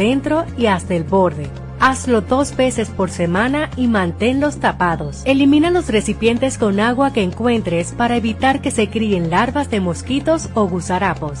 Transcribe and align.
centro 0.00 0.46
y 0.56 0.64
hasta 0.64 0.94
el 0.94 1.04
borde. 1.04 1.46
Hazlo 1.78 2.22
dos 2.22 2.56
veces 2.56 2.88
por 2.88 3.10
semana 3.10 3.68
y 3.76 3.86
manténlos 3.86 4.58
tapados. 4.58 5.20
Elimina 5.26 5.70
los 5.70 5.88
recipientes 5.88 6.56
con 6.56 6.80
agua 6.80 7.12
que 7.12 7.22
encuentres 7.22 7.92
para 7.92 8.16
evitar 8.16 8.62
que 8.62 8.70
se 8.70 8.88
críen 8.88 9.28
larvas 9.28 9.70
de 9.70 9.80
mosquitos 9.80 10.48
o 10.54 10.66
gusarapos. 10.66 11.40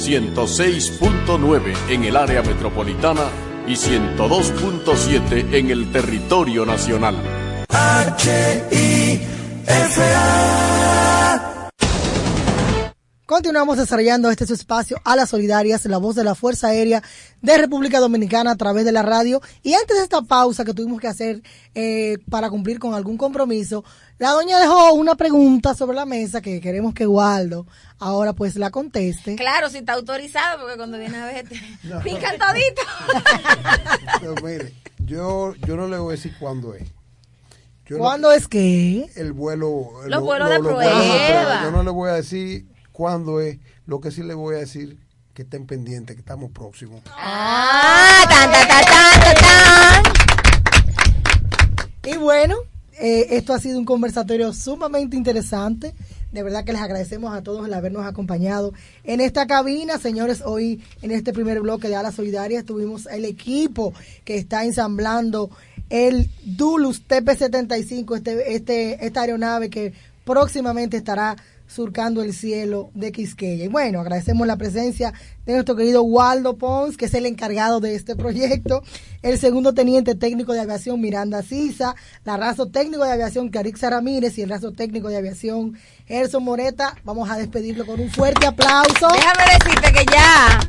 106.9 0.00 1.74
en 1.90 2.04
el 2.04 2.16
área 2.16 2.42
metropolitana 2.42 3.28
y 3.66 3.72
102.7 3.72 5.54
en 5.54 5.70
el 5.70 5.92
territorio 5.92 6.64
nacional. 6.64 7.16
Continuamos 13.30 13.78
desarrollando 13.78 14.28
este 14.28 14.44
su 14.44 14.54
espacio 14.54 15.00
a 15.04 15.14
las 15.14 15.30
solidarias, 15.30 15.84
la 15.84 15.98
voz 15.98 16.16
de 16.16 16.24
la 16.24 16.34
Fuerza 16.34 16.66
Aérea 16.66 17.00
de 17.40 17.58
República 17.58 18.00
Dominicana 18.00 18.50
a 18.50 18.56
través 18.56 18.84
de 18.84 18.90
la 18.90 19.02
radio. 19.02 19.40
Y 19.62 19.74
antes 19.74 19.98
de 19.98 20.02
esta 20.02 20.20
pausa 20.22 20.64
que 20.64 20.74
tuvimos 20.74 21.00
que 21.00 21.06
hacer 21.06 21.40
eh, 21.76 22.18
para 22.28 22.50
cumplir 22.50 22.80
con 22.80 22.92
algún 22.92 23.16
compromiso, 23.16 23.84
la 24.18 24.30
doña 24.30 24.58
dejó 24.58 24.94
una 24.94 25.14
pregunta 25.14 25.76
sobre 25.76 25.94
la 25.94 26.06
mesa 26.06 26.40
que 26.40 26.60
queremos 26.60 26.92
que 26.92 27.06
Waldo 27.06 27.68
ahora 28.00 28.32
pues 28.32 28.56
la 28.56 28.70
conteste. 28.70 29.36
Claro, 29.36 29.70
si 29.70 29.78
está 29.78 29.92
autorizado, 29.92 30.62
porque 30.62 30.76
cuando 30.76 30.98
viene 30.98 31.16
a 31.16 31.26
ver, 31.26 31.44
no. 31.84 32.00
pican 32.00 32.34
todito. 32.36 32.82
mire, 34.42 34.74
yo, 35.06 35.54
yo 35.68 35.76
no 35.76 35.86
le 35.86 35.98
voy 35.98 36.14
a 36.14 36.16
decir 36.16 36.34
cuándo 36.36 36.74
es. 36.74 36.82
Yo 37.86 37.98
¿Cuándo 37.98 38.32
es 38.32 38.48
que? 38.48 39.08
El 39.14 39.32
vuelo. 39.32 40.02
Los 40.06 40.20
vuelos 40.20 40.50
de 40.50 40.58
prueba. 40.58 41.62
Yo 41.62 41.70
no 41.70 41.84
le 41.84 41.90
voy 41.90 42.10
a 42.10 42.14
decir 42.14 42.69
cuándo 43.00 43.40
es. 43.40 43.56
Lo 43.86 43.98
que 43.98 44.10
sí 44.10 44.22
le 44.22 44.34
voy 44.34 44.56
a 44.56 44.58
decir 44.58 44.98
que 45.32 45.40
estén 45.40 45.66
pendientes, 45.66 46.14
que 46.14 46.20
estamos 46.20 46.50
próximos. 46.50 47.00
Ah, 47.06 48.26
tan, 48.28 48.52
tan, 48.52 48.68
tan, 48.68 48.84
tan, 50.04 50.12
Y 52.04 52.18
bueno, 52.18 52.56
eh, 52.98 53.28
esto 53.30 53.54
ha 53.54 53.58
sido 53.58 53.78
un 53.78 53.86
conversatorio 53.86 54.52
sumamente 54.52 55.16
interesante. 55.16 55.94
De 56.30 56.42
verdad 56.42 56.62
que 56.62 56.74
les 56.74 56.82
agradecemos 56.82 57.32
a 57.32 57.40
todos 57.40 57.66
el 57.66 57.72
habernos 57.72 58.04
acompañado 58.04 58.74
en 59.02 59.22
esta 59.22 59.46
cabina. 59.46 59.96
Señores, 59.96 60.42
hoy 60.44 60.84
en 61.00 61.10
este 61.10 61.32
primer 61.32 61.62
bloque 61.62 61.88
de 61.88 61.96
Alas 61.96 62.16
Solidarias 62.16 62.66
tuvimos 62.66 63.06
el 63.06 63.24
equipo 63.24 63.94
que 64.26 64.36
está 64.36 64.66
ensamblando 64.66 65.48
el 65.88 66.28
Dulus 66.44 67.02
TP-75, 67.08 68.18
este, 68.18 68.54
este, 68.54 69.06
esta 69.06 69.22
aeronave 69.22 69.70
que 69.70 69.94
próximamente 70.26 70.98
estará 70.98 71.38
surcando 71.70 72.22
el 72.22 72.34
cielo 72.34 72.90
de 72.94 73.12
Quisqueya. 73.12 73.64
Y 73.64 73.68
bueno, 73.68 74.00
agradecemos 74.00 74.46
la 74.46 74.56
presencia 74.56 75.14
de 75.46 75.52
nuestro 75.54 75.76
querido 75.76 76.02
Waldo 76.02 76.58
Pons, 76.58 76.96
que 76.96 77.04
es 77.04 77.14
el 77.14 77.26
encargado 77.26 77.80
de 77.80 77.94
este 77.94 78.16
proyecto, 78.16 78.82
el 79.22 79.38
segundo 79.38 79.72
teniente 79.72 80.14
técnico 80.14 80.52
de 80.52 80.60
aviación 80.60 81.00
Miranda 81.00 81.42
Sisa, 81.42 81.94
la 82.24 82.36
razo 82.36 82.66
técnico 82.66 83.04
de 83.04 83.12
aviación 83.12 83.50
Carixa 83.50 83.90
Ramírez 83.90 84.36
y 84.38 84.42
el 84.42 84.50
razo 84.50 84.72
técnico 84.72 85.08
de 85.08 85.18
aviación 85.18 85.78
Gerson 86.06 86.42
Moreta. 86.42 86.96
Vamos 87.04 87.30
a 87.30 87.36
despedirlo 87.36 87.86
con 87.86 88.00
un 88.00 88.10
fuerte 88.10 88.46
aplauso. 88.46 89.08
Déjame 89.12 89.44
decirte 89.58 89.92
que 89.92 90.12
ya 90.12 90.60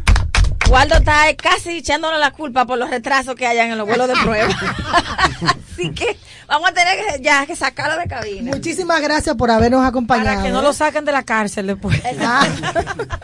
Waldo 0.70 0.96
está 0.96 1.36
casi 1.36 1.78
echándole 1.78 2.20
la 2.20 2.32
culpa 2.32 2.66
por 2.66 2.78
los 2.78 2.90
retrasos 2.90 3.36
que 3.36 3.48
hayan 3.48 3.72
en 3.72 3.78
los 3.78 3.88
vuelos 3.88 4.08
de 4.08 4.14
prueba. 4.24 4.50
Así 5.72 5.92
que 5.92 6.18
vamos 6.48 6.70
a 6.70 6.74
tener 6.74 6.98
que, 6.98 7.24
ya 7.24 7.46
que 7.46 7.56
sacarlo 7.56 8.00
de 8.00 8.08
cabina. 8.08 8.52
Muchísimas 8.52 9.02
gracias 9.02 9.36
por 9.36 9.52
habernos 9.52 9.86
acompañado. 9.86 10.28
Para 10.28 10.44
que 10.44 10.50
no 10.50 10.62
lo 10.62 10.74
saquen 10.74 11.06
de 11.06 11.12
la 11.12 11.24
cárcel 11.24 11.68
después. 11.68 12.02
Ah, 12.22 12.48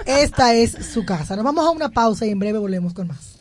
esta 0.06 0.54
es 0.54 0.72
su 0.94 1.06
casa. 1.06 1.36
Nos 1.36 1.46
vamos 1.46 1.66
a 1.66 1.72
una 1.72 1.90
pausa 1.90 2.26
y 2.26 2.30
en 2.32 2.40
breve 2.40 2.58
volvemos 2.60 2.94
con 2.94 3.08
más. 3.08 3.38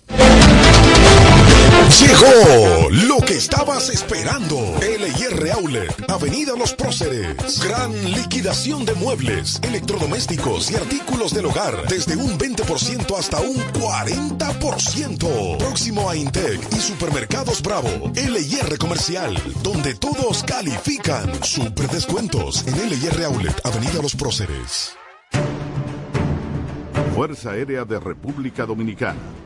Llegó 1.89 2.91
lo 2.91 3.19
que 3.19 3.35
estabas 3.35 3.89
esperando. 3.91 4.57
LIR 4.81 5.53
Outlet, 5.53 6.11
Avenida 6.11 6.55
Los 6.59 6.75
Próceres. 6.75 7.61
Gran 7.63 7.93
liquidación 8.13 8.85
de 8.85 8.95
muebles, 8.95 9.61
electrodomésticos 9.63 10.71
y 10.73 10.75
artículos 10.75 11.33
del 11.33 11.47
hogar. 11.47 11.87
Desde 11.89 12.17
un 12.17 12.37
20% 12.39 13.17
hasta 13.17 13.41
un 13.41 13.57
40%. 13.73 15.59
Próximo 15.59 16.11
a 16.11 16.17
Intec 16.17 16.61
y 16.73 16.81
Supermercados 16.81 17.63
Bravo. 17.63 18.11
LIR 18.15 18.79
Comercial, 18.79 19.41
donde 19.63 19.95
todos 19.95 20.43
califican. 20.43 21.33
Super 21.45 21.89
descuentos 21.89 22.67
en 22.67 22.75
LIR 22.89 23.25
Outlet, 23.25 23.61
Avenida 23.65 24.03
Los 24.03 24.17
Próceres. 24.17 24.97
Fuerza 27.15 27.53
Aérea 27.53 27.85
de 27.85 28.01
República 28.01 28.67
Dominicana 28.67 29.46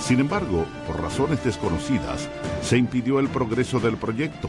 Sin 0.00 0.18
embargo, 0.20 0.64
por 0.86 1.00
razones 1.00 1.44
desconocidas, 1.44 2.28
se 2.62 2.76
impidió 2.76 3.20
el 3.20 3.28
progreso 3.28 3.78
del 3.78 3.96
proyecto 3.96 4.48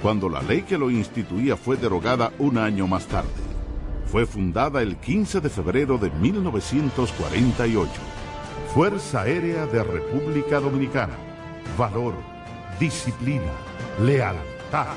cuando 0.00 0.28
la 0.28 0.42
ley 0.42 0.62
que 0.62 0.78
lo 0.78 0.90
instituía 0.90 1.56
fue 1.56 1.76
derogada 1.76 2.32
un 2.38 2.58
año 2.58 2.86
más 2.86 3.06
tarde. 3.06 3.28
Fue 4.06 4.26
fundada 4.26 4.82
el 4.82 4.96
15 4.96 5.40
de 5.40 5.48
febrero 5.48 5.98
de 5.98 6.10
1948. 6.10 7.90
Fuerza 8.74 9.22
Aérea 9.22 9.66
de 9.66 9.82
República 9.84 10.60
Dominicana. 10.60 11.14
Valor, 11.78 12.14
disciplina, 12.80 13.52
lealtad. 14.00 14.96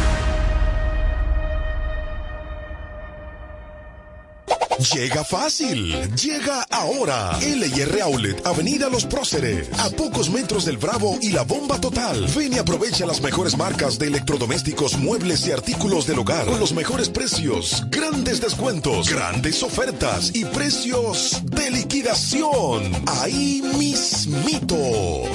Llega 4.81 5.23
fácil, 5.23 5.93
llega 6.15 6.63
ahora. 6.71 7.37
LR 7.39 8.01
Outlet, 8.01 8.45
Avenida 8.47 8.89
Los 8.89 9.05
Próceres, 9.05 9.69
a 9.77 9.91
pocos 9.91 10.31
metros 10.31 10.65
del 10.65 10.77
Bravo 10.77 11.19
y 11.21 11.29
la 11.29 11.43
Bomba 11.43 11.79
Total. 11.79 12.25
Ven 12.35 12.53
y 12.53 12.57
aprovecha 12.57 13.05
las 13.05 13.21
mejores 13.21 13.55
marcas 13.55 13.99
de 13.99 14.07
electrodomésticos, 14.07 14.97
muebles 14.97 15.45
y 15.45 15.51
artículos 15.51 16.07
del 16.07 16.17
hogar 16.17 16.47
con 16.47 16.59
los 16.59 16.73
mejores 16.73 17.09
precios, 17.09 17.83
grandes 17.89 18.41
descuentos, 18.41 19.07
grandes 19.07 19.61
ofertas 19.61 20.31
y 20.33 20.45
precios 20.45 21.41
de 21.43 21.69
liquidación. 21.69 22.91
Ahí 23.05 23.61
mismito, 23.77 24.75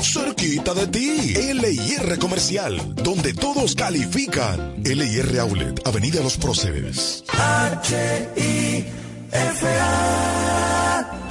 cerquita 0.02 0.74
de 0.74 0.88
ti. 0.88 1.34
LIR 1.54 2.18
Comercial, 2.18 2.94
donde 2.96 3.32
todos 3.32 3.76
califican. 3.76 4.82
LIR 4.82 5.38
Outlet, 5.38 5.86
Avenida 5.86 6.20
Los 6.20 6.36
Próceres. 6.36 7.22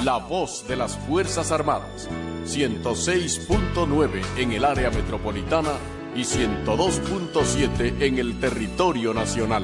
La 0.04 0.18
voz 0.18 0.68
de 0.68 0.76
las 0.76 0.96
Fuerzas 0.98 1.52
Armadas. 1.52 2.08
106.9 2.46 4.22
en 4.38 4.52
el 4.52 4.64
área 4.66 4.92
metropolitana 4.92 5.74
y 6.16 6.22
102.7 6.22 8.02
en 8.02 8.20
el 8.20 8.40
territorio 8.40 9.14
nacional. 9.14 9.64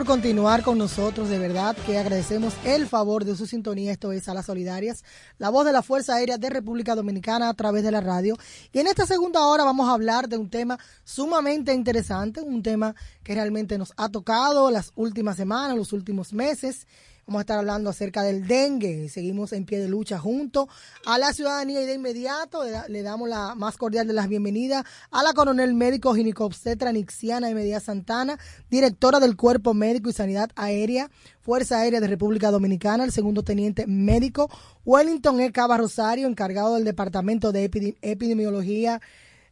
Por 0.00 0.06
continuar 0.06 0.62
con 0.62 0.78
nosotros, 0.78 1.28
de 1.28 1.38
verdad 1.38 1.76
que 1.84 1.98
agradecemos 1.98 2.54
el 2.64 2.86
favor 2.86 3.26
de 3.26 3.36
su 3.36 3.46
sintonía. 3.46 3.92
Esto 3.92 4.12
es 4.12 4.24
Salas 4.24 4.46
Solidarias, 4.46 5.04
la 5.36 5.50
voz 5.50 5.66
de 5.66 5.72
la 5.72 5.82
Fuerza 5.82 6.14
Aérea 6.14 6.38
de 6.38 6.48
República 6.48 6.94
Dominicana 6.94 7.50
a 7.50 7.52
través 7.52 7.82
de 7.82 7.90
la 7.90 8.00
radio. 8.00 8.34
Y 8.72 8.78
en 8.78 8.86
esta 8.86 9.04
segunda 9.04 9.46
hora 9.46 9.62
vamos 9.62 9.90
a 9.90 9.92
hablar 9.92 10.26
de 10.26 10.38
un 10.38 10.48
tema 10.48 10.78
sumamente 11.04 11.74
interesante, 11.74 12.40
un 12.40 12.62
tema 12.62 12.94
que 13.22 13.34
realmente 13.34 13.76
nos 13.76 13.92
ha 13.98 14.08
tocado 14.08 14.70
las 14.70 14.90
últimas 14.94 15.36
semanas, 15.36 15.76
los 15.76 15.92
últimos 15.92 16.32
meses. 16.32 16.86
Vamos 17.30 17.42
a 17.42 17.42
estar 17.42 17.58
hablando 17.60 17.90
acerca 17.90 18.24
del 18.24 18.48
dengue. 18.48 19.08
Seguimos 19.08 19.52
en 19.52 19.64
pie 19.64 19.78
de 19.78 19.86
lucha 19.86 20.18
junto 20.18 20.68
a 21.06 21.16
la 21.16 21.32
ciudadanía 21.32 21.80
y 21.80 21.86
de 21.86 21.94
inmediato 21.94 22.64
le, 22.64 22.72
da- 22.72 22.88
le 22.88 23.02
damos 23.04 23.28
la 23.28 23.54
más 23.54 23.76
cordial 23.76 24.08
de 24.08 24.14
las 24.14 24.26
bienvenidas 24.28 24.82
a 25.12 25.22
la 25.22 25.32
coronel 25.32 25.72
médico 25.74 26.12
ginecobstetra 26.12 26.90
Nixiana 26.90 27.46
de 27.46 27.54
Medina 27.54 27.78
Santana, 27.78 28.36
directora 28.68 29.20
del 29.20 29.36
Cuerpo 29.36 29.74
Médico 29.74 30.10
y 30.10 30.12
Sanidad 30.12 30.50
Aérea, 30.56 31.08
Fuerza 31.40 31.78
Aérea 31.78 32.00
de 32.00 32.08
República 32.08 32.50
Dominicana, 32.50 33.04
el 33.04 33.12
segundo 33.12 33.44
teniente 33.44 33.86
médico 33.86 34.50
Wellington 34.84 35.38
E. 35.40 35.52
Cava 35.52 35.76
Rosario, 35.76 36.26
encargado 36.26 36.74
del 36.74 36.84
Departamento 36.84 37.52
de 37.52 37.70
Epidemi- 37.70 37.96
Epidemiología 38.02 39.00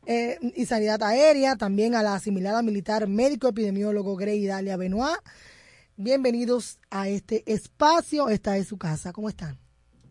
eh, 0.04 0.36
y 0.56 0.66
Sanidad 0.66 1.00
Aérea, 1.04 1.54
también 1.54 1.94
a 1.94 2.02
la 2.02 2.16
asimilada 2.16 2.60
militar 2.60 3.06
médico 3.06 3.46
epidemiólogo 3.46 4.16
Grey 4.16 4.44
Dalia 4.44 4.76
Benoit. 4.76 5.18
Bienvenidos 6.00 6.78
a 6.90 7.08
este 7.08 7.42
espacio. 7.52 8.28
Esta 8.28 8.56
es 8.56 8.68
su 8.68 8.78
casa. 8.78 9.12
¿Cómo 9.12 9.28
están? 9.28 9.58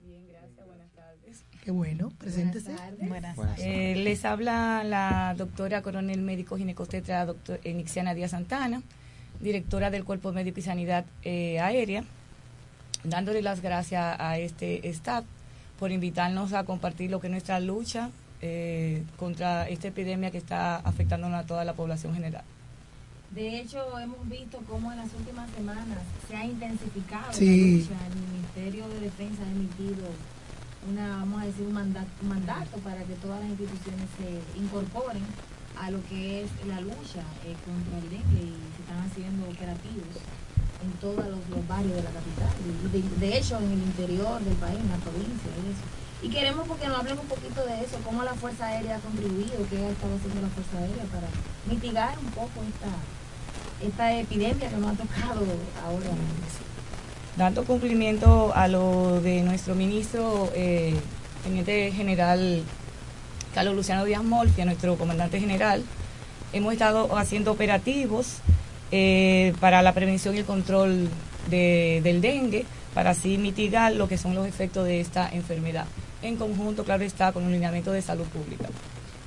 Bien, 0.04 0.28
gracias. 0.28 0.68
Buenas 0.68 0.92
tardes. 0.92 1.46
Qué 1.64 1.72
bueno. 1.72 2.12
Preséntese. 2.18 2.76
Buenas 3.00 3.38
Eh, 3.58 3.96
les 3.96 4.26
habla 4.26 4.84
la 4.84 5.34
doctora 5.38 5.82
coronel 5.82 6.22
médico 6.22 6.58
ginecostetra 6.58 7.26
doctor 7.26 7.62
Enixiana 7.64 8.14
Díaz 8.14 8.32
Santana, 8.32 8.82
directora 9.40 9.90
del 9.90 10.04
Cuerpo 10.04 10.34
Médico 10.34 10.60
y 10.60 10.64
Sanidad 10.64 11.06
eh, 11.24 11.62
Aérea, 11.62 12.04
dándole 13.06 13.42
las 13.42 13.62
gracias 13.62 14.20
a 14.20 14.38
este 14.38 14.90
staff 14.90 15.24
por 15.80 15.94
invitarnos 15.94 16.52
a 16.52 16.66
compartir 16.66 17.12
lo 17.12 17.22
que 17.22 17.28
es 17.28 17.32
nuestra 17.32 17.62
lucha 17.62 18.10
eh, 18.42 19.06
contra 19.16 19.70
esta 19.70 19.88
epidemia 19.88 20.32
que 20.32 20.38
está 20.38 20.76
afectando 20.76 21.28
a 21.28 21.46
toda 21.46 21.64
la 21.64 21.76
población 21.76 22.14
general. 22.14 22.44
De 23.32 23.60
hecho, 23.60 24.00
hemos 24.00 24.28
visto 24.30 24.58
cómo 24.70 24.92
en 24.92 24.98
las 25.00 25.14
últimas 25.14 25.50
semanas 25.52 26.00
se 26.28 26.36
ha 26.36 26.46
intensificado 26.46 27.32
Sí. 27.34 27.46
la 27.46 27.96
lucha. 27.96 28.08
El 28.08 28.22
Ministerio 28.32 28.88
de 28.88 29.00
Defensa 29.02 29.44
ha 29.44 29.52
emitido 29.52 30.08
una, 30.90 31.18
vamos 31.18 31.42
a 31.42 31.46
decir, 31.46 31.66
un 31.68 31.74
mandato, 31.74 32.08
un 32.22 32.30
mandato 32.30 32.78
para 32.80 33.04
que 33.04 33.14
todas 33.16 33.40
las 33.42 33.50
instituciones 33.50 34.08
se 34.18 34.60
incorporen 34.60 35.24
a 35.78 35.92
lo 35.92 36.02
que 36.08 36.44
es 36.44 36.50
la 36.66 36.82
lucha 36.82 37.22
eh, 37.46 37.54
contra 37.68 38.00
el 38.00 38.10
dengue 38.10 38.42
y 38.50 38.56
se 38.74 38.82
están 38.82 39.04
haciendo 39.06 39.46
operativos 39.46 40.18
en 40.82 40.92
todos 41.02 41.26
los, 41.28 41.42
los 41.50 41.68
barrios 41.68 41.94
de 41.96 42.04
la 42.04 42.10
capital. 42.12 42.54
De, 42.92 43.02
de 43.28 43.38
hecho, 43.38 43.58
en 43.60 43.72
el 43.72 43.84
interior 43.84 44.40
del 44.42 44.56
país, 44.56 44.80
en 44.80 44.90
la 44.90 44.98
provincia 44.98 45.52
y 45.62 45.70
eso. 45.70 45.86
Y 46.24 46.30
queremos 46.30 46.68
porque 46.68 46.88
nos 46.88 46.98
hablen 46.98 47.20
un 47.20 47.28
poquito 47.28 47.64
de 47.66 47.82
eso, 47.84 47.98
cómo 48.04 48.24
la 48.24 48.34
Fuerza 48.34 48.66
Aérea 48.66 48.96
ha 48.98 49.00
contribuido, 49.00 49.54
qué 49.70 49.78
ha 49.86 49.90
estado 49.90 50.16
haciendo 50.16 50.42
la 50.42 50.50
Fuerza 50.50 50.78
Aérea 50.80 51.04
para 51.14 51.28
mitigar 51.70 52.18
un 52.18 52.32
poco 52.32 52.64
esta, 52.66 52.90
esta 53.86 54.18
epidemia 54.18 54.70
que 54.70 54.76
nos 54.78 54.92
ha 54.92 54.96
tocado 54.96 55.42
ahora. 55.86 56.06
Dando 57.36 57.64
cumplimiento 57.66 58.52
a 58.56 58.68
lo 58.68 59.22
de 59.22 59.42
nuestro 59.44 59.76
ministro, 59.76 60.52
eh, 60.56 60.96
teniente 61.44 61.92
general 61.92 62.64
Carlos 63.54 63.76
Luciano 63.76 64.06
Díaz 64.06 64.24
Molfia, 64.24 64.66
nuestro 64.66 64.96
comandante 64.98 65.40
general, 65.40 65.84
hemos 66.54 66.74
estado 66.74 67.16
haciendo 67.18 67.52
operativos 67.52 68.38
eh, 68.92 69.54
para 69.60 69.82
la 69.82 69.94
prevención 69.94 70.34
y 70.36 70.40
el 70.40 70.46
control 70.46 71.10
de- 71.50 72.02
del 72.04 72.22
dengue, 72.22 72.66
para 72.94 73.12
así 73.12 73.38
mitigar 73.38 73.94
lo 73.94 74.08
que 74.08 74.18
son 74.18 74.34
los 74.34 74.48
efectos 74.48 74.86
de 74.86 75.00
esta 75.02 75.30
enfermedad. 75.30 75.86
En 76.24 76.36
conjunto, 76.38 76.84
claro 76.84 77.04
está, 77.04 77.32
con 77.32 77.44
un 77.44 77.52
lineamiento 77.52 77.92
de 77.92 78.02
salud 78.02 78.26
pública. 78.26 78.66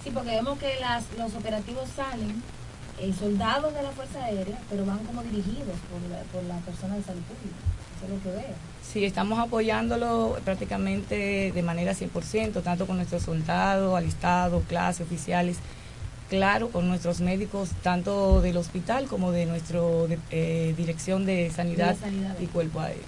Sí, 0.02 0.11
porque 0.12 0.30
vemos 0.30 0.59
que 0.59 0.75
las, 0.80 1.04
los 1.16 1.35
operativos 1.35 1.85
salen 1.95 2.42
eh, 3.00 3.12
soldados 3.19 3.73
de 3.75 3.83
la 3.83 3.90
Fuerza 3.90 4.25
Aérea, 4.25 4.59
pero 4.69 4.85
van 4.87 4.99
como 5.00 5.23
dirigidos 5.23 5.76
por 5.90 6.00
la, 6.11 6.19
por 6.33 6.42
la 6.45 6.57
persona 6.59 6.97
de 6.97 7.02
salud 7.02 7.23
pública. 7.23 7.57
Eso 7.97 8.07
es 8.07 8.11
lo 8.12 8.23
que 8.23 8.37
veo. 8.37 8.54
Sí, 8.83 9.04
estamos 9.04 9.38
apoyándolo 9.38 10.38
prácticamente 10.45 11.52
de 11.52 11.62
manera 11.62 11.92
100%, 11.92 12.62
tanto 12.62 12.87
con 12.87 12.97
nuestros 12.97 13.23
soldados, 13.23 13.97
alistados, 13.97 14.62
clases, 14.69 15.07
oficiales, 15.07 15.59
claro, 16.28 16.71
con 16.71 16.88
nuestros 16.88 17.21
médicos, 17.21 17.71
tanto 17.83 18.40
del 18.40 18.57
hospital 18.57 19.07
como 19.07 19.33
de 19.33 19.47
nuestra 19.47 19.80
dirección 20.30 21.26
de 21.26 21.50
sanidad, 21.50 21.95
De 21.95 22.00
sanidad. 22.00 22.37
y 22.40 22.47
cuerpo 22.47 22.80
aéreo. 22.80 23.02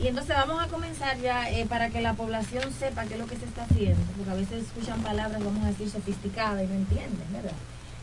Y 0.00 0.08
entonces 0.08 0.34
vamos 0.34 0.60
a 0.62 0.66
comenzar 0.66 1.18
ya 1.20 1.48
eh, 1.50 1.66
para 1.66 1.88
que 1.88 2.00
la 2.02 2.14
población 2.14 2.64
sepa 2.76 3.04
qué 3.04 3.14
es 3.14 3.20
lo 3.20 3.26
que 3.26 3.36
se 3.36 3.44
está 3.44 3.62
haciendo, 3.62 4.00
porque 4.16 4.30
a 4.32 4.34
veces 4.34 4.64
escuchan 4.64 5.00
palabras, 5.02 5.42
vamos 5.44 5.62
a 5.64 5.68
decir, 5.68 5.88
sofisticadas 5.88 6.64
y 6.64 6.66
no 6.66 6.74
entienden, 6.74 7.22
¿verdad? 7.32 7.52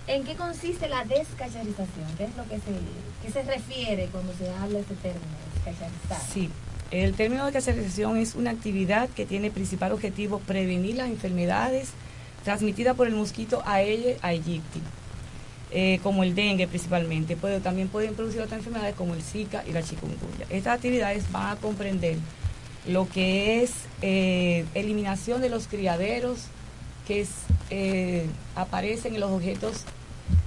¿En 0.08 0.24
qué 0.24 0.36
consiste 0.36 0.90
la 0.90 1.06
descacharización? 1.06 2.08
¿Qué 2.18 2.26
es 2.26 2.36
lo 2.36 2.44
que 2.44 2.56
se, 2.56 2.72
qué 3.24 3.32
se 3.32 3.44
refiere 3.44 4.08
cuando 4.08 4.34
se 4.34 4.50
habla 4.50 4.76
de 4.76 4.82
este 4.82 4.96
término, 4.96 5.26
descacharizar? 5.54 6.22
Sí, 6.34 6.50
el 6.90 7.14
término 7.14 7.46
de 7.46 7.52
caserización 7.52 8.18
es 8.18 8.36
una 8.36 8.52
actividad 8.52 9.10
que 9.10 9.26
tiene 9.26 9.52
principal 9.52 9.92
objetivo 9.92 10.40
prevenir 10.40 10.96
las 10.96 11.08
enfermedades 11.08 11.92
transmitidas 12.44 12.96
por 12.96 13.08
el 13.08 13.16
mosquito 13.16 13.62
Aedes 13.66 14.18
aegypti, 14.24 14.82
eh, 15.72 16.00
como 16.02 16.24
el 16.24 16.34
dengue 16.34 16.68
principalmente. 16.68 17.38
Puede, 17.38 17.60
también 17.60 17.88
pueden 17.88 18.16
producir 18.16 18.42
otras 18.42 18.58
enfermedades 18.58 18.96
como 18.96 19.14
el 19.14 19.22
Zika 19.22 19.64
y 19.68 19.72
la 19.72 19.84
chikungunya. 19.84 20.46
Estas 20.50 20.76
actividades 20.76 21.32
van 21.32 21.56
a 21.56 21.56
comprender 21.58 22.18
lo 22.88 23.08
que 23.08 23.62
es 23.62 23.72
eh, 24.02 24.66
eliminación 24.74 25.42
de 25.42 25.50
los 25.50 25.68
criaderos 25.68 26.48
que 27.12 27.22
es, 27.22 27.30
eh, 27.70 28.26
aparecen 28.56 29.16
en 29.16 29.20
los 29.20 29.32
objetos 29.32 29.82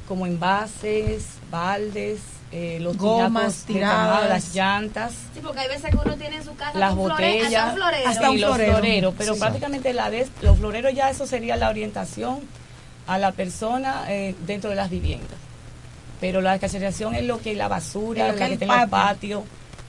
como 0.08 0.26
envases, 0.26 1.24
baldes, 1.50 2.20
eh, 2.52 2.78
los 2.80 2.96
Gomas 2.96 3.66
de 3.66 3.74
tiradas. 3.74 4.28
las 4.28 4.54
llantas, 4.54 5.12
Sí, 5.34 5.40
porque 5.42 5.60
hay 5.60 5.68
veces 5.68 5.90
que 5.90 5.96
uno 5.96 6.16
tiene 6.16 6.36
en 6.36 6.44
su 6.44 6.54
casa 6.56 6.78
las 6.78 6.94
flore- 6.94 6.96
botellas 7.10 7.52
hasta 7.54 7.68
un 7.70 7.74
florero. 7.76 8.08
Hasta 8.08 8.30
un 8.30 8.36
y 8.36 8.40
los 8.40 8.48
florero. 8.54 8.72
floreros, 8.78 9.14
pero 9.18 9.34
Sí. 9.34 9.40
prácticamente 9.40 9.92
la 9.92 10.10
des- 10.10 10.30
los 10.40 10.58
floreros 10.58 10.94
ya 10.94 11.10
eso 11.10 11.26
sería 11.26 11.56
la 11.56 11.68
orientación 11.68 12.40
a 13.06 13.18
la 13.18 13.32
persona 13.32 14.04
eh, 14.08 14.34
dentro 14.46 14.70
de 14.70 14.76
las 14.76 14.88
viviendas. 14.88 15.36
Pero 16.20 16.40
la 16.40 16.52
descacheración 16.52 17.14
es 17.14 17.24
lo 17.24 17.40
que 17.40 17.54
la 17.54 17.68
basura, 17.68 18.26
Es 18.26 18.32
lo 18.32 18.34
que 18.34 18.40
la 18.40 18.46
el 18.46 18.58
que 18.58 18.64
está 18.64 18.74
en 18.74 18.80
los 18.82 18.90
patio. 18.90 19.44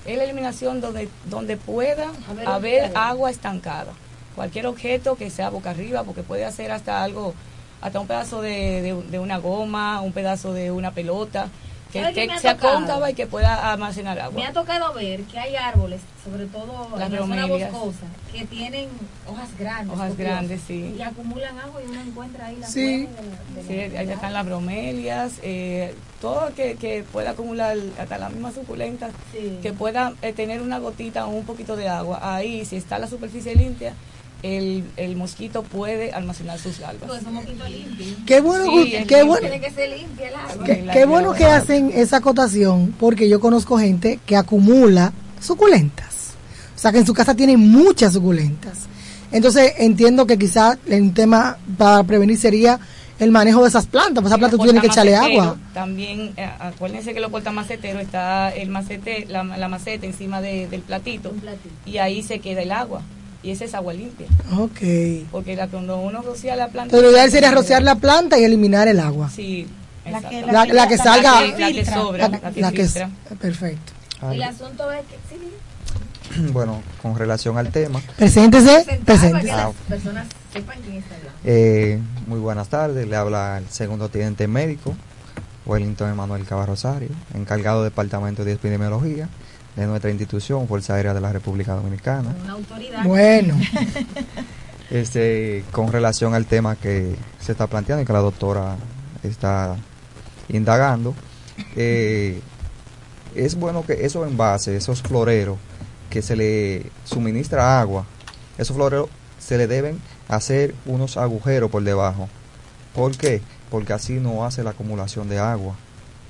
es 0.05 0.17
la 0.17 0.23
eliminación 0.23 0.81
donde, 0.81 1.07
donde 1.29 1.55
pueda 1.55 2.07
Haber 2.45 2.91
agua 2.95 3.29
estancada. 3.29 3.93
Cualquier 4.35 4.67
objeto 4.67 5.15
que 5.15 5.29
sea 5.29 5.49
boca 5.49 5.69
arriba, 5.71 6.03
porque 6.03 6.23
puede 6.23 6.45
hacer 6.45 6.71
hasta 6.71 7.03
algo, 7.03 7.33
hasta 7.81 7.99
un 7.99 8.07
pedazo 8.07 8.41
de, 8.41 8.81
de- 8.81 9.03
de 9.09 9.19
una 9.19 9.37
goma, 9.37 10.01
un 10.01 10.11
pedazo 10.11 10.53
de 10.53 10.71
una 10.71 10.91
pelota, 10.91 11.47
que, 11.93 12.01
¿Sabe 12.01 12.13
qué 12.13 12.27
que 12.27 12.33
ha 12.33 12.39
sea 12.39 12.57
cóncava 12.57 13.09
y 13.09 13.13
que 13.13 13.25
pueda 13.25 13.71
almacenar 13.71 14.19
agua. 14.19 14.41
Me 14.41 14.45
ha 14.45 14.51
tocado 14.51 14.93
ver 14.93 15.21
que 15.23 15.39
hay 15.39 15.55
árboles, 15.55 16.01
sobre 16.25 16.45
todo 16.47 16.89
Las 16.97 17.05
en 17.07 17.13
la 17.13 17.19
zona 17.19 17.35
bromelias. 17.45 17.71
boscosa, 17.71 18.05
que 18.33 18.43
tienen 18.45 18.89
hojas 19.25 19.47
grandes. 19.57 19.95
Hojas 19.95 20.09
copiosas, 20.09 20.33
grandes, 20.35 20.61
sí. 20.67 20.93
Y 20.97 21.01
acumulan 21.01 21.57
agua 21.57 21.81
y 21.81 21.89
uno 21.89 22.01
encuentra 22.01 22.47
ahí 22.47 22.57
la 22.57 22.67
Sí. 22.67 23.05
de 23.05 23.09
la- 23.13 23.61
de 23.61 23.67
Sí, 23.87 23.93
la- 23.93 23.99
ahí 24.01 24.09
están 24.09 24.33
las 24.33 24.45
bromelias, 24.45 25.33
eh, 25.41 25.95
todo 26.19 26.49
que, 26.53 26.75
que 26.75 27.03
pueda 27.03 27.29
acumular, 27.29 27.77
hasta 27.97 28.17
las 28.17 28.31
mismas 28.33 28.55
suculentas, 28.55 29.11
Sí. 29.31 29.59
que 29.61 29.71
pueda 29.71 30.13
eh, 30.21 30.33
tener 30.33 30.61
una 30.61 30.79
gotita 30.79 31.25
o 31.27 31.29
un 31.29 31.45
poquito 31.45 31.77
de 31.77 31.87
agua. 31.87 32.19
Ahí, 32.35 32.65
si 32.65 32.75
está 32.75 32.99
la 32.99 33.07
superficie 33.07 33.55
limpia, 33.55 33.93
el, 34.57 34.83
el 34.97 35.15
mosquito 35.15 35.63
puede 35.63 36.11
almacenar 36.11 36.59
sus 36.59 36.79
larvas. 36.79 37.03
Pues 37.07 37.23
somos 37.23 37.43
poquito 37.45 37.65
limpios. 37.67 38.09
Qué 38.25 38.41
bueno, 38.41 38.65
Sí, 38.65 38.93
qué 39.07 39.23
bueno, 39.23 39.47
Tiene 39.49 39.61
que 39.65 39.71
ser 39.71 39.89
limpia 39.97 40.27
el 40.29 40.35
agua. 40.35 40.65
qué, 40.65 40.89
qué 40.93 41.05
bueno 41.05 41.33
que 41.33 41.45
hacen 41.45 41.91
esa 41.93 42.17
acotación, 42.17 42.93
porque 42.99 43.27
yo 43.29 43.39
conozco 43.39 43.77
gente 43.79 44.19
que 44.25 44.35
acumula 44.37 45.13
suculentas. 45.41 46.33
O 46.75 46.79
sea, 46.79 46.91
que 46.91 46.99
en 46.99 47.05
su 47.05 47.13
casa 47.13 47.33
tienen 47.35 47.59
muchas 47.59 48.13
suculentas. 48.13 48.79
Entonces, 49.31 49.73
entiendo 49.77 50.25
que 50.27 50.37
quizás 50.37 50.77
un 50.89 51.13
tema 51.13 51.57
para 51.77 52.03
prevenir 52.03 52.37
sería 52.37 52.79
el 53.17 53.31
manejo 53.31 53.61
de 53.63 53.69
esas 53.69 53.85
plantas. 53.87 54.21
Pues 54.21 54.27
esa 54.31 54.37
planta 54.37 54.57
tú 54.57 54.63
tienes 54.63 54.81
que 54.81 54.87
echarle 54.87 55.15
agua. 55.15 55.57
También, 55.73 56.33
eh, 56.37 56.49
acuérdense 56.59 57.13
que 57.13 57.19
los 57.21 57.31
portamaceteros 57.31 58.01
está 58.01 58.53
el 58.53 58.69
macete, 58.69 59.25
la, 59.29 59.43
la 59.43 59.67
maceta 59.69 60.05
encima 60.05 60.41
de- 60.41 60.67
del 60.67 60.81
platito, 60.81 61.29
Un 61.29 61.39
platito. 61.39 61.73
y 61.85 61.97
ahí 61.97 62.21
se 62.23 62.39
queda 62.39 62.61
el 62.61 62.71
agua. 62.71 63.01
Y 63.45 63.51
esa 63.51 63.65
es 63.65 63.73
agua 63.75 63.93
limpia. 63.93 64.25
Ok. 64.57 65.27
Porque 65.31 65.55
la, 65.55 65.67
cuando 65.67 65.99
uno 65.99 66.21
rocía 66.23 66.55
la 66.55 66.67
planta. 66.69 66.97
Lo 66.97 67.11
ideal 67.11 67.29
sería 67.29 67.51
rociar 67.51 67.83
la 67.83 67.95
planta 67.95 68.39
y 68.39 68.43
eliminar 68.43 68.87
el 68.87 68.99
agua. 68.99 69.29
Sí, 69.29 69.67
La 70.09 70.19
que-. 70.21 70.41
La, 70.41 70.65
la 70.65 70.87
que 70.87 70.97
salga. 70.97 71.41
La 71.41 71.55
que, 71.55 71.61
la 71.61 71.71
que 71.71 71.85
sobra, 71.85 72.27
la- 72.27 72.39
la 72.39 72.51
que 72.51 72.61
la 72.61 72.71
que- 72.71 72.83
filtra. 72.85 73.09
perfecto. 73.39 73.93
El 74.31 74.41
asunto 74.43 74.91
es 74.91 75.01
que 75.01 75.15
sí, 75.29 76.41
Bueno, 76.53 76.81
con 77.03 77.15
relación 77.17 77.57
al 77.59 77.69
tema, 77.71 78.01
Preséntese, 78.17 78.83
sentar 78.83 78.85
para 78.85 78.97
que 78.97 79.03
preséntese. 79.05 79.51
Ah. 79.51 79.57
las 79.67 79.75
personas 79.87 80.27
sepan 80.51 80.77
quién 80.83 80.95
está 80.97 81.15
hablando. 81.15 81.39
eh, 81.43 81.99
muy 82.27 82.39
buenas 82.39 82.67
tardes. 82.69 83.07
Le 83.07 83.15
habla 83.15 83.59
el 83.59 83.69
segundo 83.69 84.09
teniente 84.09 84.47
médico, 84.47 84.95
Wellington 85.67 86.09
Emanuel 86.09 86.45
Cabarrosario, 86.45 87.09
encargado 87.35 87.83
del 87.83 87.91
Departamento 87.91 88.43
de 88.43 88.53
Epidemiología 88.53 89.29
de 89.75 89.85
nuestra 89.87 90.09
institución, 90.09 90.67
Fuerza 90.67 90.95
Aérea 90.95 91.13
de 91.13 91.21
la 91.21 91.31
República 91.31 91.73
Dominicana. 91.73 92.33
Una 92.43 92.53
autoridad. 92.53 93.03
Bueno, 93.03 93.55
Este, 94.89 95.65
con 95.71 95.91
relación 95.91 96.35
al 96.35 96.45
tema 96.45 96.75
que 96.75 97.15
se 97.39 97.53
está 97.53 97.67
planteando 97.67 98.03
y 98.03 98.05
que 98.05 98.13
la 98.13 98.19
doctora 98.19 98.77
está 99.23 99.75
indagando, 100.47 101.15
eh, 101.75 102.39
es 103.33 103.55
bueno 103.55 103.83
que 103.85 104.05
esos 104.05 104.27
envases, 104.27 104.75
esos 104.75 105.01
floreros 105.01 105.57
que 106.09 106.21
se 106.21 106.35
le 106.35 106.91
suministra 107.03 107.79
agua, 107.79 108.05
esos 108.57 108.75
floreros 108.75 109.09
se 109.39 109.57
le 109.57 109.67
deben 109.67 109.99
hacer 110.27 110.75
unos 110.85 111.17
agujeros 111.17 111.71
por 111.71 111.83
debajo. 111.83 112.29
¿Por 112.93 113.17
qué? 113.17 113.41
Porque 113.71 113.93
así 113.93 114.13
no 114.13 114.45
hace 114.45 114.63
la 114.63 114.69
acumulación 114.69 115.27
de 115.27 115.39
agua. 115.39 115.75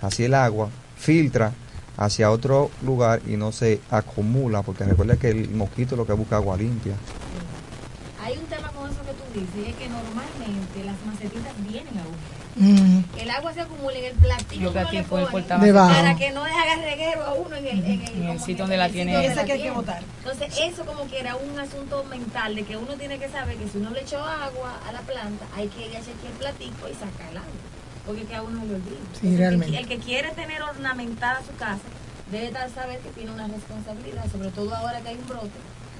Así 0.01 0.23
el 0.23 0.33
agua 0.33 0.69
filtra 0.97 1.51
hacia 1.97 2.31
otro 2.31 2.69
lugar 2.83 3.21
y 3.27 3.37
no 3.37 3.51
se 3.51 3.79
acumula, 3.89 4.61
porque 4.63 4.83
recuerda 4.83 5.17
que 5.17 5.29
el 5.29 5.49
mosquito 5.49 5.95
lo 5.95 6.05
que 6.05 6.13
busca 6.13 6.37
agua 6.37 6.57
limpia. 6.57 6.95
Hay 8.23 8.37
un 8.37 8.45
tema 8.45 8.69
con 8.69 8.89
eso 8.89 9.01
que 9.03 9.13
tú 9.13 9.39
dices, 9.39 9.67
y 9.67 9.69
es 9.69 9.75
que 9.75 9.87
normalmente 9.87 10.83
las 10.83 10.95
macetitas 11.05 11.53
vienen 11.69 11.93
a 11.99 12.03
buscar. 12.03 12.45
mm, 12.55 13.03
El 13.19 13.29
agua 13.29 13.53
se 13.53 13.61
acumula 13.61 13.97
en 13.99 14.05
el 14.05 14.13
platito 14.15 14.61
Yo 14.61 14.73
que 14.73 14.79
le 14.79 14.85
con 14.85 14.95
el 14.97 15.05
pone 15.05 15.25
portamacetero. 15.27 15.65
Debajo. 15.73 15.93
para 15.93 16.15
que 16.15 16.31
no 16.31 16.43
le 16.43 16.51
haga 16.51 16.75
reguero 16.81 17.23
a 17.23 17.33
uno 17.35 17.55
en 17.55 17.67
el, 17.67 17.85
en 17.85 18.01
el, 18.01 18.13
En 18.23 18.29
el 18.29 18.39
sitio 18.39 18.63
donde 18.63 18.77
la 18.77 18.89
tiene. 18.89 19.13
donde 19.13 19.45
que 19.45 19.51
hay 19.51 19.61
que 19.61 19.71
botar. 19.71 20.01
Entonces 20.23 20.57
eso 20.59 20.85
como 20.85 21.07
que 21.07 21.19
era 21.19 21.35
un 21.35 21.59
asunto 21.59 22.03
mental 22.05 22.55
de 22.55 22.63
que 22.63 22.75
uno 22.77 22.93
tiene 22.95 23.19
que 23.19 23.29
saber 23.29 23.57
que 23.57 23.69
si 23.69 23.77
uno 23.77 23.91
le 23.91 24.01
echó 24.01 24.17
agua 24.23 24.79
a 24.87 24.91
la 24.91 25.01
planta 25.01 25.45
hay 25.55 25.67
que 25.67 25.81
ir 25.85 25.95
a 25.95 25.99
chequear 25.99 26.31
el 26.31 26.37
platico 26.39 26.87
y 26.89 26.93
sacar 26.93 27.29
el 27.29 27.37
agua. 27.37 27.51
Porque 28.05 28.21
es 28.21 28.27
que 28.27 28.35
a 28.35 28.41
uno 28.43 28.63
le 28.65 28.75
olvida. 28.75 28.97
Sí, 29.19 29.27
el 29.27 29.31
que- 29.33 29.37
realmente. 29.37 29.77
El 29.79 29.87
que 29.87 29.97
quiere 29.99 30.31
tener 30.31 30.61
ornamentada 30.61 31.41
su 31.43 31.55
casa 31.57 31.79
debe 32.31 32.51
dar- 32.51 32.69
saber 32.71 32.99
que 32.99 33.09
tiene 33.09 33.31
una 33.31 33.47
responsabilidad, 33.47 34.29
sobre 34.31 34.49
todo 34.51 34.73
ahora 34.75 34.99
que 35.01 35.09
hay 35.09 35.15
un 35.17 35.27
brote, 35.27 35.49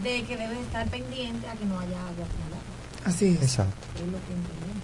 de 0.03 0.23
que 0.23 0.37
debe 0.37 0.59
estar 0.61 0.87
pendiente 0.89 1.47
a 1.47 1.53
que 1.53 1.65
no 1.65 1.79
haya 1.79 1.99
agua 1.99 2.25
acumulada. 2.25 2.61
así 3.05 3.27
es. 3.27 3.41
Exacto. 3.41 3.75
Es 3.95 4.01
lo 4.01 4.17
que 4.25 4.33
entendemos. 4.33 4.83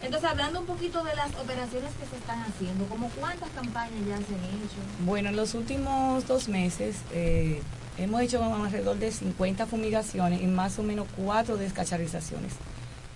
Entonces, 0.00 0.30
hablando 0.30 0.60
un 0.60 0.66
poquito 0.66 1.02
de 1.04 1.14
las 1.16 1.28
operaciones 1.36 1.90
que 2.00 2.06
se 2.06 2.16
están 2.16 2.40
haciendo, 2.42 2.84
como 2.86 3.08
cuántas 3.10 3.50
campañas 3.50 3.98
ya 4.06 4.16
se 4.18 4.34
han 4.34 4.44
hecho. 4.44 4.76
Bueno, 5.04 5.28
en 5.30 5.36
los 5.36 5.54
últimos 5.54 6.26
dos 6.26 6.48
meses 6.48 6.96
eh, 7.12 7.60
hemos 7.98 8.20
hecho 8.22 8.42
alrededor 8.42 8.96
de 8.98 9.10
50 9.10 9.66
fumigaciones 9.66 10.40
y 10.40 10.46
más 10.46 10.78
o 10.78 10.82
menos 10.84 11.06
cuatro 11.16 11.56
descacharizaciones 11.56 12.52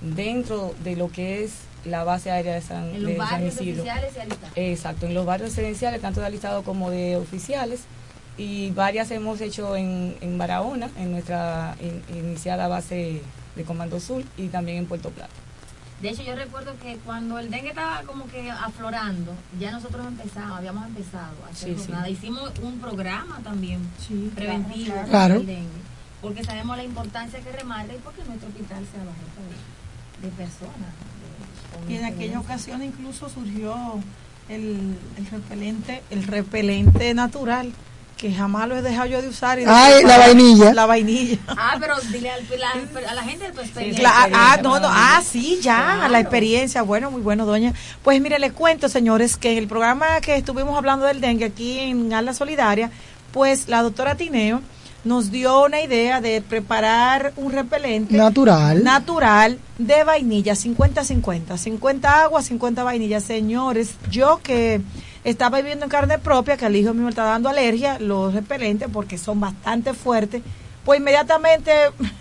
dentro 0.02 0.75
de 0.85 0.97
lo 0.97 1.11
que 1.11 1.44
es 1.44 1.52
la 1.85 2.04
base 2.04 2.30
aérea 2.30 2.54
de 2.54 2.61
San, 2.61 2.94
En 2.94 3.02
los 3.02 3.12
de 3.12 3.16
San 3.18 3.30
barrios 3.30 3.54
Isidro. 3.54 3.82
oficiales 3.82 4.12
y 4.16 4.21
alistados. 4.21 4.52
Exacto, 4.56 5.06
en 5.06 5.14
los 5.14 5.26
barrios 5.26 5.50
esenciales, 5.52 6.00
tanto 6.00 6.21
de 6.21 6.26
alistado 6.26 6.62
como 6.62 6.90
de 6.90 7.16
oficiales, 7.16 7.80
y 8.38 8.71
varias 8.71 9.11
hemos 9.11 9.40
hecho 9.40 9.76
en, 9.76 10.16
en 10.21 10.38
Barahona, 10.38 10.90
en 10.97 11.12
nuestra 11.12 11.76
in- 11.80 12.02
iniciada 12.16 12.66
base 12.68 13.21
de 13.56 13.64
Comando 13.64 14.00
Sur 14.00 14.23
y 14.37 14.49
también 14.49 14.78
en 14.78 14.87
Puerto 14.87 15.11
Plata. 15.11 15.30
De 16.00 16.09
hecho, 16.09 16.23
yo 16.23 16.35
recuerdo 16.35 16.73
que 16.82 16.97
cuando 17.04 17.38
el 17.38 17.49
dengue 17.50 17.68
estaba 17.68 18.02
como 18.02 18.26
que 18.26 18.50
aflorando, 18.50 19.32
ya 19.61 19.71
nosotros 19.71 20.04
empezamos, 20.06 20.59
habíamos 20.59 20.87
empezado 20.87 21.35
a 21.47 21.50
hacer 21.50 21.76
Sí, 21.78 21.85
sí. 21.87 22.11
Hicimos 22.11 22.50
un 22.62 22.80
programa 22.80 23.40
también 23.44 23.80
preventivo 24.35 24.87
claro. 24.94 25.00
contra 25.02 25.11
Claro. 25.11 25.35
el 25.37 25.47
dengue, 25.47 25.80
porque 26.21 26.42
sabemos 26.42 26.76
la 26.76 26.82
importancia 26.85 27.38
que 27.40 27.52
remarca 27.52 27.92
y 27.94 27.99
porque 27.99 28.23
nuestro 28.25 28.49
hospital 28.49 28.85
se 28.90 28.97
abarrota 28.97 29.40
de, 29.49 29.82
de 30.23 30.29
personas. 30.29 30.91
de- 31.87 31.93
Y 31.93 31.97
en 31.97 32.05
aquella 32.05 32.38
ocasión 32.41 32.83
incluso 32.83 33.29
surgió 33.29 33.75
el, 34.49 34.97
el 35.19 35.26
repelente, 35.31 36.02
el 36.11 36.23
repelente 36.25 37.12
natural, 37.14 37.73
que 38.17 38.33
jamás 38.33 38.69
lo 38.69 38.76
he 38.76 38.83
dejado 38.83 39.07
yo 39.07 39.21
de 39.21 39.29
usar. 39.29 39.59
y 39.59 39.64
Ay, 39.67 40.05
la 40.05 40.17
vainilla. 40.19 40.73
La 40.75 40.87
vainilla. 40.87 41.38
Ah, 41.49 41.76
pero 41.81 41.95
dile 42.12 42.31
al- 42.31 42.47
la- 42.59 43.11
a 43.11 43.14
la 43.14 43.23
gente 43.25 43.47
de 43.47 43.52
tu 43.52 43.61
experiencia. 43.61 44.05
Cla- 44.09 44.31
ah, 44.33 44.59
no, 44.62 44.79
no, 44.79 44.87
ah, 44.88 45.21
sí, 45.29 45.59
ya, 45.61 45.95
Claro. 45.97 46.09
la 46.12 46.21
experiencia, 46.21 46.83
bueno, 46.83 47.11
muy 47.11 47.21
bueno, 47.21 47.47
doña. 47.47 47.73
Pues 48.05 48.21
mire, 48.21 48.38
les 48.38 48.52
cuento, 48.52 48.88
señores, 48.88 49.37
que 49.37 49.52
en 49.52 49.59
el 49.59 49.67
programa 49.67 50.21
que 50.21 50.37
estuvimos 50.37 50.76
hablando 50.79 51.05
del 51.07 51.21
dengue 51.21 51.47
aquí 51.47 51.81
en 51.81 52.12
Ala 52.12 52.33
Solidaria, 52.33 52.93
pues 53.33 53.67
la 53.69 53.83
doctora 53.83 54.14
Tineo 54.14 54.61
nos 55.04 55.30
dio 55.30 55.64
una 55.64 55.80
idea 55.80 56.21
de 56.21 56.40
preparar 56.40 57.32
un 57.37 57.52
repelente 57.52 58.16
Natural. 58.16 58.85
natural 58.85 59.59
de 59.78 60.04
vainilla, 60.04 60.54
50-50, 60.54 61.56
50 61.56 62.23
agua, 62.23 62.42
50 62.42 62.85
vainilla. 62.85 63.21
Señores, 63.21 63.97
yo 64.11 64.40
que 64.42 64.80
estaba 65.25 65.59
viviendo 65.59 65.85
en 65.85 65.90
carne 65.90 66.18
propia, 66.18 66.56
que 66.56 66.66
al 66.66 66.76
hijo 66.76 66.94
mío 66.94 67.04
me 67.04 67.11
está 67.11 67.25
dando 67.25 67.49
alergia, 67.49 67.99
los 67.99 68.32
repelentes, 68.32 68.88
porque 68.92 69.18
son 69.18 69.40
bastante 69.40 69.92
fuertes, 69.92 70.42
pues 70.85 71.00
inmediatamente 71.00 71.73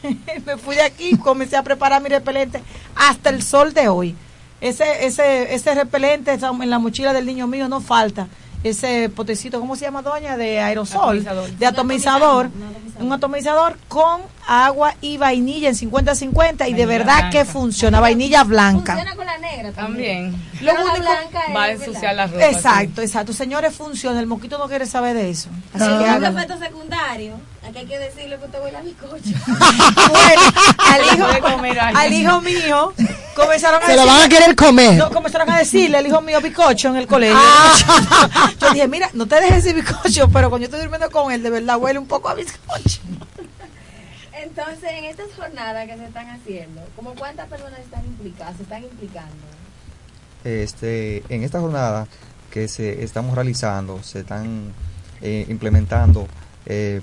me 0.46 0.58
fui 0.58 0.76
de 0.76 0.84
aquí 0.84 1.10
y 1.12 1.18
comencé 1.18 1.58
a 1.58 1.64
preparar 1.64 2.02
mi 2.02 2.10
repelente 2.10 2.62
hasta 2.96 3.30
el 3.30 3.42
sol 3.44 3.74
de 3.74 3.90
hoy. 3.90 4.16
Ese, 4.60 5.08
ese, 5.08 5.56
ese 5.56 5.74
repelente 5.74 6.32
en 6.34 6.70
la 6.70 6.78
mochila 6.78 7.14
del 7.14 7.26
niño 7.26 7.48
mío 7.48 7.68
no 7.68 7.82
falta. 7.82 8.28
Ese 8.64 9.10
potecito, 9.10 9.60
¿cómo 9.60 9.76
se 9.76 9.86
llama, 9.86 10.04
doña? 10.04 10.38
De 10.38 10.60
aerosol, 10.60 11.18
Atomizador. 11.20 11.50
de 11.52 11.66
atomizador, 11.66 12.50
un 13.00 13.12
atomizador 13.12 13.78
con 13.88 14.22
agua 14.48 14.94
y 15.02 15.18
vainilla 15.18 15.70
en 15.70 15.76
50-50 15.76 16.70
y 16.70 16.74
de 16.74 16.86
verdad 16.86 17.18
blanca. 17.18 17.30
que 17.32 17.46
funciona, 17.46 18.00
vainilla 18.00 18.44
blanca. 18.44 18.94
Funciona 18.94 19.16
con 19.16 19.26
la 19.26 19.38
negra 19.40 19.72
también. 19.72 20.32
También. 20.32 20.50
Lo 20.62 20.72
Pero 20.74 20.86
la 20.86 20.94
único- 20.94 21.00
blanca 21.10 21.42
es, 21.48 21.56
Va 21.56 21.64
a 21.64 21.72
ensuciar 21.72 22.16
la 22.16 22.28
ropa. 22.28 22.46
Exacto, 22.50 23.02
exacto. 23.02 23.34
Señores, 23.34 23.74
funciona. 23.74 24.20
El 24.20 24.28
moquito 24.28 24.60
no 24.60 24.68
quiere 24.68 24.86
saber 24.86 25.16
de 25.16 25.32
eso. 25.32 25.50
Así 25.74 25.84
Así 25.84 26.04
que 26.04 26.12
un 26.18 26.26
efecto 26.26 26.58
secundario. 26.60 27.34
Aquí 27.64 27.78
hay 27.78 27.86
que 27.86 28.00
decirle 28.00 28.40
que 28.40 28.46
usted 28.46 28.62
huele 28.62 28.78
a 28.78 28.82
bizcocho. 28.82 29.24
Bueno, 30.10 30.42
al 30.78 31.02
hijo, 31.04 31.42
comer 31.42 31.80
al 31.80 32.14
hijo 32.14 32.42
mío 32.42 32.94
comenzaron 33.36 33.84
a 33.84 33.86
Se 33.86 33.96
lo 33.96 34.06
van 34.06 34.22
a 34.24 34.30
querer 34.30 34.56
comer. 34.56 34.98
No, 34.98 35.12
comenzaron 35.12 35.50
a 35.50 35.60
decirle 35.60 35.98
al 35.98 36.08
hijo 36.08 36.22
mío 36.22 36.42
bicocho 36.42 36.90
en 36.90 36.96
el 36.96 37.08
colegio. 37.08 37.38
Ah. 37.38 38.52
Yo 38.60 38.72
dije, 38.72 38.88
mira, 38.88 39.10
no 39.14 39.28
te 39.28 39.36
dejes 39.36 39.64
decir 39.64 39.76
bicocho, 39.76 40.28
pero 40.30 40.50
cuando 40.50 40.66
yo 40.66 40.66
estoy 40.66 40.82
durmiendo 40.82 41.10
con 41.12 41.32
él, 41.32 41.44
de 41.44 41.50
verdad 41.50 41.78
huele 41.78 42.00
un 42.00 42.08
poco 42.08 42.30
a 42.30 42.34
bizcocho. 42.34 43.00
Entonces, 44.34 44.90
en 44.92 45.06
estas 45.06 45.28
jornadas 45.38 45.88
que 45.88 45.98
se 45.98 46.06
están 46.06 46.30
haciendo, 46.30 46.82
¿como 46.96 47.14
cuántas 47.14 47.48
personas 47.48 47.80
están 47.80 48.04
implicadas, 48.06 48.58
se 48.58 48.64
están 48.64 48.84
implicando? 48.84 49.36
Este, 50.44 51.24
en 51.30 51.44
esta 51.44 51.60
jornada 51.60 52.08
que 52.50 52.68
se 52.68 53.04
estamos 53.04 53.36
realizando, 53.36 54.02
se 54.04 54.22
están 54.22 54.74
eh, 55.22 55.46
implementando 55.48 56.28
eh, 56.66 57.02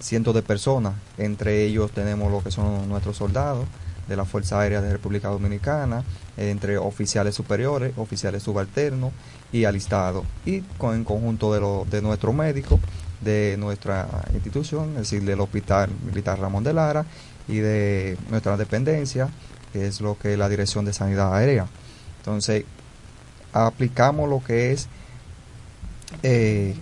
cientos 0.00 0.34
de 0.34 0.42
personas. 0.42 0.94
Entre 1.18 1.64
ellos 1.64 1.90
tenemos 1.92 2.30
lo 2.30 2.42
que 2.42 2.50
son 2.50 2.88
nuestros 2.88 3.16
soldados 3.16 3.66
de 4.08 4.16
la 4.16 4.24
Fuerza 4.24 4.60
Aérea 4.60 4.80
de 4.80 4.92
República 4.92 5.28
Dominicana, 5.28 6.04
entre 6.36 6.78
oficiales 6.78 7.34
superiores, 7.34 7.92
oficiales 7.96 8.42
subalternos 8.42 9.12
y 9.52 9.64
alistados. 9.64 10.24
Y 10.44 10.60
con 10.78 10.94
en 10.94 11.04
conjunto 11.04 11.52
de, 11.52 11.60
lo- 11.60 11.86
de 11.90 12.02
nuestros 12.02 12.34
médicos 12.34 12.78
de 13.20 13.56
nuestra 13.58 14.06
institución, 14.34 14.90
es 14.90 14.98
decir, 15.10 15.24
del 15.24 15.40
Hospital 15.40 15.90
Militar 16.06 16.38
Ramón 16.38 16.62
de 16.62 16.72
Lara 16.74 17.04
y 17.48 17.56
de 17.56 18.16
nuestra 18.30 18.56
dependencia, 18.56 19.28
que 19.72 19.86
es 19.86 20.00
lo 20.00 20.16
que 20.18 20.34
es 20.34 20.38
la 20.38 20.48
Dirección 20.48 20.84
de 20.84 20.92
Sanidad 20.92 21.34
Aérea. 21.34 21.66
Entonces, 22.18 22.64
aplicamos 23.52 24.28
lo 24.28 24.44
que 24.44 24.72
es 24.72 24.88
eh, 26.22 26.74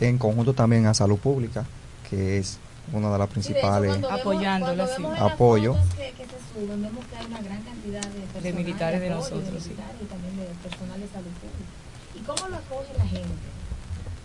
en 0.00 0.18
conjunto 0.18 0.52
también 0.52 0.86
a 0.86 0.94
salud 0.94 1.18
pública, 1.18 1.64
que 2.12 2.38
es 2.38 2.58
una 2.92 3.10
de 3.10 3.18
las 3.18 3.28
principales. 3.28 3.96
Apoyándola, 4.04 4.86
sí. 4.86 5.02
Apoyo. 5.18 5.74
Que, 5.96 6.12
que 6.12 6.24
se 6.24 6.36
suben, 6.52 6.82
vemos 6.82 7.04
que 7.06 7.16
hay 7.16 7.24
una 7.24 7.40
gran 7.40 7.62
cantidad 7.62 8.02
de 8.02 8.20
personal, 8.20 8.54
militares 8.54 9.00
de 9.00 9.06
apoyo, 9.08 9.36
nosotros, 9.36 9.62
sí. 9.62 9.70
militares 9.70 9.96
y 10.02 10.04
también 10.04 10.36
de 10.36 10.44
personal 10.68 11.00
de 11.00 11.08
salud 11.08 11.32
pública. 11.40 11.72
¿Y 12.14 12.20
cómo 12.20 12.48
lo 12.48 12.56
acoge 12.56 12.92
la 12.98 13.06
gente? 13.06 13.46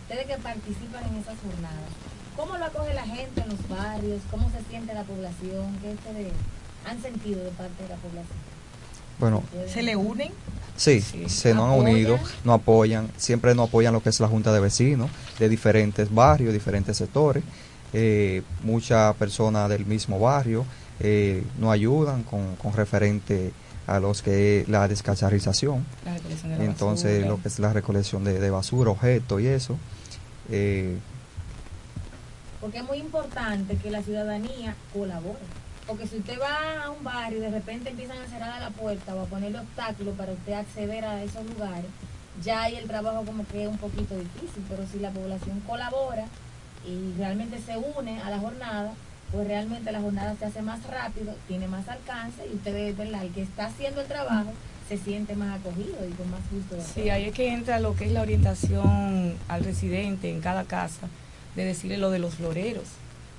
Ustedes 0.01 0.25
que 0.27 0.37
participan 0.37 1.03
en 1.07 1.15
esas 1.15 1.35
jornadas, 1.39 1.91
¿cómo 2.35 2.57
lo 2.57 2.65
acoge 2.65 2.93
la 2.93 3.05
gente 3.05 3.41
en 3.41 3.49
los 3.49 3.69
barrios? 3.69 4.21
¿Cómo 4.31 4.51
se 4.51 4.59
siente 4.69 4.93
la 4.93 5.03
población? 5.03 5.77
¿Qué 5.81 5.91
ustedes 5.91 6.33
han 6.85 7.01
sentido 7.01 7.43
de 7.43 7.51
parte 7.51 7.83
de 7.83 7.89
la 7.89 7.95
población? 7.95 8.37
Bueno, 9.19 9.43
¿Se 9.67 9.81
le 9.81 9.95
unen? 9.95 10.31
Sí, 10.75 11.01
se 11.01 11.55
nos 11.55 11.71
han 11.71 11.79
unido, 11.79 12.19
nos 12.43 12.61
apoyan, 12.61 13.09
siempre 13.17 13.55
nos 13.55 13.69
apoyan 13.69 13.93
lo 13.93 14.03
que 14.03 14.09
es 14.09 14.19
la 14.19 14.27
Junta 14.27 14.53
de 14.53 14.59
Vecinos 14.59 15.09
de 15.39 15.49
diferentes 15.49 16.13
barrios, 16.13 16.53
diferentes 16.53 16.97
sectores. 16.97 17.43
Eh, 17.93 18.41
muchas 18.63 19.15
personas 19.15 19.69
del 19.69 19.85
mismo 19.85 20.19
barrio 20.19 20.65
eh, 20.99 21.43
nos 21.59 21.71
ayudan 21.71 22.23
con, 22.23 22.55
con 22.57 22.73
referente 22.73 23.53
a 23.87 23.99
los 23.99 24.21
que 24.21 24.61
es 24.61 24.69
la 24.69 24.87
descacharización. 24.87 25.85
La 26.03 26.13
de 26.13 26.57
la 26.57 26.63
Entonces, 26.65 27.13
basura. 27.21 27.27
lo 27.29 27.41
que 27.41 27.47
es 27.47 27.59
la 27.59 27.71
recolección 27.73 28.23
de, 28.25 28.39
de 28.39 28.49
basura, 28.49 28.91
objetos 28.91 29.41
y 29.41 29.47
eso. 29.47 29.77
Eh, 30.51 30.97
Porque 32.59 32.79
es 32.79 32.83
muy 32.83 32.97
importante 32.97 33.77
que 33.77 33.89
la 33.91 34.01
ciudadanía 34.03 34.75
colabore. 34.93 35.39
Porque 35.85 36.05
si 36.05 36.17
usted 36.17 36.37
va 36.41 36.83
a 36.83 36.89
un 36.89 37.01
barrio 37.01 37.37
y 37.37 37.41
de 37.41 37.49
repente 37.51 37.91
empiezan 37.91 38.17
a 38.17 38.27
cerrar 38.27 38.59
la 38.61 38.71
puerta 38.71 39.15
o 39.15 39.21
a 39.21 39.25
ponerle 39.25 39.59
obstáculos 39.59 40.15
para 40.17 40.33
usted 40.33 40.51
acceder 40.53 41.05
a 41.05 41.23
esos 41.23 41.45
lugares, 41.45 41.85
ya 42.43 42.63
ahí 42.63 42.75
el 42.75 42.87
trabajo 42.87 43.23
como 43.23 43.45
que 43.47 43.63
es 43.63 43.69
un 43.69 43.77
poquito 43.77 44.15
difícil. 44.15 44.63
Pero 44.67 44.83
si 44.91 44.99
la 44.99 45.11
población 45.11 45.61
colabora 45.65 46.25
y 46.87 47.13
realmente 47.17 47.59
se 47.59 47.77
une 47.77 48.21
a 48.21 48.29
la 48.29 48.39
jornada, 48.39 48.93
pues 49.31 49.47
realmente 49.47 49.91
la 49.91 50.01
jornada 50.01 50.35
se 50.39 50.45
hace 50.45 50.61
más 50.61 50.79
rápido, 50.87 51.35
tiene 51.47 51.67
más 51.67 51.87
alcance 51.89 52.43
y 52.51 52.55
usted, 52.55 52.95
¿verdad? 52.95 53.23
El 53.23 53.31
que 53.31 53.41
está 53.41 53.65
haciendo 53.65 54.01
el 54.01 54.07
trabajo 54.07 54.53
se 54.87 54.97
siente 54.97 55.35
más 55.35 55.59
acogido 55.59 55.97
y 56.07 56.13
con 56.13 56.31
más 56.31 56.39
gusto. 56.49 56.75
de 56.75 56.81
Sí, 56.81 57.09
ahí 57.09 57.25
es 57.25 57.33
que 57.33 57.51
entra 57.53 57.79
lo 57.79 57.93
que 57.95 58.05
es 58.05 58.11
la 58.11 58.21
orientación 58.21 59.35
al 59.49 59.63
residente 59.65 60.31
en 60.31 60.39
cada 60.39 60.63
casa, 60.63 61.07
de 61.55 61.65
decirle 61.65 61.97
lo 61.97 62.09
de 62.09 62.19
los 62.19 62.35
floreros, 62.35 62.85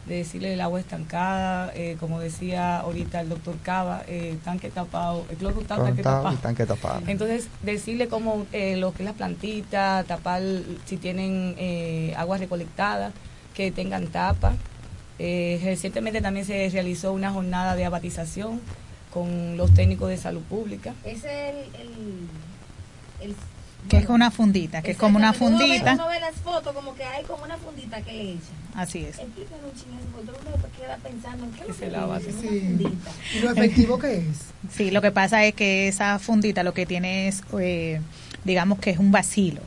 de 0.06 0.16
decirle 0.16 0.52
el 0.52 0.61
agua 0.61 0.80
estancada, 0.80 1.72
eh, 1.74 1.96
como 1.98 2.20
decía 2.20 2.80
ahorita 2.80 3.22
el 3.22 3.30
doctor 3.30 3.56
Cava, 3.62 4.02
eh, 4.08 4.37
tanque 4.44 4.68
tapado, 4.68 5.24
el 5.30 5.37
cloro 5.38 5.61
está 5.61 5.76
tapado. 5.76 6.37
tanque 6.37 6.66
tapado. 6.66 7.02
Entonces, 7.06 7.48
decirle 7.62 8.08
como 8.08 8.46
eh, 8.52 8.76
lo 8.76 8.92
que 8.92 9.02
es 9.02 9.08
la 9.08 9.14
plantita, 9.14 10.04
tapar 10.06 10.42
si 10.84 10.98
tienen 10.98 11.54
eh, 11.58 12.12
agua 12.16 12.37
recolectada, 12.37 13.12
que 13.59 13.73
tengan 13.73 14.07
tapa. 14.07 14.55
Eh, 15.18 15.61
recientemente 15.64 16.21
también 16.23 16.47
se 16.47 16.68
realizó 16.71 17.12
una 17.12 17.33
jornada 17.33 17.75
de 17.75 17.85
abatización 17.85 18.61
con 19.12 19.57
los 19.57 19.75
técnicos 19.75 20.09
de 20.11 20.16
salud 20.16 20.42
pública. 20.42 20.94
Ese 21.05 21.49
es 21.49 21.55
el, 21.75 21.81
el, 21.81 23.31
el- 23.31 23.37
Que 23.88 23.97
es 23.97 24.09
una 24.09 24.31
fundita, 24.31 24.81
que 24.81 24.92
es 24.92 24.97
como 24.97 25.18
una 25.18 25.31
Exactamente. 25.31 25.64
Uno 25.64 25.73
ve- 25.73 25.79
fundita. 25.81 25.94
Uno 26.05 26.09
ve 26.09 26.21
las 26.21 26.35
fotos 26.37 26.73
como 26.73 26.94
que 26.94 27.03
hay 27.03 27.25
como 27.25 27.42
una 27.42 27.57
fundita 27.57 28.01
que 28.03 28.12
le 28.12 28.23
echan. 28.33 28.59
Así 28.77 28.99
es. 29.01 29.18
Explícanos 29.18 29.64
un 29.90 30.53
después 30.53 30.73
queda 30.79 30.97
pensando 31.03 31.44
en 31.47 31.51
qué 31.51 31.61
es 31.62 31.68
lo 31.68 31.75
se 31.75 31.81
que 31.81 31.90
lava 31.90 32.16
así. 32.16 32.27
una 32.29 32.38
fundita. 32.61 33.11
¿Y 33.35 33.40
lo 33.40 33.51
efectivo 33.51 33.99
que 33.99 34.18
es? 34.18 34.27
Sí, 34.73 34.92
lo 34.92 35.03
que 35.03 35.11
pasa 35.11 35.44
es 35.44 35.55
que 35.55 35.88
esa 35.88 36.16
fundita 36.21 36.62
lo 36.62 36.75
que 36.75 36.87
tiene 36.87 37.27
es, 37.27 37.42
eh, 37.59 38.01
digamos 38.44 38.79
que 38.79 38.90
es 38.90 38.99
un 38.99 39.11
vacilo. 39.11 39.62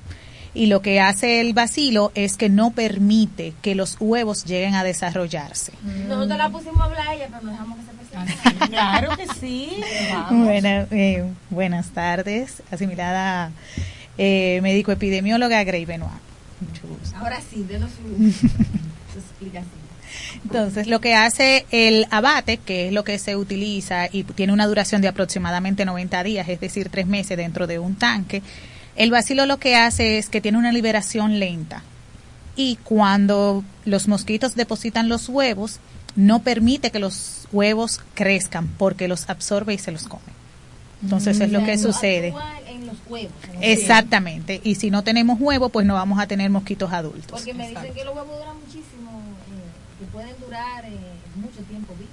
Y 0.53 0.65
lo 0.65 0.81
que 0.81 0.99
hace 0.99 1.39
el 1.39 1.53
vacilo 1.53 2.11
es 2.13 2.35
que 2.35 2.49
no 2.49 2.71
permite 2.71 3.53
que 3.61 3.73
los 3.73 3.95
huevos 3.99 4.43
lleguen 4.43 4.75
a 4.75 4.83
desarrollarse. 4.83 5.71
Nosotros 6.07 6.37
la 6.37 6.49
pusimos 6.49 6.79
a 6.81 6.83
hablar 6.85 7.07
a 7.07 7.13
ella, 7.15 7.27
pero 7.29 7.41
no 7.43 7.51
dejamos 7.51 7.77
que 7.79 7.85
se 7.85 7.91
presente. 7.91 8.65
Claro 8.69 9.15
que 9.17 9.27
sí. 9.39 9.69
Buena- 10.29 10.87
eh, 10.91 11.23
buenas 11.49 11.89
tardes, 11.91 12.61
asimilada 12.69 13.51
eh, 14.17 14.59
médico 14.61 14.91
epidemióloga 14.91 15.63
Grey 15.63 15.85
Benoit. 15.85 16.11
Mucho 16.59 16.87
gusto. 16.87 17.15
Ahora 17.17 17.39
sí, 17.49 17.63
denos 17.67 17.89
su, 17.91 18.31
su 18.31 19.19
explicación. 19.19 19.81
Entonces, 20.43 20.87
lo 20.87 20.99
que 20.99 21.15
hace 21.15 21.65
el 21.71 22.05
abate, 22.11 22.57
que 22.57 22.87
es 22.87 22.93
lo 22.93 23.03
que 23.05 23.17
se 23.19 23.35
utiliza 23.37 24.07
y 24.11 24.23
tiene 24.23 24.51
una 24.53 24.67
duración 24.67 25.01
de 25.01 25.07
aproximadamente 25.07 25.85
90 25.85 26.23
días, 26.23 26.49
es 26.49 26.59
decir, 26.59 26.89
tres 26.89 27.07
meses 27.07 27.37
dentro 27.37 27.65
de 27.67 27.79
un 27.79 27.95
tanque, 27.95 28.41
el 29.03 29.11
vacilo 29.11 29.45
lo 29.45 29.57
que 29.57 29.75
hace 29.75 30.17
es 30.17 30.29
que 30.29 30.41
tiene 30.41 30.57
una 30.57 30.71
liberación 30.71 31.39
lenta. 31.39 31.83
y 32.55 32.75
cuando 32.83 33.63
los 33.85 34.09
mosquitos 34.09 34.55
depositan 34.55 35.07
los 35.07 35.29
huevos, 35.29 35.79
no 36.15 36.41
permite 36.43 36.91
que 36.91 36.99
los 36.99 37.47
huevos 37.51 38.01
crezcan 38.13 38.67
porque 38.67 39.07
los 39.07 39.29
absorbe 39.29 39.73
y 39.73 39.77
se 39.77 39.91
los 39.91 40.03
come. 40.03 40.21
Entonces 41.01 41.39
es 41.39 41.51
lo 41.51 41.63
que 41.63 41.77
sucede. 41.77 42.33
En 42.67 42.85
los 42.85 42.97
huevos. 43.07 43.31
Exactamente. 43.61 44.61
Y 44.63 44.75
si 44.75 44.91
no 44.91 45.03
tenemos 45.03 45.39
huevo, 45.39 45.69
pues 45.69 45.85
no 45.87 45.95
vamos 45.95 46.19
a 46.19 46.27
tener 46.27 46.49
mosquitos 46.49 46.91
adultos. 46.91 47.31
Porque 47.31 47.53
me 47.53 47.69
dicen 47.69 47.93
que 47.93 48.03
los 48.03 48.15
huevos 48.15 48.37
duran 48.37 48.57
muchísimo, 48.59 49.21
eh, 49.49 49.99
que 49.99 50.05
pueden 50.11 50.35
durar 50.39 50.85
eh, 50.85 50.91
mucho 51.35 51.61
tiempo 51.67 51.93
vivos. 51.95 52.11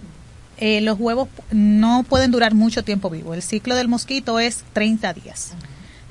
Eh, 0.57 0.81
los 0.81 0.99
huevos 0.99 1.29
no 1.51 2.05
pueden 2.05 2.31
durar 2.31 2.55
mucho 2.55 2.83
tiempo 2.83 3.11
vivo. 3.11 3.35
El 3.35 3.43
ciclo 3.43 3.75
del 3.75 3.89
mosquito 3.89 4.39
es 4.39 4.65
30 4.73 5.13
días. 5.13 5.53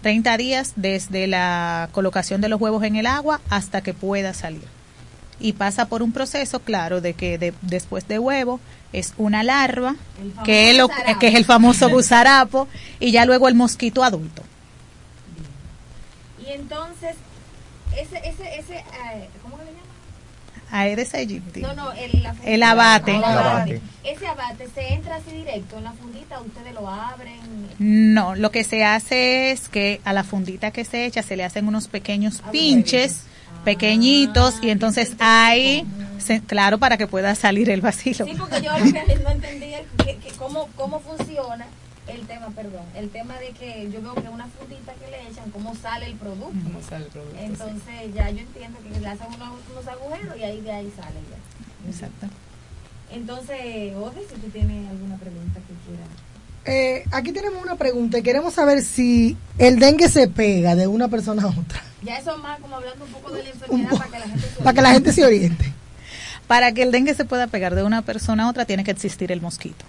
30 0.07 0.37
días 0.37 0.71
desde 0.77 1.27
la 1.27 1.89
colocación 1.91 2.39
de 2.39 2.47
los 2.47 2.61
huevos 2.61 2.81
en 2.83 2.95
el 2.95 3.05
agua 3.07 3.41
hasta 3.49 3.81
que 3.81 3.93
pueda 3.93 4.33
salir. 4.33 4.63
Y 5.37 5.51
pasa 5.51 5.87
por 5.87 6.01
un 6.01 6.13
proceso, 6.13 6.61
claro, 6.61 7.01
de 7.01 7.13
que 7.13 7.37
de- 7.37 7.53
después 7.61 8.07
de 8.07 8.17
huevo 8.17 8.61
es 8.93 9.13
una 9.17 9.43
larva, 9.43 9.97
que 10.45 10.71
es, 10.71 10.77
lo- 10.77 10.87
que 11.19 11.27
es 11.27 11.35
el 11.35 11.43
famoso 11.43 11.89
gusarapo, 11.89 12.69
y 13.01 13.11
ya 13.11 13.25
luego 13.25 13.49
el 13.49 13.55
mosquito 13.55 14.01
adulto. 14.01 14.43
Y 16.41 16.51
entonces, 16.53 17.17
ese, 17.97 18.17
ese, 18.19 18.59
ese, 18.59 18.75
eh, 18.77 19.29
¿cómo 19.43 19.57
que 19.57 19.65
le 19.65 19.71
llaman? 19.71 19.87
Aedes 20.71 21.13
aegypti. 21.15 21.59
No, 21.63 21.73
no, 21.73 21.91
el, 21.91 22.23
la 22.23 22.33
El 22.45 22.63
abate. 22.63 23.11
El 23.11 23.17
El 23.17 23.23
abate. 23.25 23.81
Ese 24.07 24.25
abate 24.27 24.67
se 24.73 24.93
entra 24.93 25.15
así 25.17 25.31
directo 25.31 25.77
en 25.77 25.83
la 25.83 25.91
fundita, 25.91 26.39
ustedes 26.41 26.73
lo 26.73 26.87
abren. 26.89 27.39
No, 27.79 28.35
lo 28.35 28.51
que 28.51 28.63
se 28.63 28.83
hace 28.85 29.51
es 29.51 29.67
que 29.69 29.99
a 30.05 30.13
la 30.13 30.23
fundita 30.23 30.71
que 30.71 30.85
se 30.85 31.05
echa 31.05 31.21
se 31.23 31.35
le 31.35 31.43
hacen 31.43 31.67
unos 31.67 31.87
pequeños 31.87 32.41
pinches, 32.51 33.23
pequeñitos, 33.65 34.55
y 34.61 34.69
entonces 34.69 35.13
ahí, 35.19 35.85
se- 36.19 36.41
claro, 36.41 36.77
para 36.77 36.97
que 36.97 37.05
pueda 37.07 37.35
salir 37.35 37.69
el 37.69 37.81
vacilo. 37.81 38.25
Sí, 38.25 38.33
porque 38.37 38.61
yo 38.61 38.71
lo 38.77 38.85
que 39.07 39.15
no 39.23 39.29
entendía 39.29 39.79
que, 40.03 40.15
que 40.17 40.31
cómo, 40.37 40.67
cómo 40.75 40.99
funciona 41.01 41.65
el 42.07 42.25
tema, 42.25 42.47
perdón, 42.55 42.85
el 42.95 43.09
tema 43.09 43.37
de 43.39 43.49
que 43.49 43.89
yo 43.91 44.01
veo 44.01 44.15
que 44.15 44.29
una 44.29 44.47
fundita 44.47 44.93
que 44.93 45.11
le 45.11 45.21
echan, 45.29 45.51
cómo 45.51 45.75
sale 45.75 46.05
el 46.05 46.13
producto. 46.15 46.53
Cómo 46.63 46.81
sale 46.81 47.05
el 47.05 47.11
producto, 47.11 47.37
Entonces 47.41 48.15
ya 48.15 48.29
yo 48.29 48.39
entiendo 48.39 48.79
que 48.81 48.99
le 49.01 49.07
hacen 49.07 49.27
unos, 49.27 49.49
unos 49.71 49.87
agujeros 49.87 50.37
y 50.37 50.43
ahí 50.43 50.61
de 50.61 50.71
ahí 50.71 50.93
sale 50.95 51.19
ya. 51.29 51.89
Exacto. 51.91 52.27
Entonces, 53.11 53.95
Ode, 53.95 54.21
si 54.29 54.35
tú 54.39 54.47
tienes 54.49 54.89
alguna 54.89 55.15
pregunta 55.17 55.59
que 55.61 55.73
quieras. 55.89 56.07
Eh, 56.65 57.05
aquí 57.11 57.31
tenemos 57.31 57.63
una 57.63 57.75
pregunta 57.75 58.17
y 58.17 58.23
queremos 58.23 58.53
saber 58.53 58.83
si 58.83 59.37
el 59.57 59.79
dengue 59.79 60.09
se 60.09 60.27
pega 60.27 60.75
de 60.75 60.87
una 60.87 61.07
persona 61.07 61.43
a 61.43 61.47
otra, 61.47 61.81
Ya 62.03 62.17
eso 62.17 62.37
más 62.39 62.59
como 62.59 62.75
hablando 62.75 63.05
un 63.05 63.11
poco 63.11 63.31
de 63.31 63.43
la 63.43 63.49
enfermedad 63.49 63.89
para 63.91 64.09
que 64.11 64.19
la 64.19 64.25
gente 64.27 64.47
se 64.49 64.61
para 64.63 64.73
que 64.73 64.81
la 64.81 64.91
gente 64.93 65.13
se 65.13 65.25
oriente. 65.25 65.73
Para 66.47 66.71
que 66.73 66.83
el 66.83 66.91
dengue 66.91 67.13
se 67.13 67.23
pueda 67.25 67.47
pegar 67.47 67.73
de 67.75 67.83
una 67.83 68.01
persona 68.01 68.43
a 68.43 68.49
otra 68.49 68.65
tiene 68.65 68.83
que 68.83 68.91
existir 68.91 69.31
el 69.31 69.41
mosquito. 69.41 69.85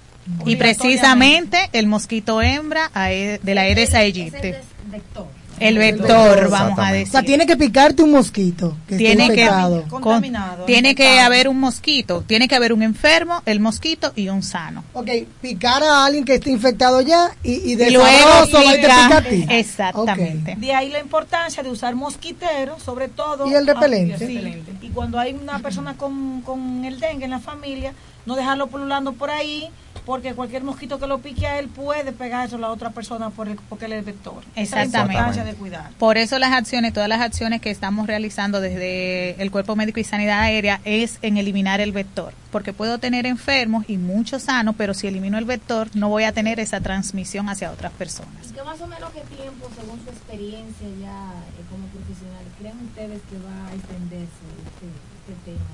Y 0.47 0.57
precisamente 0.57 1.69
el 1.73 1.87
mosquito 1.87 2.43
hembra 2.43 2.91
ae- 2.95 3.41
de 3.43 3.55
la 3.55 3.63
Aedes 3.63 3.95
aegypti. 3.95 4.49
Es 4.49 4.57
el. 4.93 5.27
El 5.61 5.79
vector, 5.79 6.49
vamos 6.51 6.79
a 6.79 6.91
O 6.91 6.93
decir. 6.93 7.09
sea, 7.09 7.23
tiene 7.23 7.47
que 7.47 7.57
picarte 7.57 8.03
un 8.03 8.11
mosquito 8.13 8.77
que 8.89 8.97
tiene 8.97 9.27
que, 9.29 9.41
infectado. 9.43 9.85
con- 9.89 10.23
tiene 10.67 10.95
que 10.95 11.19
haber 11.21 11.49
un 11.49 11.59
mosquito, 11.61 12.23
tiene 12.27 12.49
que 12.49 12.55
haber 12.57 12.73
un 12.73 12.83
enfermo, 12.83 13.43
el 13.47 13.61
mosquito 13.61 14.13
y 14.17 14.29
un 14.29 14.43
sano. 14.43 14.85
Ok, 14.93 15.09
picar 15.41 15.83
a 15.83 16.05
alguien 16.05 16.25
que 16.25 16.35
esté 16.35 16.51
infectado 16.51 17.01
ya 17.01 17.31
y, 17.43 17.73
y 17.73 17.75
de 17.77 17.89
Y 17.89 17.93
luego 17.95 18.07
sabroso 18.09 18.57
va 18.65 18.65
y 18.65 18.81
te 18.81 18.87
pica- 18.87 19.05
pica 19.07 19.17
a 19.19 19.23
ti. 19.23 19.47
Exactamente. 19.51 20.55
De 20.57 20.75
ahí 20.75 20.91
la 20.91 21.01
importancia 21.01 21.63
de 21.63 21.71
usar 21.71 21.95
mosquitero, 21.95 22.79
sobre 22.81 23.09
todo. 23.09 23.47
Y 23.51 23.55
el 23.55 23.67
repelente. 23.67 24.15
Ah, 24.15 24.19
sí. 24.19 24.63
Y 24.83 24.89
cuando 24.91 25.19
hay 25.19 25.33
una 25.35 25.59
persona 25.61 25.95
con, 25.97 26.43
con 26.43 26.85
el 26.85 27.01
dengue 27.01 27.25
en 27.25 27.31
la 27.31 27.41
familia, 27.41 27.93
no 28.27 28.37
dejarlo 28.37 28.67
pululando 28.67 29.13
por 29.13 29.31
ahí, 29.31 29.69
porque 30.09 30.33
cualquier 30.33 30.65
mosquito 30.65 30.99
que 30.99 31.07
lo 31.07 31.19
pique 31.19 31.47
a 31.47 31.59
él 31.59 31.69
puede 31.69 32.13
pegarse 32.13 32.55
a 32.55 32.59
la 32.59 32.71
otra 32.71 32.89
persona 32.89 33.29
por 33.29 33.47
el, 33.47 33.57
porque 33.69 33.85
él 33.85 33.93
es 33.93 34.07
vector. 34.07 34.43
Esa 34.55 34.63
es 34.63 34.71
la 34.73 34.83
Exactamente. 34.85 35.13
importancia 35.13 35.45
de 35.45 35.53
cuidar. 35.53 35.91
Por 35.99 36.17
eso 36.17 36.39
las 36.39 36.51
acciones, 36.55 36.95
todas 36.95 37.11
las 37.11 37.21
acciones 37.21 37.61
que 37.61 37.71
estamos 37.71 38.07
realizando 38.07 38.63
desde 38.63 39.41
el 39.43 39.51
Cuerpo 39.51 39.77
Médico 39.77 40.01
y 40.01 40.05
Sanidad 40.05 40.41
Aérea 40.41 40.81
es 40.87 41.19
en 41.21 41.37
eliminar 41.37 41.83
el 41.83 41.93
vector, 41.93 42.33
porque 42.51 42.73
puedo 42.73 42.97
tener 42.97 43.27
enfermos 43.27 43.85
y 43.87 43.99
muchos 43.99 44.45
sanos, 44.45 44.77
pero 44.79 44.95
si 44.95 45.07
elimino 45.09 45.37
el 45.37 45.45
vector 45.45 45.89
no 45.93 46.09
voy 46.09 46.25
a 46.25 46.33
tener 46.33 46.59
esa 46.59 46.81
transmisión 46.81 47.51
hacia 47.51 47.71
otras 47.71 47.93
personas. 47.93 48.49
¿Y 48.51 48.55
qué 48.55 48.63
más 48.63 48.81
o 48.81 48.87
menos 48.87 49.11
qué 49.13 49.21
tiempo, 49.37 49.69
según 49.79 50.01
su 50.05 50.09
experiencia 50.09 50.89
ya 51.03 51.33
eh, 51.61 51.65
como 51.71 51.85
profesional, 51.89 52.45
creen 52.59 52.79
ustedes 52.89 53.21
que 53.29 53.37
va 53.45 53.69
a 53.69 53.75
extenderse 53.75 54.47
este, 54.65 54.89
este 55.29 55.51
tema? 55.53 55.69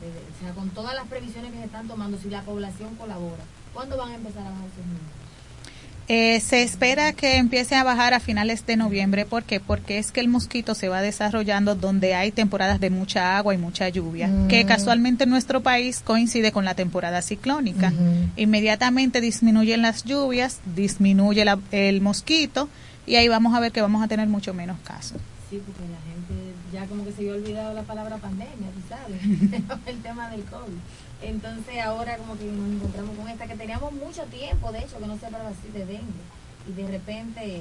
De- 0.00 0.08
de- 0.08 0.18
o 0.18 0.31
sea, 0.42 0.52
con 0.52 0.68
todas 0.70 0.94
las 0.94 1.06
previsiones 1.06 1.52
que 1.52 1.58
se 1.58 1.64
están 1.64 1.88
tomando, 1.88 2.18
si 2.18 2.28
la 2.30 2.42
población 2.42 2.94
colabora, 2.96 3.42
¿cuándo 3.72 3.96
van 3.96 4.10
a 4.12 4.14
empezar 4.16 4.42
a 4.46 4.50
bajar 4.50 4.64
esos 4.66 4.86
números? 4.86 5.06
Eh, 6.08 6.40
se 6.40 6.62
espera 6.64 7.12
que 7.12 7.36
empiece 7.36 7.76
a 7.76 7.84
bajar 7.84 8.12
a 8.12 8.18
finales 8.20 8.66
de 8.66 8.76
noviembre. 8.76 9.24
¿Por 9.24 9.44
qué? 9.44 9.60
Porque 9.60 9.98
es 9.98 10.10
que 10.10 10.18
el 10.20 10.26
mosquito 10.28 10.74
se 10.74 10.88
va 10.88 11.00
desarrollando 11.00 11.76
donde 11.76 12.14
hay 12.14 12.32
temporadas 12.32 12.80
de 12.80 12.90
mucha 12.90 13.38
agua 13.38 13.54
y 13.54 13.58
mucha 13.58 13.88
lluvia, 13.88 14.26
Mm. 14.26 14.48
que 14.48 14.66
casualmente 14.66 15.24
en 15.24 15.30
nuestro 15.30 15.62
país 15.62 16.02
coincide 16.04 16.50
con 16.50 16.64
la 16.64 16.74
temporada 16.74 17.22
ciclónica. 17.22 17.92
Inmediatamente 18.36 19.20
disminuyen 19.20 19.80
las 19.80 20.02
lluvias, 20.04 20.58
disminuye 20.74 21.44
la- 21.44 21.60
el 21.70 22.00
mosquito 22.00 22.68
y 23.06 23.14
ahí 23.14 23.28
vamos 23.28 23.54
a 23.54 23.60
ver 23.60 23.70
que 23.70 23.80
vamos 23.80 24.02
a 24.02 24.08
tener 24.08 24.28
mucho 24.28 24.52
menos 24.54 24.78
casos. 24.84 25.18
Sí, 25.50 25.62
porque 25.64 25.82
la 25.82 25.98
gente 26.12 26.41
ya 26.72 26.86
como 26.86 27.04
que 27.04 27.12
se 27.12 27.18
había 27.22 27.34
olvidado 27.34 27.74
la 27.74 27.82
palabra 27.82 28.16
pandemia, 28.16 28.68
tú 28.74 28.80
sabes, 28.88 29.20
el 29.86 30.02
tema 30.02 30.30
del 30.30 30.42
COVID. 30.44 30.78
Entonces 31.22 31.78
ahora 31.84 32.16
como 32.16 32.36
que 32.36 32.44
nos 32.46 32.70
encontramos 32.76 33.16
con 33.16 33.28
esta 33.28 33.46
que 33.46 33.54
teníamos 33.56 33.92
mucho 33.92 34.22
tiempo, 34.24 34.72
de 34.72 34.80
hecho, 34.80 34.98
que 34.98 35.06
no 35.06 35.18
se 35.18 35.26
hablaba 35.26 35.50
así 35.50 35.68
de 35.72 35.86
dengue. 35.86 36.22
Y 36.68 36.72
de 36.72 36.88
repente, 36.88 37.56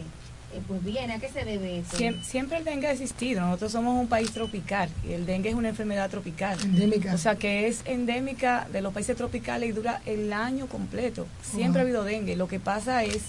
eh, 0.53 0.61
pues 0.67 0.83
viene, 0.83 1.13
¿a 1.13 1.19
qué 1.19 1.29
se 1.29 1.43
debe 1.45 1.79
eso? 1.79 1.97
Siem- 1.97 2.21
Siempre 2.23 2.57
el 2.57 2.63
dengue 2.65 2.87
ha 2.87 2.91
existido. 2.91 3.41
Nosotros 3.41 3.71
somos 3.71 3.99
un 3.99 4.07
país 4.07 4.31
tropical 4.31 4.89
y 5.07 5.13
el 5.13 5.25
dengue 5.25 5.49
es 5.49 5.55
una 5.55 5.69
enfermedad 5.69 6.09
tropical. 6.09 6.57
Endémica. 6.63 7.13
O 7.13 7.17
sea 7.17 7.35
que 7.35 7.67
es 7.67 7.81
endémica 7.85 8.67
de 8.71 8.81
los 8.81 8.93
países 8.93 9.15
tropicales 9.17 9.69
y 9.69 9.71
dura 9.73 10.01
el 10.05 10.31
año 10.33 10.67
completo. 10.67 11.25
Siempre 11.43 11.81
ha 11.81 11.83
habido 11.83 12.03
dengue. 12.03 12.35
Lo 12.35 12.47
que 12.47 12.59
pasa 12.59 13.03
es 13.03 13.23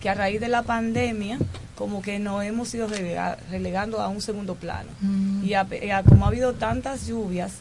que 0.00 0.08
a 0.08 0.14
raíz 0.14 0.40
de 0.40 0.48
la 0.48 0.62
pandemia, 0.62 1.38
como 1.76 2.02
que 2.02 2.18
nos 2.18 2.42
hemos 2.44 2.72
ido 2.74 2.88
relega- 2.88 3.36
relegando 3.50 4.00
a 4.00 4.08
un 4.08 4.20
segundo 4.22 4.54
plano. 4.54 4.88
Mm. 5.00 5.44
Y 5.44 5.54
a- 5.54 5.66
y 5.82 5.90
a- 5.90 6.02
como 6.02 6.24
ha 6.24 6.28
habido 6.28 6.54
tantas 6.54 7.06
lluvias, 7.06 7.52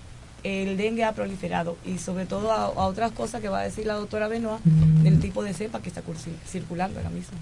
el 0.43 0.78
dengue 0.78 1.04
ha 1.04 1.12
proliferado 1.12 1.78
y 1.86 1.97
sobre 1.97 2.25
todo 2.25 2.52
a, 2.54 2.63
a 2.65 2.69
otras 2.86 3.12
cosas 3.12 3.41
que 3.41 3.49
va 3.49 3.60
a 3.60 3.63
decir 3.63 3.86
la 3.86 3.95
doctora 3.95 4.28
Benoit 4.30 4.63
del 4.63 5.19
tipo 5.19 5.43
de 5.43 5.54
cepa 5.54 5.82
que 5.82 5.89
está 5.89 6.02
circulando 6.47 6.97
ahora 6.99 7.10
mismo. 7.10 7.38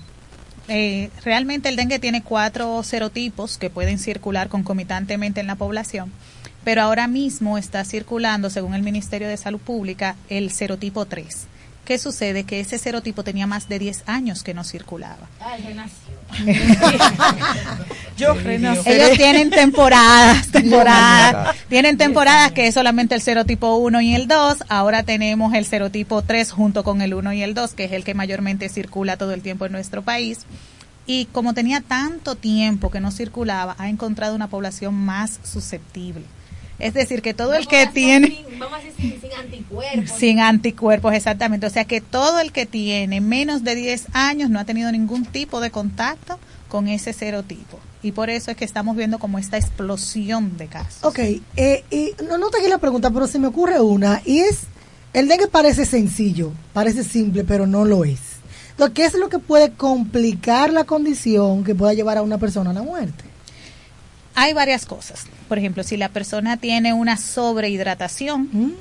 Eh, 0.68 1.10
realmente 1.24 1.70
el 1.70 1.76
dengue 1.76 2.00
tiene 2.00 2.24
cuatro 2.24 2.82
serotipos 2.84 3.58
que 3.58 3.70
pueden 3.70 4.00
circular 4.00 4.50
concomitantemente 4.50 5.40
en 5.40 5.48
la 5.48 5.56
población, 5.56 6.12
pero 6.66 6.82
ahora 6.82 7.08
mismo 7.08 7.58
está 7.58 7.86
circulando, 7.86 8.50
según 8.50 8.74
el 8.74 8.82
Ministerio 8.82 9.30
de 9.30 9.38
Salud 9.38 9.60
Pública, 9.60 10.16
el 10.30 10.52
serotipo 10.52 11.06
3. 11.06 11.46
¿Qué 11.88 11.98
sucede? 11.98 12.44
Que 12.44 12.60
ese 12.60 12.78
serotipo 12.78 13.24
tenía 13.24 13.48
más 13.48 13.70
de 13.70 13.80
10 13.80 14.04
años 14.08 14.44
que 14.44 14.54
no 14.54 14.66
circulaba. 14.66 15.30
Ay, 15.40 15.64
renació. 15.64 15.96
Yo 18.18 18.34
renací. 18.34 18.90
Ellos 18.90 19.12
tienen 19.12 19.50
temporadas, 19.50 20.48
temporadas. 20.52 21.56
tienen 21.70 21.98
temporadas 21.98 22.52
que 22.52 22.68
es 22.68 22.74
solamente 22.74 23.16
el 23.16 23.22
serotipo 23.22 23.78
1 23.78 24.02
y 24.02 24.16
el 24.16 24.28
2. 24.28 24.66
Ahora 24.68 25.04
tenemos 25.04 25.54
el 25.54 25.66
serotipo 25.66 26.24
3 26.24 26.52
junto 26.52 26.84
con 26.84 27.02
el 27.02 27.14
1 27.14 27.32
y 27.32 27.42
el 27.42 27.54
2, 27.54 27.74
que 27.74 27.86
es 27.86 27.94
el 27.94 28.04
que 28.04 28.14
mayormente 28.14 28.68
circula 28.68 29.16
todo 29.16 29.32
el 29.32 29.42
tiempo 29.42 29.66
en 29.66 29.72
nuestro 29.72 30.02
país. 30.02 30.40
Y 31.06 31.28
como 31.32 31.54
tenía 31.54 31.80
tanto 31.80 32.36
tiempo 32.36 32.92
que 32.92 33.00
no 33.00 33.12
circulaba, 33.12 33.78
ha 33.78 33.88
encontrado 33.88 34.36
una 34.36 34.50
población 34.50 34.94
más 34.94 35.40
susceptible. 35.42 36.26
Es 36.80 36.94
decir, 36.94 37.22
que 37.22 37.34
todo 37.34 37.54
el 37.56 37.68
que 37.68 37.88
tiene... 37.88 38.28
Sin- 38.28 38.60
vamos 38.60 38.80
a 38.80 38.84
decir 38.84 38.94
sin, 39.00 39.22
sin 39.22 39.40
anticuerpos. 39.40 40.12
Sin 40.18 40.40
anticuerpos, 40.40 41.14
exactamente. 41.14 41.66
O 41.66 41.70
sea 41.70 41.86
que 41.86 42.02
todo 42.02 42.40
el 42.40 42.52
que 42.52 42.66
tiene 42.66 43.20
menos 43.22 43.64
de 43.64 43.76
10 43.76 44.08
años 44.14 44.50
no 44.50 44.60
ha 44.60 44.66
tenido 44.66 44.92
ningún 44.92 45.26
tipo 45.26 45.60
de 45.60 45.72
contacto 45.72 46.40
con 46.68 46.88
ese 46.88 47.14
serotipo. 47.14 47.80
Y 48.04 48.12
por 48.12 48.30
eso 48.30 48.52
es 48.52 48.58
que 48.58 48.66
estamos 48.66 48.96
viendo 48.96 49.18
como 49.20 49.40
esta 49.40 49.58
explosión 49.58 50.58
de 50.58 50.68
casos. 50.68 51.04
Ok, 51.04 51.20
eh, 51.56 51.84
y 51.90 52.12
no, 52.28 52.38
no 52.38 52.50
te 52.50 52.60
aquí 52.60 52.68
la 52.68 52.78
pregunta, 52.78 53.10
pero 53.10 53.26
se 53.28 53.40
me 53.40 53.48
ocurre 53.48 53.80
una, 53.82 54.22
y 54.24 54.40
es, 54.40 54.62
el 55.14 55.28
dengue 55.28 55.48
parece 55.48 55.86
sencillo, 55.86 56.52
parece 56.74 57.04
simple, 57.04 57.44
pero 57.44 57.66
no 57.66 57.86
lo 57.86 58.06
es. 58.06 58.20
Entonces, 58.72 58.94
¿qué 58.94 59.06
es 59.06 59.14
lo 59.16 59.30
que 59.30 59.40
puede 59.40 59.72
complicar 59.72 60.72
la 60.72 60.84
condición 60.84 61.64
que 61.64 61.74
pueda 61.74 61.94
llevar 61.94 62.18
a 62.18 62.22
una 62.22 62.38
persona 62.38 62.70
a 62.70 62.74
la 62.74 62.84
muerte? 62.84 63.24
Hay 64.40 64.54
varias 64.54 64.86
cosas. 64.86 65.26
Por 65.50 65.58
ejemplo, 65.58 65.84
si 65.84 65.98
la 65.98 66.10
persona 66.10 66.58
tiene 66.58 66.94
una 66.94 67.18
sobrehidratación, 67.18 68.50
Mm. 68.52 68.72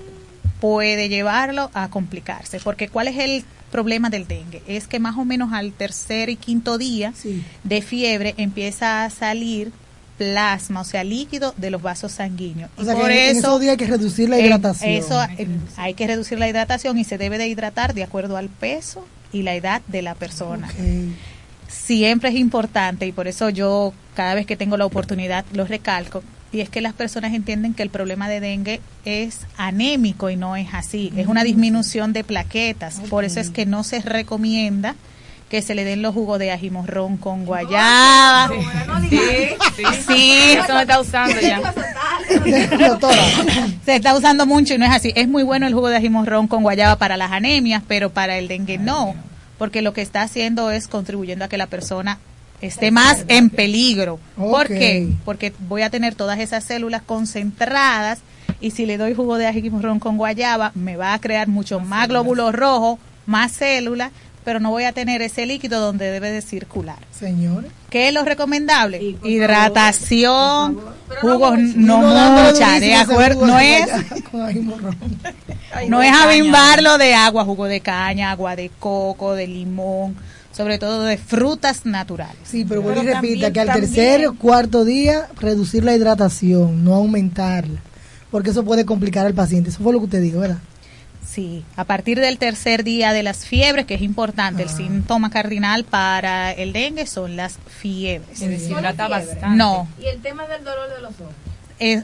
puede 0.60 1.08
llevarlo 1.08 1.70
a 1.74 1.88
complicarse. 1.88 2.60
Porque 2.60 2.88
¿cuál 2.88 3.08
es 3.08 3.18
el 3.18 3.42
problema 3.72 4.10
del 4.10 4.26
dengue? 4.28 4.62
Es 4.66 4.86
que 4.86 4.98
más 4.98 5.16
o 5.16 5.24
menos 5.24 5.52
al 5.54 5.72
tercer 5.72 6.28
y 6.28 6.36
quinto 6.36 6.76
día 6.78 7.12
Sí. 7.16 7.42
de 7.64 7.80
fiebre 7.82 8.34
empieza 8.36 9.04
a 9.04 9.10
salir 9.10 9.72
plasma, 10.18 10.80
o 10.80 10.84
sea, 10.84 11.04
líquido 11.04 11.52
de 11.56 11.70
los 11.70 11.80
vasos 11.82 12.12
sanguíneos. 12.12 12.70
O 12.78 12.82
y 12.82 12.84
sea 12.86 12.94
por 12.94 13.08
que 13.08 13.30
en 13.30 13.36
eso 13.38 13.58
hay 13.58 13.76
que 13.76 13.86
reducir 13.86 14.28
la 14.28 14.38
hidratación. 14.38 14.90
eso 14.90 15.20
hay 15.76 15.94
que 15.94 16.06
reducir 16.06 16.38
la 16.38 16.48
hidratación 16.48 16.96
y 16.98 17.04
se 17.04 17.16
debe 17.18 17.36
de 17.38 17.48
hidratar 17.48 17.92
de 17.94 18.02
acuerdo 18.02 18.36
al 18.36 18.48
peso 18.48 19.06
y 19.32 19.42
la 19.42 19.54
edad 19.54 19.82
de 19.88 20.02
la 20.02 20.14
persona. 20.14 20.68
Siempre 21.68 22.30
es 22.30 22.36
importante 22.36 23.06
y 23.06 23.12
por 23.12 23.28
eso 23.28 23.50
yo 23.50 23.92
cada 24.14 24.34
vez 24.34 24.46
que 24.46 24.56
tengo 24.56 24.76
la 24.76 24.86
oportunidad 24.86 25.44
lo 25.52 25.64
recalco 25.66 26.22
y 26.52 26.60
es 26.60 26.68
que 26.68 26.80
las 26.80 26.94
personas 26.94 27.34
entienden 27.34 27.74
que 27.74 27.82
el 27.82 27.90
problema 27.90 28.28
de 28.28 28.40
dengue 28.40 28.80
es 29.04 29.40
anémico 29.56 30.30
y 30.30 30.36
no 30.36 30.56
es 30.56 30.68
así, 30.72 31.12
es 31.16 31.26
una 31.26 31.44
disminución 31.44 32.12
de 32.12 32.24
plaquetas, 32.24 33.00
por 33.10 33.24
eso 33.24 33.40
es 33.40 33.50
que 33.50 33.66
no 33.66 33.84
se 33.84 34.00
recomienda 34.00 34.94
que 35.48 35.62
se 35.62 35.74
le 35.74 35.84
den 35.84 36.02
los 36.02 36.12
jugos 36.12 36.38
de 36.38 36.50
ajimorrón 36.50 37.16
con 37.18 37.44
guayaba. 37.44 38.50
Sí, 39.08 39.18
sí, 39.76 39.84
Sí. 40.06 40.32
Eso 40.58 40.74
me 40.74 40.82
está 40.82 41.00
usando 41.00 41.40
ya. 41.40 41.72
Se 43.84 43.94
está 43.94 44.16
usando 44.16 44.46
mucho 44.46 44.74
y 44.74 44.78
no 44.78 44.84
es 44.84 44.90
así. 44.90 45.12
Es 45.14 45.28
muy 45.28 45.44
bueno 45.44 45.66
el 45.66 45.74
jugo 45.74 45.88
de 45.88 45.96
ajimorrón 45.96 46.48
con 46.48 46.64
guayaba 46.64 46.96
para 46.96 47.16
las 47.16 47.30
anemias, 47.30 47.82
pero 47.86 48.10
para 48.10 48.38
el 48.38 48.48
dengue 48.48 48.78
no, 48.78 49.14
porque 49.58 49.82
lo 49.82 49.92
que 49.92 50.02
está 50.02 50.22
haciendo 50.22 50.70
es 50.70 50.88
contribuyendo 50.88 51.44
a 51.44 51.48
que 51.48 51.56
la 51.58 51.66
persona 51.66 52.18
esté 52.60 52.90
más 52.90 53.24
en 53.28 53.50
peligro. 53.50 54.18
¿Por 54.36 54.66
Ok. 54.66 54.68
qué? 54.68 55.08
Porque 55.24 55.52
voy 55.68 55.82
a 55.82 55.90
tener 55.90 56.14
todas 56.14 56.38
esas 56.38 56.64
células 56.64 57.02
concentradas 57.02 58.20
y 58.60 58.70
si 58.70 58.86
le 58.86 58.96
doy 58.96 59.14
jugo 59.14 59.36
de 59.38 59.46
ajimorrón 59.46 59.98
con 60.00 60.16
guayaba, 60.16 60.72
me 60.74 60.96
va 60.96 61.12
a 61.14 61.20
crear 61.20 61.48
mucho 61.48 61.80
más 61.80 62.08
glóbulos 62.08 62.54
rojos, 62.54 62.98
más 63.26 63.52
células, 63.52 64.10
pero 64.44 64.60
no 64.60 64.70
voy 64.70 64.84
a 64.84 64.92
tener 64.92 65.20
ese 65.22 65.44
líquido 65.44 65.80
donde 65.80 66.10
debe 66.10 66.30
de 66.30 66.40
circular. 66.40 66.98
Señores. 67.10 67.70
¿Qué 67.96 68.08
es 68.08 68.12
lo 68.12 68.26
recomendable? 68.26 69.16
Hidratación, 69.24 70.78
jugos 71.22 71.58
no 71.76 71.96
mucha, 72.02 72.78
de 72.78 72.94
acuerdo, 72.94 73.46
no 73.46 73.58
es, 73.58 73.86
no 75.88 76.02
es 76.02 76.12
avimbarlo 76.12 76.98
de 76.98 77.14
agua, 77.14 77.46
jugo 77.46 77.64
de 77.64 77.80
caña, 77.80 78.32
agua 78.32 78.54
de 78.54 78.70
coco, 78.78 79.32
de 79.32 79.46
limón, 79.46 80.14
sobre 80.52 80.76
todo 80.76 81.04
de 81.04 81.16
frutas 81.16 81.86
naturales. 81.86 82.36
Sí, 82.44 82.66
pero 82.68 82.82
vuelvo 82.82 83.02
y 83.02 83.06
repita 83.06 83.50
que 83.50 83.60
al 83.60 83.68
también- 83.68 83.90
tercer 83.90 84.26
o 84.26 84.34
cuarto 84.34 84.84
día 84.84 85.28
reducir 85.40 85.82
la 85.82 85.94
hidratación, 85.94 86.84
no 86.84 86.96
aumentarla, 86.96 87.80
porque 88.30 88.50
eso 88.50 88.62
puede 88.62 88.84
complicar 88.84 89.24
al 89.24 89.32
paciente. 89.32 89.70
Eso 89.70 89.82
fue 89.82 89.94
lo 89.94 90.00
que 90.00 90.04
usted 90.04 90.20
dijo, 90.20 90.40
¿verdad? 90.40 90.58
Sí, 91.26 91.64
a 91.76 91.84
partir 91.84 92.20
del 92.20 92.38
tercer 92.38 92.84
día 92.84 93.12
de 93.12 93.22
las 93.22 93.44
fiebres, 93.46 93.84
que 93.86 93.94
es 93.94 94.02
importante, 94.02 94.62
el 94.62 94.68
síntoma 94.68 95.28
cardinal 95.30 95.84
para 95.84 96.52
el 96.52 96.72
dengue 96.72 97.06
son 97.06 97.36
las 97.36 97.58
fiebres. 97.66 98.38
Se 98.38 98.48
deshidrata 98.48 99.08
bastante. 99.08 99.56
No, 99.56 99.88
Y 100.00 100.06
el 100.06 100.22
tema 100.22 100.46
del 100.46 100.64
dolor 100.64 100.88
de 100.94 101.00
los 101.02 101.10
ojos. 101.20 101.34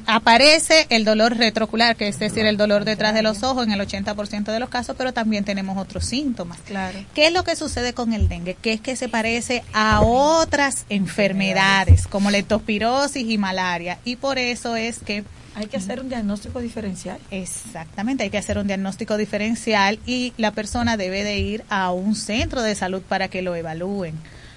aparece 0.07 0.87
el 0.91 1.05
dolor 1.05 1.37
retrocular, 1.37 1.97
que 1.97 2.09
es 2.09 2.19
decir, 2.19 2.45
el 2.45 2.57
dolor 2.57 2.85
detrás 2.85 3.15
de 3.15 3.23
los 3.23 3.43
ojos 3.43 3.67
en 3.67 3.73
el 3.73 3.81
80% 3.81 4.53
de 4.53 4.59
los 4.59 4.69
casos, 4.69 4.97
pero 4.99 5.13
también 5.15 5.45
tenemos 5.45 5.79
otros 5.79 6.05
síntomas. 6.05 6.59
Claro. 6.67 6.99
¿Qué 7.15 7.29
es 7.29 7.33
lo 7.33 7.45
que 7.45 7.57
sucede 7.57 7.95
con 7.95 8.13
el 8.13 8.29
dengue? 8.29 8.55
Que 8.61 8.73
es 8.75 8.81
que 8.81 8.97
se 8.97 9.09
parece 9.09 9.63
a 9.73 10.03
otras 10.03 10.85
enfermedades 10.89 12.07
como 12.07 12.31
leptospirosis 12.31 13.27
y 13.31 13.39
malaria 13.39 13.99
y 14.05 14.17
por 14.17 14.39
eso 14.39 14.77
es 14.77 14.99
que 14.99 15.25
Hay 15.55 15.67
que 15.67 15.77
hacer 15.77 16.01
un 16.01 16.09
diagnóstico 16.09 16.61
diferencial. 16.61 17.19
Exactamente, 17.31 18.25
hay 18.25 18.31
que 18.31 18.39
hacer 18.39 18.59
un 18.59 18.67
diagnóstico 18.67 19.17
diferencial 19.17 19.99
y 20.07 20.33
la 20.39 20.53
persona 20.53 20.97
debe 20.97 21.25
de 21.25 21.39
ir 21.39 21.65
a 21.69 21.93
un 21.93 22.15
centro 22.15 22.63
de 22.63 22.75
salud 22.75 23.03
para 23.03 23.29
que 23.29 23.43
lo 23.43 23.55
evalúen. 23.55 24.15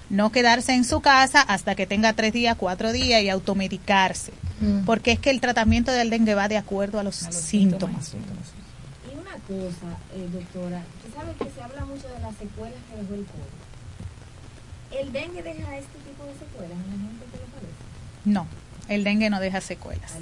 No 0.08 0.32
quedarse 0.32 0.72
en 0.72 0.84
su 0.84 1.00
casa 1.00 1.42
hasta 1.42 1.74
que 1.74 1.86
tenga 1.86 2.12
tres 2.12 2.32
días, 2.32 2.56
cuatro 2.58 2.92
días 2.92 3.22
y 3.22 3.28
automedicarse. 3.28 4.32
Mm. 4.60 4.84
Porque 4.84 5.12
es 5.12 5.18
que 5.18 5.30
el 5.30 5.40
tratamiento 5.40 5.92
del 5.92 6.10
dengue 6.10 6.34
va 6.34 6.48
de 6.48 6.56
acuerdo 6.56 6.98
a 6.98 7.02
los, 7.02 7.16
síntomas. 7.16 8.14
Y 8.14 9.18
una 9.18 9.32
cosa, 9.46 9.98
eh, 10.14 10.28
doctora, 10.32 10.82
usted 10.96 11.14
sabe 11.14 11.34
que 11.34 11.50
se 11.54 11.62
habla 11.62 11.84
mucho 11.84 12.08
de 12.08 12.20
las 12.20 12.34
secuelas 12.36 12.78
que 12.88 12.96
dejó 13.02 13.14
el 13.14 13.26
COVID. 13.26 15.00
¿El 15.00 15.12
dengue 15.12 15.42
deja 15.42 15.76
este 15.76 15.98
tipo 15.98 16.24
de 16.24 16.32
secuelas 16.38 16.78
en 16.78 16.90
la 16.90 17.08
gente 17.08 17.24
que 17.32 17.36
le 17.36 17.44
parece? 17.52 17.74
No, 18.24 18.46
el 18.88 19.04
dengue 19.04 19.30
no 19.30 19.40
deja 19.40 19.60
secuelas. 19.60 20.12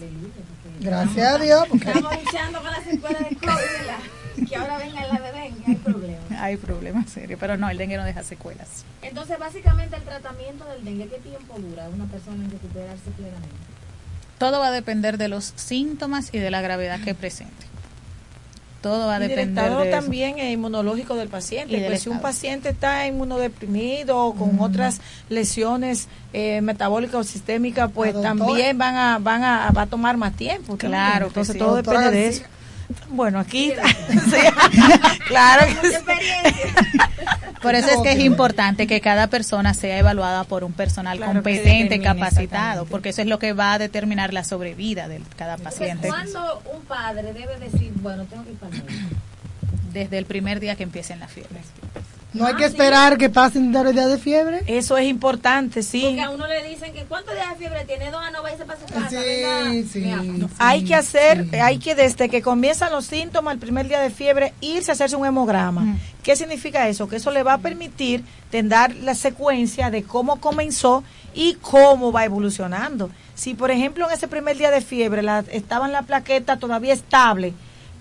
Gracias 0.81 1.27
a 1.35 1.39
Dios. 1.39 1.65
porque- 1.69 1.89
Estamos 1.89 2.25
luchando 2.25 2.63
con 2.63 2.71
las 2.73 2.85
secuelas 2.85 3.25
del 3.25 3.39
COVID. 3.39 4.47
Que 4.49 4.57
ahora 4.57 4.79
venga 4.79 5.07
la 5.07 5.21
de 5.21 5.33
dengue, 5.33 5.65
hay 5.69 5.75
problemas. 5.77 6.31
Hay 6.41 6.57
problemas 6.57 7.11
serios, 7.11 7.39
pero 7.41 7.57
no, 7.57 7.71
el 7.71 7.79
dengue 7.79 7.97
no 7.97 8.05
deja 8.05 8.23
secuelas. 8.25 8.85
Entonces, 9.03 9.39
básicamente, 9.39 9.97
el 9.97 10.03
tratamiento 10.03 10.65
del 10.67 10.85
dengue, 10.85 11.07
¿qué 11.09 11.19
tiempo 11.19 11.57
dura 11.59 11.89
una 11.89 12.07
persona 12.07 12.45
en 12.45 12.51
recuperarse 12.51 13.11
plenamente? 13.17 13.55
Todo 14.39 14.59
va 14.59 14.69
a 14.69 14.73
depender 14.73 15.17
de 15.19 15.29
los 15.29 15.53
síntomas 15.57 16.31
y 16.35 16.39
de 16.39 16.51
la 16.51 16.61
gravedad 16.61 17.01
que 17.01 17.15
presente. 17.15 17.67
Todo 18.85 19.07
va 19.07 19.15
a 19.15 19.17
Y 19.17 19.21
del 19.21 19.29
depender 19.31 19.65
estado 19.65 19.81
de 19.81 19.89
eso. 19.89 19.99
también 19.99 20.39
eh, 20.39 20.53
inmunológico 20.53 21.15
del 21.15 21.29
paciente. 21.29 21.75
Y 21.75 21.81
del 21.81 21.87
Pues 21.89 22.03
si 22.03 22.11
un 22.11 22.21
paciente 22.21 22.69
está 22.69 23.07
inmunodeprimido 23.07 24.19
o 24.19 24.35
con 24.35 24.61
otras 24.61 25.01
lesiones 25.31 26.07
eh, 26.35 26.61
metabólicas 26.61 27.15
o 27.15 27.25
sistémicas, 27.25 27.91
pues 27.95 28.13
doctora. 28.13 28.35
también 28.37 28.77
van 28.77 28.95
a 28.95 29.19
van 29.19 29.43
a, 29.43 29.71
va 29.71 29.83
a 29.83 29.87
tomar 29.87 30.19
más 30.19 30.37
tiempo. 30.37 30.77
Claro 30.77 31.27
que 31.27 31.29
entonces 31.29 31.55
sí. 31.55 31.59
todo 31.59 31.77
Doctora 31.77 32.01
depende 32.01 32.19
de 32.19 32.29
eso. 32.29 32.45
Bueno, 33.09 33.39
aquí 33.39 33.73
sí, 34.09 34.37
claro 35.29 35.67
que 35.81 35.91
sí. 35.91 35.97
Por 37.63 37.75
eso 37.75 37.89
es 37.89 37.97
que 38.03 38.13
es 38.13 38.21
importante 38.21 38.87
que 38.87 39.01
cada 39.01 39.29
persona 39.29 39.73
sea 39.73 39.99
evaluada 39.99 40.45
por 40.45 40.65
un 40.65 40.73
personal 40.73 41.17
Claro 41.17 41.33
competente, 41.33 42.01
capacitado, 42.01 42.85
porque 42.85 43.09
eso 43.09 43.23
es 43.23 43.29
lo 43.29 43.39
que 43.39 43.55
va 43.55 43.73
a 43.73 43.79
determinar 43.79 44.35
la 44.35 44.45
sobrevida 44.45 45.09
de 45.09 45.21
cada 45.37 45.57
paciente 45.57 46.09
¿Cuándo 46.09 46.63
un 46.75 46.83
padre 46.83 47.33
debe 47.33 47.59
decir, 47.59 47.93
bueno, 47.97 48.25
tengo 48.25 48.45
que 48.45 48.51
ir 48.51 48.57
para 48.59 48.77
el 48.77 48.85
médico? 48.85 49.17
desde 49.95 50.19
el 50.19 50.27
primer 50.27 50.61
día 50.61 50.77
que 50.77 50.83
empiecen 50.83 51.21
las 51.21 51.33
fiebres. 51.33 51.65
No 52.35 52.47
hay 52.47 52.55
que 52.55 52.65
esperar 52.65 53.17
que 53.17 53.31
pasen 53.31 53.73
tres 53.73 53.95
días 53.95 54.09
de 54.09 54.19
fiebre. 54.19 54.63
Eso 54.67 54.99
es 54.99 55.07
importante, 55.07 55.85
sí. 55.85 56.03
Porque 56.03 56.21
a 56.21 56.31
uno 56.31 56.47
le 56.49 56.69
dicen 56.69 56.93
que 56.93 57.05
¿cuántos 57.05 57.33
días 57.35 57.49
de 57.51 57.57
fiebre 57.57 57.85
tiene? 57.85 58.11
Dos, 58.11 58.21
no 58.33 58.43
vaya 58.43 58.65
para 58.65 58.81
su 58.81 58.87
casa. 58.87 59.09
Sí, 59.09 59.17
venga. 59.17 59.89
sí. 59.89 60.49
Hay 60.59 60.81
sí, 60.81 60.87
que 60.87 60.95
hacer, 60.97 61.47
sí. 61.49 61.57
hay 61.57 61.79
que 61.79 61.95
desde 61.95 62.29
que 62.29 62.43
comienzan 62.43 62.91
los 62.91 63.07
síntomas, 63.07 63.55
el 63.55 63.61
primer 63.61 63.87
día 63.87 64.01
de 64.01 64.11
fiebre, 64.11 64.53
irse 64.61 64.91
a 64.91 64.95
hacerse 64.95 65.15
un 65.15 65.25
hemograma. 65.25 65.83
Mm. 65.83 66.01
¿Qué 66.25 66.35
significa 66.35 66.89
eso? 66.89 67.09
Que 67.09 67.17
eso 67.17 67.31
le 67.31 67.45
va 67.45 67.55
a 67.55 67.59
permitir 67.59 68.25
tener 68.51 68.97
la 68.97 69.15
secuencia 69.15 69.91
de 69.91 70.03
cómo 70.03 70.41
comenzó 70.41 71.05
y 71.35 71.55
cómo 71.55 72.11
va 72.11 72.25
evolucionando. 72.25 73.11
Si, 73.37 73.55
por 73.55 73.71
ejemplo, 73.71 74.07
en 74.09 74.15
ese 74.15 74.27
primer 74.27 74.59
día 74.59 74.73
de 74.73 74.81
fiebre 74.81 75.23
la, 75.23 75.45
estaban 75.53 75.93
la 75.93 76.03
plaqueta 76.03 76.59
todavía 76.59 76.95
estable, 76.95 77.53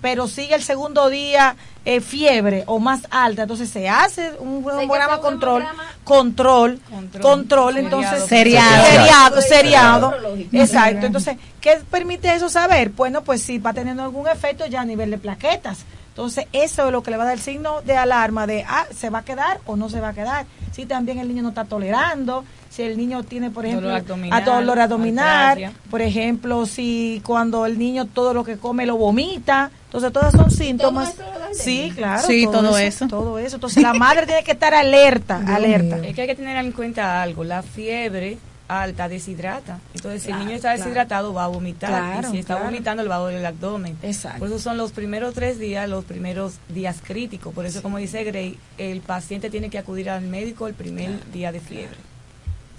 pero 0.02 0.28
sigue 0.28 0.56
el 0.56 0.64
segundo 0.64 1.10
día 1.10 1.56
eh, 1.86 2.00
fiebre 2.00 2.64
o 2.68 2.80
más 2.80 3.02
alta, 3.10 3.42
entonces 3.42 3.70
se 3.70 3.90
hace 3.90 4.32
un 4.40 4.64
hacer 4.70 4.88
un 4.90 5.20
control, 5.22 5.64
control, 6.04 6.80
Control. 6.90 7.22
control, 7.22 7.74
Seriado. 7.74 7.78
entonces 8.00 8.30
Seriado. 8.30 8.86
seriado, 8.86 9.42
seriado. 9.42 10.14
Exacto. 10.54 11.06
Entonces, 11.06 11.38
¿qué 11.60 11.82
permite 11.92 12.34
eso 12.34 12.48
saber? 12.50 12.90
Bueno, 12.90 13.22
pues 13.24 13.42
si 13.42 13.58
va 13.58 13.74
teniendo 13.74 14.04
algún 14.04 14.28
efecto 14.28 14.66
ya 14.66 14.82
a 14.82 14.86
nivel 14.86 15.12
de 15.12 15.18
plaquetas. 15.18 15.80
Entonces, 16.14 16.46
eso 16.54 16.86
es 16.86 16.92
lo 16.92 17.02
que 17.02 17.10
le 17.10 17.18
va 17.18 17.24
a 17.24 17.26
dar 17.26 17.36
el 17.36 17.42
signo 17.42 17.82
de 17.82 17.98
alarma 17.98 18.46
de, 18.46 18.64
ah, 18.70 18.86
¿se 18.96 19.10
va 19.10 19.20
a 19.20 19.26
quedar 19.26 19.62
o 19.66 19.76
no 19.76 19.90
se 19.90 20.00
va 20.00 20.10
a 20.10 20.14
quedar? 20.14 20.46
Si 20.72 20.86
también 20.86 21.18
el 21.18 21.28
niño 21.28 21.42
no 21.42 21.50
está 21.50 21.66
tolerando, 21.66 22.46
si 22.70 22.84
el 22.84 22.98
niño 22.98 23.24
tiene, 23.24 23.50
por 23.50 23.66
ejemplo, 23.66 23.88
Dolor 23.88 24.02
abdominal, 24.02 24.42
a 24.42 24.46
dolor 24.46 24.80
abdominal, 24.80 25.74
por 25.90 26.04
ejemplo, 26.04 26.68
si 26.68 27.20
cuando 27.26 27.66
el 27.66 27.80
niño 27.80 28.06
todo 28.06 28.36
lo 28.36 28.44
que 28.44 28.58
come 28.58 28.86
lo 28.86 28.96
vomita, 28.96 29.72
entonces 29.86 30.14
todos 30.14 30.34
son 30.34 30.52
síntomas. 30.52 31.16
eso 31.16 31.24
Sí, 31.54 31.92
claro. 31.96 32.22
Sí, 32.28 32.48
todo 32.52 32.78
eso. 32.78 33.08
Todo 33.08 33.40
eso. 33.40 33.56
Entonces, 33.56 33.82
la 33.82 33.96
madre 33.96 34.28
tiene 34.28 34.44
que 34.44 34.52
estar 34.52 34.76
alerta, 34.76 35.42
alerta. 35.48 35.98
Es 35.98 36.14
que 36.14 36.22
hay 36.22 36.28
que 36.28 36.36
tener 36.36 36.58
en 36.58 36.72
cuenta 36.74 37.24
algo, 37.24 37.44
la 37.44 37.64
fiebre 37.64 38.38
alta 38.68 39.10
deshidrata. 39.10 39.80
Entonces, 39.94 40.24
si 40.24 40.32
el 40.32 40.40
niño 40.40 40.52
está 40.52 40.70
claro. 40.70 40.84
deshidratado, 40.84 41.34
va 41.34 41.44
a 41.46 41.48
vomitar. 41.48 41.90
Claro, 41.90 42.28
y 42.30 42.32
si 42.32 42.38
está 42.40 42.56
claro. 42.56 42.70
vomitando, 42.72 43.04
le 43.04 43.10
va 43.10 43.16
a 43.16 43.20
doler 43.20 43.38
el 43.40 43.46
abdomen. 43.46 43.98
Exacto. 44.02 44.40
Por 44.40 44.48
eso 44.48 44.60
son 44.60 44.78
los 44.78 44.92
primeros 44.92 45.34
tres 45.34 45.60
días, 45.60 45.88
los 45.90 46.06
primeros 46.06 46.56
días 46.70 47.02
críticos. 47.04 47.54
Por 47.54 47.66
eso, 47.66 47.82
como 47.82 47.98
dice 47.98 48.24
Gray, 48.24 48.58
el 48.78 49.02
paciente 49.02 49.50
tiene 49.50 49.70
que 49.70 49.78
acudir 49.78 50.10
al 50.10 50.22
médico 50.24 50.68
el 50.68 50.74
primer 50.74 51.32
día 51.32 51.52
de 51.52 51.60
fiebre. 51.60 51.98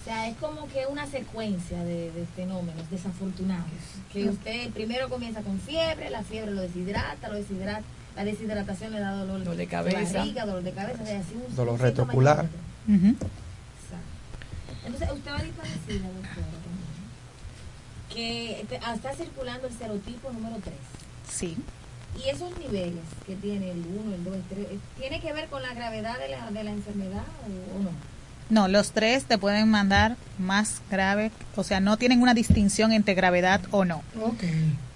O 0.00 0.04
sea, 0.04 0.28
es 0.28 0.36
como 0.36 0.68
que 0.68 0.86
una 0.90 1.06
secuencia 1.06 1.82
de, 1.82 2.10
de 2.12 2.26
fenómenos 2.36 2.90
desafortunados. 2.90 3.64
Que 4.12 4.28
usted 4.28 4.70
primero 4.70 5.08
comienza 5.08 5.40
con 5.40 5.58
fiebre, 5.60 6.10
la 6.10 6.22
fiebre 6.22 6.50
lo 6.52 6.60
deshidrata, 6.60 7.28
lo 7.28 7.34
deshidrata, 7.36 7.82
la 8.14 8.24
deshidratación 8.24 8.92
le 8.92 9.00
da 9.00 9.12
dolor, 9.12 9.38
Dolor 9.38 9.56
de 9.56 9.66
cabeza. 9.66 10.18
barriga, 10.18 10.44
dolor 10.44 10.62
de 10.62 10.72
cabeza, 10.72 11.02
así 11.02 11.34
un- 11.48 11.56
Dolor 11.56 11.80
retrocular. 11.80 12.46
otro. 12.86 13.28
Entonces, 14.86 15.08
usted 15.12 15.30
ahorita 15.30 15.62
decía, 15.62 16.02
doctora, 16.02 16.46
también, 16.64 16.84
que 18.12 18.64
te- 18.68 18.80
ah, 18.84 18.94
está 18.94 19.14
circulando 19.14 19.66
el 19.66 19.74
serotipo 19.76 20.30
número 20.32 20.56
3. 20.62 20.74
Sí. 21.30 21.56
Y 22.24 22.28
esos 22.28 22.56
niveles 22.58 23.02
que 23.26 23.34
tiene 23.36 23.72
el 23.72 23.78
1, 23.86 24.14
el 24.14 24.24
2, 24.24 24.34
el 24.36 24.42
3, 24.42 24.66
¿tiene 25.00 25.20
que 25.20 25.32
ver 25.32 25.48
con 25.48 25.62
la 25.62 25.74
gravedad 25.74 26.18
de 26.18 26.28
la, 26.28 26.50
de 26.50 26.64
la 26.64 26.70
enfermedad 26.70 27.24
o, 27.42 27.78
o 27.78 27.82
no? 27.82 27.90
No, 28.50 28.68
los 28.68 28.92
tres 28.92 29.24
te 29.24 29.38
pueden 29.38 29.70
mandar 29.70 30.16
más 30.38 30.82
grave, 30.90 31.32
o 31.56 31.64
sea, 31.64 31.80
no 31.80 31.96
tienen 31.96 32.20
una 32.20 32.34
distinción 32.34 32.92
entre 32.92 33.14
gravedad 33.14 33.62
o 33.70 33.84
no. 33.86 34.02
Ok. 34.22 34.44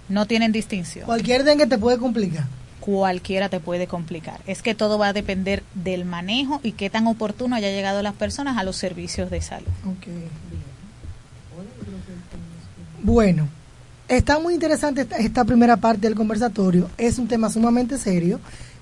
No 0.07 0.27
tienen 0.27 0.51
distinción. 0.51 1.05
Cualquier 1.05 1.43
dengue 1.43 1.65
te 1.67 1.77
puede 1.79 1.97
complicar. 1.97 2.45
Cualquiera 2.79 3.49
te 3.49 3.59
puede 3.59 3.87
complicar. 3.87 4.39
Es 4.47 4.61
que 4.61 4.75
todo 4.75 4.97
va 4.97 5.09
a 5.09 5.13
depender 5.13 5.63
del 5.73 6.05
manejo 6.05 6.59
y 6.63 6.73
qué 6.73 6.89
tan 6.89 7.07
oportuno 7.07 7.55
haya 7.55 7.69
llegado 7.69 8.01
las 8.01 8.13
personas 8.13 8.57
a 8.57 8.63
los 8.63 8.75
servicios 8.77 9.29
de 9.29 9.41
salud. 9.41 9.67
Bueno, 13.01 13.47
está 14.07 14.39
muy 14.39 14.53
interesante 14.53 15.01
esta, 15.01 15.17
esta 15.17 15.45
primera 15.45 15.77
parte 15.77 16.01
del 16.01 16.15
conversatorio. 16.15 16.89
Es 16.97 17.19
un 17.19 17.27
tema 17.27 17.49
sumamente 17.49 17.97
serio. 17.97 18.39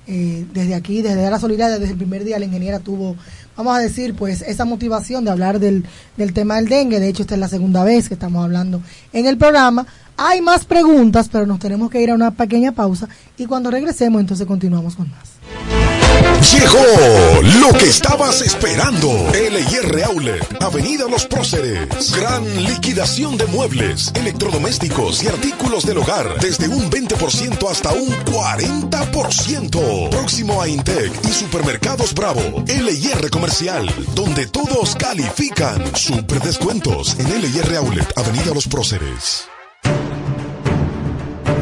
Eh, 0.09 0.45
desde 0.53 0.73
aquí, 0.73 1.01
desde 1.01 1.29
la 1.29 1.37
solidaridad, 1.37 1.81
desde 1.81 1.91
el 1.91 1.97
primer 1.97 2.23
día 2.23 2.39
la 2.39 2.45
ingeniera 2.45 2.79
tuvo, 2.79 3.17
vamos 3.57 3.75
a 3.75 3.79
decir, 3.79 4.15
pues 4.15 4.41
esa 4.41 4.63
motivación 4.63 5.25
de 5.25 5.31
hablar 5.31 5.59
del, 5.59 5.83
del 6.15 6.31
tema 6.31 6.55
del 6.55 6.69
dengue. 6.69 7.01
De 7.01 7.09
hecho, 7.09 7.23
esta 7.23 7.35
es 7.35 7.41
la 7.41 7.49
segunda 7.49 7.83
vez 7.83 8.07
que 8.07 8.13
estamos 8.13 8.41
hablando 8.41 8.81
en 9.11 9.25
el 9.25 9.37
programa. 9.37 9.85
Hay 10.17 10.41
más 10.41 10.65
preguntas, 10.65 11.29
pero 11.31 11.45
nos 11.45 11.59
tenemos 11.59 11.91
que 11.91 12.01
ir 12.01 12.09
a 12.09 12.15
una 12.15 12.31
pequeña 12.31 12.71
pausa 12.71 13.07
y 13.37 13.45
cuando 13.45 13.69
regresemos 13.69 14.19
entonces 14.19 14.47
continuamos 14.47 14.95
con 14.95 15.09
más. 15.11 15.37
Llegó 16.51 16.79
lo 17.59 17.77
que 17.77 17.85
estabas 17.89 18.41
esperando. 18.41 19.09
LIR 19.31 20.03
Outlet, 20.05 20.61
Avenida 20.61 21.05
Los 21.09 21.25
Próceres. 21.25 22.11
Gran 22.15 22.43
liquidación 22.63 23.37
de 23.37 23.45
muebles, 23.47 24.11
electrodomésticos 24.15 25.23
y 25.23 25.27
artículos 25.27 25.85
del 25.85 25.97
hogar. 25.99 26.39
Desde 26.39 26.67
un 26.67 26.89
20% 26.89 27.69
hasta 27.69 27.91
un 27.91 28.09
40%. 28.25 30.09
Próximo 30.09 30.61
a 30.61 30.67
Intec 30.67 31.11
y 31.27 31.31
Supermercados 31.31 32.13
Bravo. 32.13 32.63
LIR 32.65 33.29
Comercial, 33.29 33.87
donde 34.15 34.47
todos 34.47 34.95
califican. 34.95 35.95
Super 35.95 36.39
descuentos 36.41 37.19
en 37.19 37.41
LIR 37.41 37.75
Outlet, 37.77 38.17
Avenida 38.17 38.53
Los 38.53 38.67
Próceres. 38.67 39.47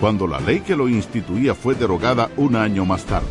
cuando 0.00 0.26
la 0.26 0.40
ley 0.40 0.60
que 0.60 0.74
lo 0.74 0.88
instituía 0.88 1.54
fue 1.54 1.74
derogada 1.74 2.30
un 2.38 2.56
año 2.56 2.86
más 2.86 3.04
tarde. 3.04 3.28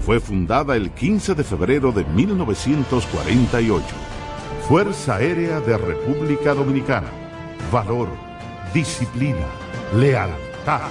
Fue 0.00 0.20
fundada 0.20 0.76
el 0.76 0.90
15 0.90 1.34
de 1.34 1.42
febrero 1.42 1.90
de 1.90 2.04
1948. 2.04 3.84
Fuerza 4.68 5.16
Aérea 5.16 5.60
de 5.60 5.78
República 5.78 6.52
Dominicana. 6.54 7.08
Valor, 7.72 8.08
disciplina, 8.74 9.46
lealtad. 9.96 10.90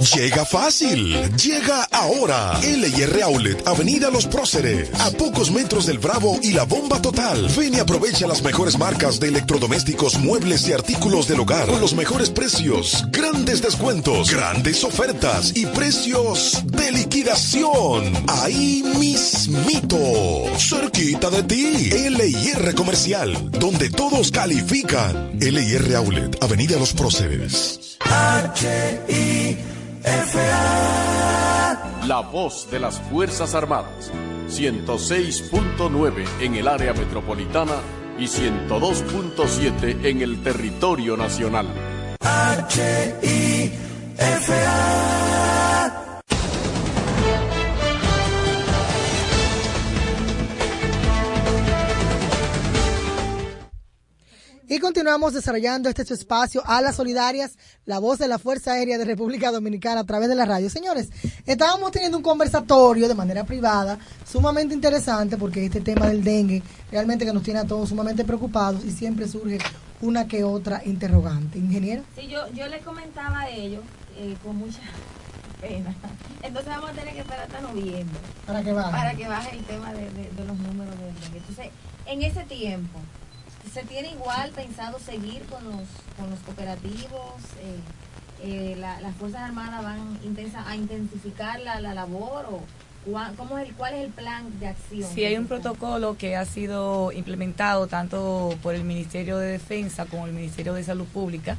Llega 0.00 0.44
fácil, 0.44 1.12
llega 1.36 1.82
ahora. 1.90 2.60
LIR 2.60 3.20
Outlet, 3.24 3.66
Avenida 3.66 4.10
Los 4.10 4.26
Próceres, 4.26 4.88
a 5.00 5.10
pocos 5.10 5.50
metros 5.50 5.86
del 5.86 5.98
Bravo 5.98 6.38
y 6.40 6.52
la 6.52 6.62
Bomba 6.62 7.02
Total. 7.02 7.48
Ven 7.56 7.74
y 7.74 7.80
aprovecha 7.80 8.28
las 8.28 8.42
mejores 8.42 8.78
marcas 8.78 9.18
de 9.18 9.28
electrodomésticos, 9.28 10.18
muebles 10.20 10.68
y 10.68 10.72
artículos 10.72 11.26
del 11.26 11.40
hogar 11.40 11.66
con 11.66 11.80
los 11.80 11.94
mejores 11.94 12.30
precios, 12.30 13.06
grandes 13.10 13.60
descuentos, 13.60 14.30
grandes 14.30 14.84
ofertas 14.84 15.52
y 15.56 15.66
precios 15.66 16.62
de 16.64 16.92
liquidación. 16.92 18.12
Ahí 18.28 18.84
mismito, 18.96 19.98
cerquita 20.58 21.28
de 21.28 21.42
ti. 21.42 21.90
LIR 22.08 22.74
Comercial, 22.76 23.50
donde 23.50 23.90
todos 23.90 24.30
califican. 24.30 25.32
LIR 25.40 25.96
Outlet, 25.96 26.40
Avenida 26.40 26.78
Los 26.78 26.92
Próceres. 26.92 27.98
La 32.06 32.20
voz 32.20 32.70
de 32.70 32.78
las 32.78 33.00
Fuerzas 33.00 33.54
Armadas. 33.54 34.10
106.9 34.48 36.24
en 36.40 36.54
el 36.54 36.68
área 36.68 36.94
metropolitana 36.94 37.76
y 38.18 38.24
102.7 38.24 40.04
en 40.04 40.22
el 40.22 40.42
territorio 40.42 41.16
nacional. 41.16 41.66
Y 54.70 54.80
continuamos 54.80 55.32
desarrollando 55.32 55.88
este 55.88 56.04
su 56.04 56.12
espacio 56.12 56.62
a 56.66 56.82
las 56.82 56.96
solidarias, 56.96 57.56
la 57.86 57.98
voz 58.00 58.18
de 58.18 58.28
la 58.28 58.38
Fuerza 58.38 58.72
Aérea 58.72 58.98
de 58.98 59.04
República 59.06 59.50
Dominicana 59.50 60.00
a 60.02 60.04
través 60.04 60.28
de 60.28 60.34
la 60.34 60.44
radio. 60.44 60.68
Señores, 60.68 61.08
estábamos 61.46 61.90
teniendo 61.90 62.18
un 62.18 62.22
conversatorio 62.22 63.08
de 63.08 63.14
manera 63.14 63.44
privada 63.44 63.98
sumamente 64.30 64.74
interesante 64.74 65.38
porque 65.38 65.64
este 65.64 65.80
tema 65.80 66.06
del 66.08 66.22
dengue 66.22 66.62
realmente 66.92 67.24
que 67.24 67.32
nos 67.32 67.42
tiene 67.42 67.60
a 67.60 67.64
todos 67.66 67.88
sumamente 67.88 68.24
preocupados 68.26 68.84
y 68.84 68.90
siempre 68.90 69.26
surge 69.26 69.58
una 70.02 70.28
que 70.28 70.44
otra 70.44 70.82
interrogante. 70.84 71.58
Ingeniero. 71.58 72.02
Sí, 72.14 72.26
yo, 72.28 72.46
yo 72.52 72.66
les 72.68 72.82
comentaba 72.84 73.40
a 73.40 73.48
ellos 73.48 73.80
eh, 74.18 74.36
con 74.44 74.56
mucha 74.56 74.80
pena. 75.62 75.94
Entonces 76.42 76.68
vamos 76.68 76.90
a 76.90 76.92
tener 76.92 77.14
que 77.14 77.20
esperar 77.20 77.40
hasta 77.46 77.60
noviembre. 77.62 78.18
Para 78.46 78.62
que 78.62 78.72
baje. 78.72 78.90
Para 78.90 79.14
que 79.14 79.28
baje 79.28 79.56
el 79.56 79.64
tema 79.64 79.94
de, 79.94 80.10
de- 80.10 80.30
de 80.30 80.44
los 80.46 80.58
números 80.58 80.94
del 80.98 81.14
dengue. 81.22 81.38
Entonces, 81.38 81.68
en 82.04 82.22
ese 82.22 82.42
tiempo, 82.44 82.98
¿se 83.72 83.82
tiene 83.84 84.10
igual 84.12 84.50
pensado 84.50 84.98
seguir 84.98 85.42
con 85.44 85.64
los, 85.64 85.82
con 86.16 86.30
los 86.30 86.38
cooperativos? 86.40 87.34
Eh, 87.62 87.80
eh, 88.42 88.76
la- 88.78 89.00
¿Las 89.00 89.14
Fuerzas 89.16 89.40
Armadas 89.42 89.82
van 89.82 90.18
intensa, 90.24 90.68
a 90.68 90.76
intensificar 90.76 91.60
la, 91.60 91.80
la 91.80 91.94
labor? 91.94 92.46
o 92.50 92.60
cua- 93.10 93.34
cómo 93.36 93.58
es 93.58 93.68
el, 93.68 93.74
¿Cuál 93.74 93.94
es 93.94 94.04
el 94.04 94.10
plan 94.10 94.58
de 94.60 94.68
acción? 94.68 95.10
Sí, 95.14 95.24
hay 95.24 95.36
un 95.36 95.46
protocolo 95.46 96.16
que 96.16 96.36
ha 96.36 96.44
sido 96.44 97.10
implementado 97.12 97.86
tanto 97.86 98.54
por 98.62 98.74
el 98.74 98.84
Ministerio 98.84 99.38
de 99.38 99.52
Defensa 99.52 100.06
como 100.06 100.26
el 100.26 100.32
Ministerio 100.32 100.74
de 100.74 100.84
Salud 100.84 101.06
Pública, 101.06 101.56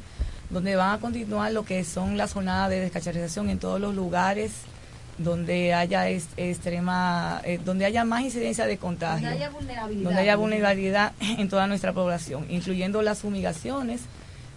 donde 0.50 0.76
van 0.76 0.96
a 0.96 1.00
continuar 1.00 1.52
lo 1.52 1.64
que 1.66 1.84
son 1.84 2.18
las 2.18 2.34
jornadas 2.34 2.70
de 2.70 2.80
descacharización 2.80 3.50
en 3.50 3.60
todos 3.60 3.80
los 3.80 3.94
lugares 3.96 4.52
donde 5.20 5.74
haya 5.74 6.10
extrema, 6.10 7.42
eh, 7.46 7.60
donde 7.64 7.86
haya 7.86 8.04
más 8.06 8.22
incidencia 8.24 8.66
de 8.66 8.78
contagio, 8.78 9.28
Donde 9.28 9.44
haya 9.44 9.50
vulnerabilidad. 9.50 10.04
donde 10.04 10.22
haya 10.22 10.36
vulnerabilidad 10.36 11.12
en 11.20 11.50
toda 11.50 11.68
nuestra 11.68 11.94
población, 11.94 12.46
incluyendo 12.50 13.02
las 13.02 13.20
fumigaciones, 13.20 14.02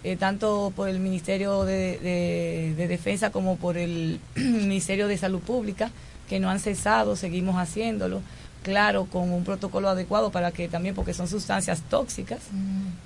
eh, 0.05 0.17
tanto 0.17 0.73
por 0.75 0.89
el 0.89 0.99
Ministerio 0.99 1.65
de, 1.65 1.99
de- 1.99 2.75
de 2.77 2.89
Defensa 2.89 3.31
como 3.31 3.57
por 3.57 3.77
el 3.77 4.21
Ministerio 4.37 5.07
de 5.09 5.17
Salud 5.19 5.41
Pública, 5.41 5.91
que 6.29 6.41
no 6.41 6.49
han 6.51 6.61
cesado, 6.61 7.15
seguimos 7.17 7.57
haciéndolo, 7.57 8.23
claro, 8.63 9.07
con 9.07 9.33
un 9.33 9.45
protocolo 9.45 9.89
adecuado 9.89 10.31
para 10.31 10.53
que 10.53 10.69
también, 10.69 10.95
porque 10.95 11.15
son 11.15 11.29
sustancias 11.29 11.83
tóxicas, 11.89 12.41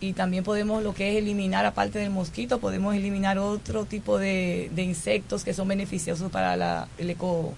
y 0.01 0.13
también 0.13 0.45
podemos 0.45 0.83
lo 0.83 0.93
que 0.95 1.11
es 1.13 1.17
eliminar, 1.17 1.65
aparte 1.67 1.99
del 1.99 2.11
mosquito, 2.11 2.59
podemos 2.61 2.95
eliminar 2.95 3.39
otro 3.39 3.85
tipo 3.87 4.19
de, 4.19 4.71
de 4.75 4.83
insectos 4.83 5.43
que 5.45 5.55
son 5.55 5.69
beneficiosos 5.69 6.31
para 6.31 6.57
la, 6.57 6.89
el 6.99 7.11
eco, 7.11 7.55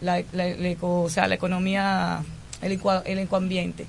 la, 0.00 0.22
la- 0.32 0.46
el 0.48 0.66
eco- 0.66 1.02
o 1.02 1.08
sea, 1.08 1.28
la 1.28 1.34
economía, 1.36 2.22
el, 2.60 2.72
eco- 2.72 3.02
el 3.04 3.18
ecoambiente. 3.18 3.86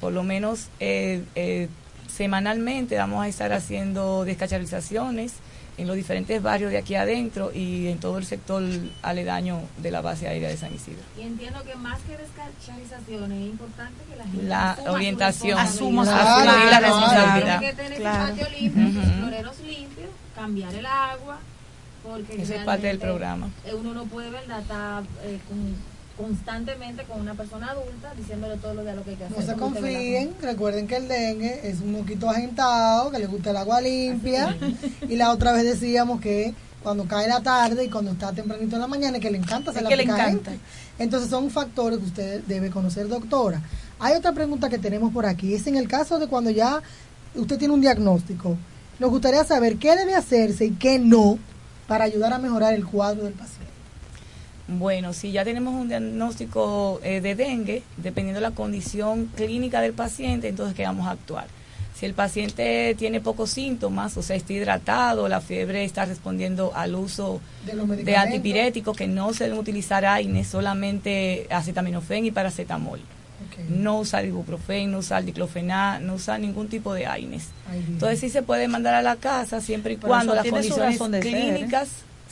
Por 0.00 0.12
lo 0.12 0.22
menos 0.24 0.66
eh, 0.80 1.24
eh, 1.34 1.68
semanalmente 2.14 2.96
vamos 2.96 3.24
a 3.24 3.28
estar 3.28 3.52
haciendo 3.52 4.24
descacharizaciones 4.24 5.32
en 5.78 5.86
los 5.86 5.96
diferentes 5.96 6.42
barrios 6.42 6.70
de 6.70 6.78
aquí 6.78 6.94
adentro 6.94 7.50
y 7.52 7.88
en 7.88 7.98
todo 7.98 8.18
el 8.18 8.24
sector 8.26 8.62
aledaño 9.02 9.60
de 9.78 9.90
la 9.90 10.00
base 10.02 10.28
aérea 10.28 10.48
de 10.50 10.56
San 10.56 10.74
Isidro. 10.74 11.00
Y 11.18 11.22
entiendo 11.22 11.62
que 11.64 11.74
más 11.76 11.98
que 12.02 12.16
descacharización 12.16 13.32
es 13.32 13.50
importante 13.50 14.02
que 14.10 14.16
la 14.16 14.24
gente 14.24 14.42
La 14.44 14.70
asuma 14.72 14.86
su 14.88 14.92
orientación, 14.94 15.58
responsabilidad. 15.58 15.74
asuma 15.74 16.02
asumir 16.42 16.70
la 16.70 16.78
Claro, 16.78 16.86
responsabilidad. 16.86 17.58
Tiene 17.58 17.74
que 17.76 17.82
tener 17.82 17.98
Claro. 17.98 18.34
patio 18.34 18.48
limpio, 18.60 18.86
sus 18.86 18.96
Ujú. 18.96 19.18
floreros 19.20 19.60
limpios, 19.60 20.08
cambiar 20.34 20.74
el 20.74 20.86
agua, 20.86 21.38
porque 22.02 22.42
Eso 22.42 22.54
es 22.54 22.64
parte 22.64 22.86
del 22.88 22.98
programa. 22.98 23.48
eh, 23.64 23.74
Uno 23.74 23.94
no 23.94 24.04
puede, 24.06 24.30
¿verdad?, 24.30 24.60
estar 24.60 25.02
eh, 25.24 25.38
con- 25.48 25.91
constantemente 26.22 27.02
con 27.04 27.20
una 27.20 27.34
persona 27.34 27.70
adulta 27.70 28.12
diciéndole 28.16 28.56
todo 28.56 28.74
lo 28.74 28.84
de 28.84 28.94
lo 28.94 29.02
que 29.02 29.10
hay 29.10 29.16
que 29.16 29.24
hacer. 29.24 29.38
No 29.38 29.44
se 29.44 29.54
confíen, 29.54 30.34
recuerden 30.40 30.86
que 30.86 30.96
el 30.96 31.08
dengue 31.08 31.68
es 31.68 31.80
un 31.80 31.92
mosquito 31.92 32.30
agentado, 32.30 33.10
que 33.10 33.18
le 33.18 33.26
gusta 33.26 33.50
el 33.50 33.56
agua 33.56 33.80
limpia. 33.80 34.56
Y 35.08 35.16
la 35.16 35.32
otra 35.32 35.52
vez 35.52 35.64
decíamos 35.64 36.20
que 36.20 36.54
cuando 36.82 37.06
cae 37.06 37.28
la 37.28 37.40
tarde 37.42 37.84
y 37.84 37.88
cuando 37.88 38.12
está 38.12 38.32
tempranito 38.32 38.76
en 38.76 38.82
la 38.82 38.86
mañana, 38.86 39.18
que 39.18 39.30
le 39.30 39.38
encanta 39.38 39.70
hacer 39.70 39.82
Es 39.82 39.84
la 39.84 39.90
que 39.90 39.96
le 39.96 40.02
encanta. 40.04 40.52
Entonces 40.98 41.28
son 41.28 41.50
factores 41.50 41.98
que 41.98 42.04
usted 42.04 42.42
debe 42.44 42.70
conocer, 42.70 43.08
doctora. 43.08 43.60
Hay 43.98 44.14
otra 44.14 44.32
pregunta 44.32 44.68
que 44.68 44.78
tenemos 44.78 45.12
por 45.12 45.26
aquí. 45.26 45.54
Es 45.54 45.66
en 45.66 45.76
el 45.76 45.88
caso 45.88 46.18
de 46.18 46.28
cuando 46.28 46.50
ya 46.50 46.82
usted 47.34 47.58
tiene 47.58 47.74
un 47.74 47.80
diagnóstico. 47.80 48.56
Nos 48.98 49.10
gustaría 49.10 49.44
saber 49.44 49.76
qué 49.78 49.96
debe 49.96 50.14
hacerse 50.14 50.66
y 50.66 50.70
qué 50.72 50.98
no 50.98 51.38
para 51.88 52.04
ayudar 52.04 52.32
a 52.32 52.38
mejorar 52.38 52.74
el 52.74 52.86
cuadro 52.86 53.24
del 53.24 53.32
paciente. 53.32 53.71
Bueno, 54.68 55.12
si 55.12 55.32
ya 55.32 55.44
tenemos 55.44 55.74
un 55.74 55.88
diagnóstico 55.88 57.00
eh, 57.02 57.20
de 57.20 57.34
dengue, 57.34 57.82
dependiendo 57.96 58.40
de 58.40 58.48
la 58.48 58.54
condición 58.54 59.26
clínica 59.34 59.80
del 59.80 59.92
paciente, 59.92 60.48
entonces 60.48 60.74
¿qué 60.74 60.84
vamos 60.84 61.06
a 61.06 61.12
actuar? 61.12 61.46
Si 61.94 62.06
el 62.06 62.14
paciente 62.14 62.94
tiene 62.98 63.20
pocos 63.20 63.50
síntomas, 63.50 64.16
o 64.16 64.22
sea, 64.22 64.34
está 64.34 64.52
hidratado, 64.52 65.28
la 65.28 65.40
fiebre 65.40 65.84
está 65.84 66.04
respondiendo 66.04 66.72
al 66.74 66.94
uso 66.94 67.40
De 67.64 67.74
los 67.74 67.88
de 67.88 68.16
antipiréticos, 68.16 68.96
que 68.96 69.06
no 69.06 69.32
se 69.34 69.44
deben 69.44 69.58
utilizar 69.58 70.04
AINES, 70.04 70.48
solamente 70.48 71.46
acetaminofén 71.50 72.24
y 72.24 72.30
paracetamol. 72.30 73.00
No 73.68 74.00
usar 74.00 74.24
ibuprofen, 74.24 74.90
no 74.90 74.98
usar 74.98 75.24
diclofenac, 75.24 76.00
no 76.00 76.14
usar 76.14 76.40
ningún 76.40 76.68
tipo 76.68 76.94
de 76.94 77.06
AINES. 77.06 77.48
Ay. 77.70 77.84
Entonces 77.86 78.18
sí 78.18 78.30
se 78.30 78.42
puede 78.42 78.66
mandar 78.66 78.94
a 78.94 79.02
la 79.02 79.16
casa 79.16 79.60
siempre 79.60 79.92
y 79.92 79.96
Pero 79.96 80.08
cuando 80.08 80.34
las 80.34 80.46
condiciones 80.46 80.98
ser, 80.98 81.14
¿eh? 81.14 81.68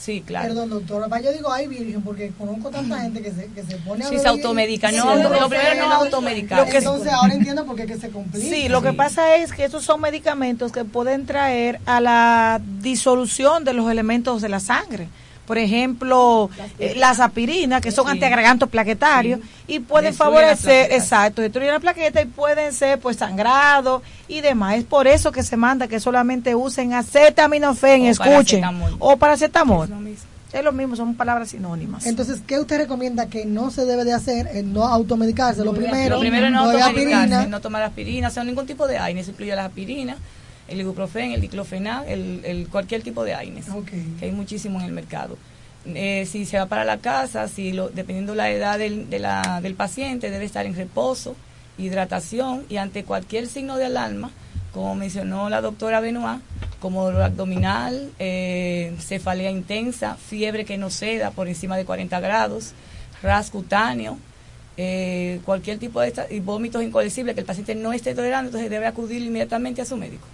Sí, 0.01 0.23
claro. 0.27 0.49
Perdón, 0.49 0.71
doctora. 0.71 1.21
Yo 1.21 1.33
digo, 1.33 1.53
ay, 1.53 1.67
virgen, 1.69 2.03
porque 2.03 2.33
conozco 2.39 2.71
tanta 2.71 3.01
gente 3.01 3.21
que 3.23 3.31
se, 3.33 3.47
que 3.49 3.63
se 3.63 3.77
pone 3.77 4.05
a 4.05 4.09
Sí, 4.09 4.19
se 4.19 4.29
automedica, 4.29 4.91
y- 4.91 4.97
no, 4.97 5.03
Sí, 5.17 5.23
lo 5.23 5.49
primero 5.49 5.75
no 5.83 5.89
no, 5.89 5.95
automedicarse. 5.97 6.79
Entonces 6.79 7.13
ahora 7.13 7.35
entiendo 7.35 7.65
por 7.67 7.77
qué 7.77 7.87
que 7.87 7.99
se 7.99 8.09
complica. 8.11 8.47
Sí, 8.49 8.69
lo 8.69 8.81
que 8.83 8.93
pasa 8.93 9.37
es 9.37 9.53
que 9.53 9.65
estos 9.65 9.85
son 9.85 10.01
medicamentos 10.01 10.73
que 10.73 10.85
pueden 10.85 11.27
traer 11.27 11.81
a 11.87 12.01
la 12.01 12.61
disolución 12.81 13.65
de 13.65 13.75
los 13.75 13.91
elementos 13.91 14.41
de 14.43 14.49
la 14.49 14.61
sangre. 14.61 15.09
Por 15.51 15.59
ejemplo, 15.59 16.49
eh, 16.79 16.95
las 16.97 17.19
aspirinas, 17.19 17.81
que 17.81 17.91
son 17.91 18.05
Sí. 18.07 18.13
antiagregantes 18.13 18.69
plaquetarios, 18.69 19.41
y 19.67 19.81
pueden 19.81 20.15
favorecer, 20.15 20.93
exacto, 20.93 21.43
destruyen 21.43 21.73
la 21.73 21.81
plaqueta 21.81 22.23
y 22.23 22.27
pueden 22.27 22.73
ser 22.73 23.01
pues 23.01 23.17
sangrado 23.17 24.01
y 24.29 24.43
demás. 24.43 24.77
Es 24.77 24.85
por 24.85 25.09
eso 25.09 25.33
que 25.33 25.43
se 25.43 25.57
manda 25.57 25.89
que 25.89 25.99
solamente 25.99 26.55
usen 26.55 26.95
acetaminofén, 26.95 28.03
O 28.03 28.07
escuchen, 28.11 28.61
paracetamol. 28.61 28.97
o 29.01 29.17
paracetamol. 29.17 29.85
Es 29.87 29.91
lo 29.91 29.97
mismo. 29.97 30.25
Es 30.53 30.65
lo 30.65 30.71
mismo, 30.73 30.95
son 30.95 31.15
palabras 31.17 31.49
sinónimas. 31.51 32.07
Entonces, 32.07 32.43
¿qué 32.47 32.61
usted 32.61 32.79
recomienda 32.79 33.27
que 33.27 33.45
no 33.45 33.73
se 33.73 33.85
debe 33.87 34.05
de 34.05 34.13
hacer? 34.13 34.49
Eh, 34.53 34.63
no 34.63 34.85
automedicarse. 34.85 35.65
Lo 35.65 35.73
primero, 35.75 36.15
Lo 36.15 36.21
primero 36.21 36.49
no 36.51 36.61
no 36.63 36.71
automedicarse, 36.71 37.11
aspirina. 37.25 37.47
no 37.47 37.61
tomar 37.61 37.83
aspirina, 37.83 38.29
o 38.29 38.31
sea, 38.31 38.45
ningún 38.45 38.67
tipo 38.69 38.87
de 38.87 38.99
AINES, 38.99 39.29
incluye 39.29 39.57
las 39.57 39.67
aspirinas, 39.67 40.17
el 40.71 40.81
ibuprofen, 40.81 41.33
el 41.33 41.41
diclofenac, 41.41 42.09
el, 42.09 42.41
el- 42.45 42.69
cualquier 42.69 43.03
tipo 43.03 43.25
de 43.25 43.35
AINES, 43.35 43.67
que 44.19 44.25
hay 44.27 44.33
muchísimo 44.33 44.79
en 44.81 44.87
el 44.87 44.93
mercado. 44.93 45.37
Eh, 45.87 46.27
si 46.31 46.45
se 46.45 46.59
va 46.59 46.67
para 46.67 46.85
la 46.85 46.99
casa, 46.99 47.49
si 47.49 47.73
lo, 47.73 47.89
dependiendo 47.89 48.35
la 48.35 48.51
edad 48.51 48.79
del, 48.79 49.11
de 49.11 49.19
la- 49.19 49.61
del 49.63 49.75
paciente, 49.75 50.31
debe 50.31 50.45
estar 50.45 50.65
en 50.67 50.75
reposo, 50.77 51.35
hidratación 51.79 52.65
y 52.69 52.77
ante 52.77 53.05
cualquier 53.05 53.47
signo 53.47 53.77
de 53.77 53.87
alarma, 53.87 54.31
como 54.73 54.95
mencionó 54.95 55.49
la 55.49 55.61
doctora 55.61 56.01
Benoit, 56.01 56.41
como 56.79 57.05
dolor 57.05 57.23
abdominal, 57.23 58.11
eh, 58.19 58.95
cefalea 59.01 59.51
intensa, 59.51 60.17
fiebre 60.17 60.65
que 60.65 60.79
no 60.79 60.91
ceda 60.91 61.31
por 61.31 61.49
encima 61.49 61.77
de 61.77 61.85
40 61.85 62.21
grados, 62.21 62.73
ras 63.23 63.51
cutáneo, 63.51 64.19
eh, 64.83 65.41
cualquier 65.45 65.79
tipo 65.79 66.01
de 66.01 66.09
esta- 66.09 66.27
y 66.33 66.41
vómitos 66.41 66.83
incolecibles 66.83 67.35
que 67.35 67.41
el 67.43 67.47
paciente 67.47 67.75
no 67.75 67.93
esté 67.93 68.15
tolerando, 68.15 68.49
entonces 68.49 68.71
debe 68.71 68.87
acudir 68.87 69.21
inmediatamente 69.23 69.83
a 69.83 69.85
su 69.85 69.95
médico. 69.99 70.27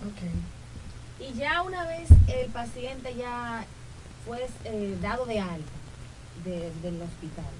Y 1.18 1.36
ya 1.36 1.62
una 1.62 1.84
vez 1.84 2.09
el 2.28 2.47
paciente 2.53 3.12
ya 3.18 3.64
fue 4.24 4.47
eh, 4.64 4.97
dado 5.03 5.26
de 5.26 5.40
alta 5.40 5.72
de- 6.44 6.70
del 6.82 7.03
hospital, 7.03 7.51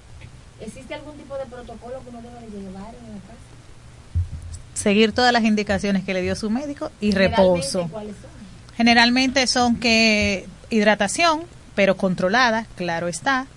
¿existe 0.61 0.93
algún 0.93 1.17
tipo 1.17 1.35
de 1.37 1.45
protocolo 1.45 1.99
que 2.03 2.09
uno 2.09 2.21
debe 2.21 2.39
de 2.39 2.61
llevar 2.61 2.93
en 2.95 3.13
la 3.15 3.19
casa? 3.19 3.47
Seguir 4.73 5.11
todas 5.11 5.33
las 5.33 5.43
indicaciones 5.43 6.05
que 6.05 6.13
le 6.13 6.21
dio 6.21 6.35
su 6.35 6.49
médico 6.49 6.89
y 7.01 7.11
reposo. 7.11 7.87
¿cuáles 7.91 8.15
son? 8.15 8.29
Generalmente 8.77 9.45
son 9.47 9.75
que 9.75 10.45
hidratación, 10.69 11.41
pero 11.75 11.97
controlada, 11.97 12.65
claro 12.75 13.07
está, 13.07 13.47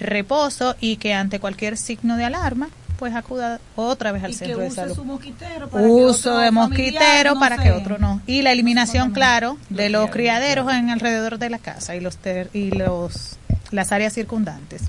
reposo 0.00 0.74
y 0.80 0.96
que 0.96 1.14
ante 1.14 1.38
cualquier 1.40 1.76
signo 1.76 2.16
de 2.16 2.24
alarma, 2.24 2.68
pues 2.98 3.14
acuda 3.14 3.60
otra 3.76 4.12
vez 4.12 4.24
al 4.24 4.30
Y 4.30 4.34
que 4.34 4.38
centro 4.40 4.58
de 4.60 4.70
salud. 4.70 4.94
su 4.94 5.04
mosquitero 5.04 5.68
para 5.70 5.84
que 5.84 5.90
Uso 5.90 6.30
otro 6.32 6.38
de 6.42 6.50
mosquitero 6.50 7.34
no 7.34 7.40
para 7.40 7.56
que 7.62 7.70
otro 7.72 7.98
no. 7.98 8.20
Y 8.26 8.42
la 8.42 8.52
eliminación, 8.52 9.12
claro, 9.12 9.56
de 9.70 9.88
los 9.88 10.10
criaderos, 10.10 10.70
en 10.72 10.90
alrededor 10.90 11.38
de 11.38 11.48
la 11.50 11.58
casa 11.58 11.94
y 11.96 12.00
los 12.00 12.16
ter- 12.18 12.50
y 12.52 12.70
los 12.72 13.36
las 13.70 13.92
áreas 13.92 14.12
circundantes. 14.12 14.82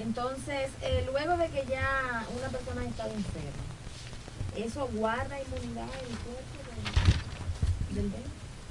Entonces, 0.00 0.70
eh, 0.82 1.06
luego 1.10 1.36
de 1.36 1.48
que 1.48 1.64
ya 1.68 2.24
una 2.38 2.48
persona 2.48 2.80
ha 2.82 2.84
estado 2.88 3.10
enferma, 3.10 4.66
¿eso 4.66 4.88
guarda 4.94 5.36
inmunidad 5.40 5.84
en 5.84 6.10
el 6.10 6.18
cuerpo 6.18 6.58
del, 7.94 8.10
del? 8.12 8.22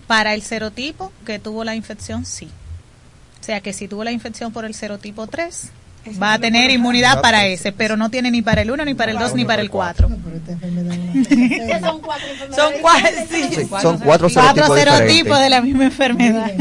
Para 0.07 0.33
el 0.33 0.41
serotipo 0.41 1.11
que 1.25 1.37
tuvo 1.39 1.63
la 1.63 1.75
infección, 1.75 2.25
sí. 2.25 2.49
O 3.41 3.43
sea 3.43 3.61
que 3.61 3.73
si 3.73 3.87
tuvo 3.87 4.03
la 4.03 4.11
infección 4.11 4.51
por 4.51 4.65
el 4.65 4.73
serotipo 4.73 5.27
3, 5.27 5.69
Ese 6.05 6.19
va 6.19 6.33
a 6.33 6.39
tener 6.39 6.69
inmunidad 6.71 7.09
dejar. 7.11 7.21
para 7.21 7.45
ese, 7.47 7.71
pero 7.71 7.97
no 7.97 8.09
tiene 8.09 8.31
ni 8.31 8.41
para 8.41 8.61
el 8.61 8.71
1, 8.71 8.85
ni 8.85 8.93
para 8.93 9.11
el 9.11 9.17
2, 9.19 9.35
ni 9.35 9.45
para 9.45 9.61
el 9.61 9.69
4. 9.69 10.09
No, 10.09 10.17
pero 10.23 10.35
esta 10.37 10.51
enfermedad 10.53 10.93
es 10.93 10.99
una 11.31 11.49
Que 11.67 11.79
son 11.79 12.01
cuatro 12.01 12.27
Son 12.55 12.73
cuatro, 12.81 13.09
diferentes. 13.09 13.29
sí. 13.49 13.55
Sí, 13.55 13.67
son 13.81 13.97
cuatro 13.99 14.29
Cuatro 14.33 14.75
serotipos 14.75 15.39
de 15.39 15.49
la 15.49 15.61
misma 15.61 15.85
enfermedad. 15.85 16.51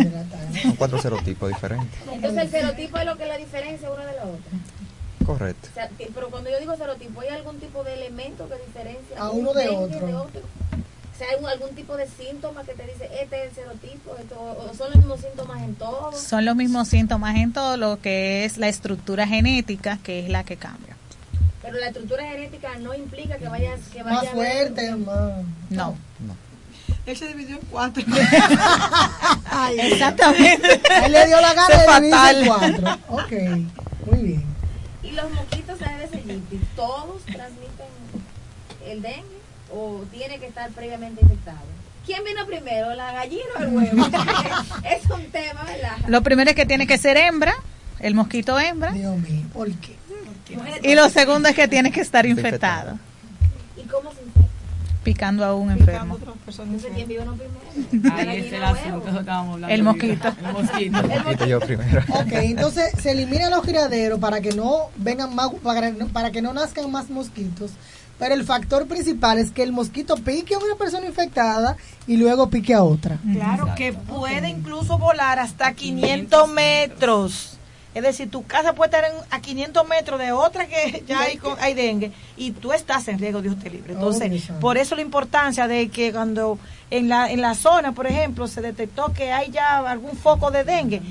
Son 0.62 0.72
cuatro 0.76 1.00
serotipos 1.00 1.48
diferentes. 1.48 1.88
Entonces, 2.12 2.42
el 2.44 2.50
serotipo 2.50 2.98
es 2.98 3.04
lo 3.04 3.16
que 3.16 3.22
es 3.24 3.28
la 3.28 3.36
diferencia 3.36 3.90
uno 3.90 4.04
de 4.04 4.12
la 4.16 4.22
otra. 4.22 4.52
Correcto. 5.26 5.68
O 5.70 5.74
sea, 5.74 5.90
pero 6.14 6.30
cuando 6.30 6.48
yo 6.50 6.58
digo 6.58 6.74
serotipo, 6.76 7.20
¿hay 7.20 7.28
algún 7.28 7.58
tipo 7.58 7.84
de 7.84 7.92
elemento 7.94 8.48
que 8.48 8.54
diferencia 8.66 9.16
A 9.18 9.30
un 9.30 9.40
uno 9.40 9.52
de 9.52 9.64
dengue 9.64 10.14
otro. 10.14 10.40
O 11.18 11.20
sea, 11.20 11.26
¿hay 11.36 11.42
un- 11.42 11.48
algún 11.48 11.70
tipo 11.74 11.96
de 11.96 12.06
síntoma 12.06 12.62
que 12.62 12.74
te 12.74 12.84
dice, 12.84 13.10
este 13.20 13.42
es 13.44 13.48
el 13.48 13.54
serotipo, 13.56 14.14
esto, 14.20 14.36
o 14.40 14.72
son 14.76 14.86
los 14.90 14.96
mismos 14.98 15.20
síntomas 15.20 15.62
en 15.64 15.74
todos? 15.74 16.16
Son 16.20 16.44
los 16.44 16.54
mismos 16.54 16.86
síntomas 16.86 17.34
en 17.36 17.52
todo 17.52 17.76
lo 17.76 18.00
que 18.00 18.44
es 18.44 18.56
la 18.56 18.68
estructura 18.68 19.26
genética, 19.26 19.98
que 20.04 20.20
es 20.20 20.28
la 20.28 20.44
que 20.44 20.56
cambia. 20.56 20.96
Pero 21.60 21.76
la 21.80 21.88
estructura 21.88 22.22
genética 22.30 22.68
no 22.78 22.94
implica 22.94 23.36
que 23.38 23.48
vayas 23.48 23.80
que 23.92 24.04
Más 24.04 24.14
vaya 24.14 24.30
a 24.30 24.32
haber- 24.32 24.72
fuerte, 24.74 24.94
más. 24.94 25.32
No. 25.70 25.96
Él 27.04 27.16
se 27.16 27.26
dividió 27.26 27.56
en 27.56 27.62
cuatro. 27.68 28.04
Ay, 29.50 29.76
Exactamente. 29.80 30.80
Él 31.04 31.10
le 31.12 31.26
dio 31.26 31.40
la 31.40 31.52
gana 31.54 31.76
de 31.78 32.00
dividirse 32.00 32.40
en 32.40 32.46
cuatro. 32.46 32.98
Ok, 33.08 33.32
muy 34.06 34.22
bien. 34.22 34.44
Y 35.02 35.10
los 35.12 35.30
mosquitos 35.32 35.82
Aedes 35.82 36.12
aegypti, 36.12 36.60
¿todos 36.76 37.22
transmiten 37.24 37.88
el 38.86 39.02
dengue 39.02 39.38
o 39.72 40.02
tiene 40.10 40.38
que 40.38 40.46
estar 40.46 40.70
previamente 40.70 41.22
infectado? 41.22 41.58
¿Quién 42.06 42.24
vino 42.24 42.46
primero, 42.46 42.94
la 42.94 43.12
gallina 43.12 43.42
o 43.58 43.62
el 43.62 43.68
huevo? 43.68 44.06
es 44.90 45.10
un 45.10 45.24
tema, 45.26 45.64
¿verdad? 45.64 45.98
Lo 46.08 46.22
primero 46.22 46.50
es 46.50 46.56
que 46.56 46.66
tiene 46.66 46.86
que 46.86 46.98
ser 46.98 47.16
hembra, 47.16 47.54
el 48.00 48.14
mosquito 48.14 48.58
hembra, 48.58 48.92
Dios 48.92 49.16
mío, 49.18 49.44
¿por 49.52 49.70
qué? 49.72 49.96
y 50.82 50.94
lo 50.94 51.10
segundo 51.10 51.48
es 51.48 51.54
que 51.54 51.68
tiene 51.68 51.90
que 51.90 52.00
estar 52.00 52.24
infectado. 52.24 52.98
¿Y 53.76 53.82
cómo 53.82 54.10
se 54.12 54.22
infecta? 54.22 54.38
picando 55.08 55.42
a 55.42 55.54
un 55.54 55.70
enfermo. 55.70 56.18
Entonces, 56.46 56.90
¿quién 56.94 57.08
vive 57.08 57.24
no 57.24 57.34
primero? 57.34 58.14
Ahí 58.14 58.26
La 58.26 58.34
es 58.34 58.52
el 58.52 58.62
asunto, 58.62 59.08
estábamos 59.08 59.54
hablando. 59.54 59.74
El 59.74 59.82
mosquito. 59.82 60.28
El 60.28 60.52
mosquito. 60.52 61.02
Mosquito 61.02 61.46
yo 61.46 61.60
primero. 61.60 62.02
Ok, 62.10 62.32
entonces 62.32 62.92
se 63.00 63.12
eliminan 63.12 63.50
los 63.50 63.62
criaderos 63.62 64.18
para 64.18 64.42
que 64.42 64.52
no 64.52 64.90
vengan 64.96 65.34
más, 65.34 65.48
para, 65.62 65.92
para 66.12 66.30
que 66.30 66.42
no 66.42 66.52
nazcan 66.52 66.90
más 66.90 67.08
mosquitos. 67.08 67.70
Pero 68.18 68.34
el 68.34 68.44
factor 68.44 68.86
principal 68.88 69.38
es 69.38 69.50
que 69.52 69.62
el 69.62 69.72
mosquito 69.72 70.16
pique 70.16 70.54
a 70.54 70.58
una 70.58 70.74
persona 70.74 71.06
infectada 71.06 71.76
y 72.06 72.16
luego 72.16 72.50
pique 72.50 72.74
a 72.74 72.82
otra. 72.82 73.18
Claro, 73.32 73.74
que 73.76 73.92
puede 73.92 74.48
incluso 74.48 74.98
volar 74.98 75.38
hasta 75.38 75.72
500 75.74 76.48
metros. 76.48 77.54
Es 77.94 78.02
decir, 78.02 78.30
tu 78.30 78.44
casa 78.44 78.74
puede 78.74 78.88
estar 78.96 79.04
en- 79.10 79.24
a 79.30 79.40
500 79.40 79.86
metros 79.88 80.20
de 80.20 80.30
otra 80.32 80.66
que 80.66 81.02
ya 81.08 81.20
hay, 81.20 81.36
con- 81.36 81.58
hay 81.60 81.74
dengue 81.74 82.12
y 82.36 82.50
tú 82.52 82.72
estás 82.72 83.08
en 83.08 83.18
riesgo, 83.18 83.40
Dios 83.42 83.58
te 83.58 83.70
libre. 83.70 83.94
Entonces, 83.94 84.50
Oh, 84.50 84.60
por 84.60 84.78
eso 84.78 84.94
la 84.94 85.02
importancia 85.02 85.66
de 85.66 85.88
que 85.88 86.12
cuando 86.12 86.58
en 86.90 87.08
la, 87.08 87.30
en 87.30 87.40
la 87.42 87.54
zona, 87.54 87.92
por 87.92 88.06
ejemplo, 88.06 88.46
se 88.48 88.60
detectó 88.62 89.12
que 89.12 89.30
hay 89.32 89.50
ya 89.50 89.78
algún 89.78 90.16
foco 90.16 90.50
de 90.50 90.64
dengue, 90.64 91.02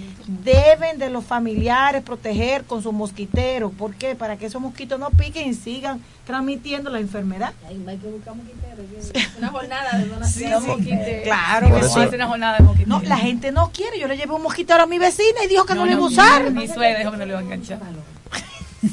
deben 0.44 0.98
de 0.98 1.10
los 1.10 1.24
familiares 1.24 2.02
proteger 2.04 2.64
con 2.64 2.82
sus 2.84 2.94
mosquiteros. 2.94 3.72
¿Por 3.74 3.94
qué? 3.96 4.16
Para 4.16 4.38
que 4.38 4.48
esos 4.48 4.62
mosquitos 4.62 5.00
no 5.00 5.10
piquen 5.12 5.50
y 5.50 5.54
sigan 5.54 6.02
transmitiendo 6.26 6.90
la 6.90 7.00
enfermedad. 7.00 7.54
Ay, 7.68 7.84
hay 7.88 7.98
que 7.98 8.08
buscar 8.08 8.36
mosquiteros. 8.36 8.86
que- 9.14 9.38
Una 9.38 9.50
jornada 9.50 9.98
de 10.00 10.06
donación. 10.08 10.44
Sí, 10.44 10.50
de 10.56 10.60
sí. 10.62 10.68
mosquiteros. 10.68 11.24
Claro, 11.24 11.74
que 11.74 11.86
eso- 11.86 12.10
una 12.16 12.28
jornada 12.28 12.58
de 12.58 12.64
mosquito. 12.64 12.90
No, 12.90 13.00
la 13.02 13.18
gente 13.18 13.52
no 13.52 13.72
quiere. 13.72 14.00
Yo 14.00 14.08
le 14.08 14.18
llevé 14.18 14.34
un 14.34 14.42
mosquitero 14.44 14.84
a 14.84 14.88
mi 14.88 14.98
vecina 15.00 15.44
y 15.46 15.48
dijo 15.48 15.66
que 15.66 15.76
no, 15.76 15.86
le 15.86 15.92
iba 15.94 16.02
a 16.02 16.06
usar. 16.06 16.52
Mi 16.52 16.68
suegra 16.68 17.00
dijo 17.00 17.12
que 17.12 17.18
no 17.18 17.26
le 17.26 17.32
iba 17.32 17.40
a 17.40 17.44
enganchar. 17.44 17.80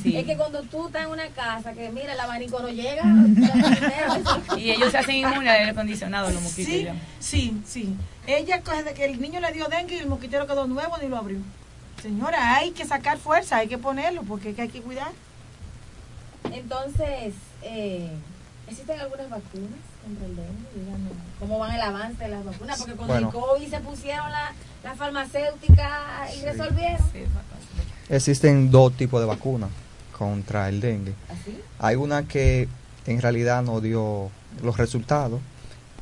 Sí. 0.02 0.16
Es 0.16 0.24
que 0.24 0.36
cuando 0.36 0.62
tú 0.62 0.86
estás 0.86 1.04
en 1.04 1.10
una 1.10 1.26
casa 1.28 1.72
que 1.72 1.90
mira 1.90 2.12
el 2.12 2.20
abanico 2.20 2.60
no 2.60 2.68
llega, 2.68 3.02
Y 4.58 4.70
ellos 4.70 4.90
se 4.90 4.98
hacen 4.98 5.16
inmunes 5.16 5.40
al 5.48 5.56
aire 5.56 5.70
acondicionado, 5.70 6.30
los 6.30 6.42
mosquitos. 6.42 6.72
Sí, 6.72 6.88
sí, 7.20 7.62
sí. 7.66 7.96
Ella, 8.26 8.60
desde 8.64 8.94
que 8.94 9.04
el 9.04 9.20
niño 9.20 9.40
le 9.40 9.52
dio 9.52 9.66
dengue 9.68 9.96
y 9.96 9.98
el 9.98 10.06
mosquitero 10.06 10.46
quedó 10.46 10.66
nuevo, 10.66 10.96
ni 10.98 11.08
lo 11.08 11.16
abrió. 11.18 11.38
Señora, 12.02 12.56
hay 12.56 12.70
que 12.72 12.84
sacar 12.84 13.18
fuerza, 13.18 13.56
hay 13.58 13.68
que 13.68 13.78
ponerlo, 13.78 14.22
porque 14.22 14.50
es 14.50 14.56
que 14.56 14.62
hay 14.62 14.68
que 14.68 14.80
cuidar. 14.82 15.12
Entonces, 16.52 17.34
eh, 17.62 18.10
¿existen 18.68 19.00
algunas 19.00 19.28
vacunas 19.30 19.70
contra 20.02 20.26
el 20.26 20.36
dengue? 20.36 21.14
¿Cómo 21.38 21.58
van 21.58 21.74
el 21.74 21.80
avance 21.80 22.22
de 22.24 22.30
las 22.30 22.44
vacunas? 22.44 22.78
Porque 22.78 22.94
con 22.94 23.06
Bueno. 23.06 23.28
el 23.28 23.32
COVID 23.34 23.68
se 23.68 23.80
pusieron 23.80 24.30
la, 24.30 24.52
la 24.82 24.94
farmacéutica 24.94 26.28
y 26.36 26.44
resolvieron. 26.44 26.98
Existen 28.08 28.70
dos 28.70 28.92
tipos 28.94 29.20
de 29.20 29.26
vacunas 29.26 29.70
contra 30.16 30.68
el 30.68 30.80
dengue. 30.80 31.14
¿Así? 31.28 31.60
Hay 31.78 31.96
una 31.96 32.26
que 32.28 32.68
en 33.06 33.20
realidad 33.20 33.62
no 33.62 33.80
dio 33.80 34.30
los 34.62 34.76
resultados, 34.76 35.40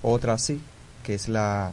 otra 0.02 0.38
sí, 0.38 0.60
que 1.02 1.14
es 1.14 1.28
la 1.28 1.72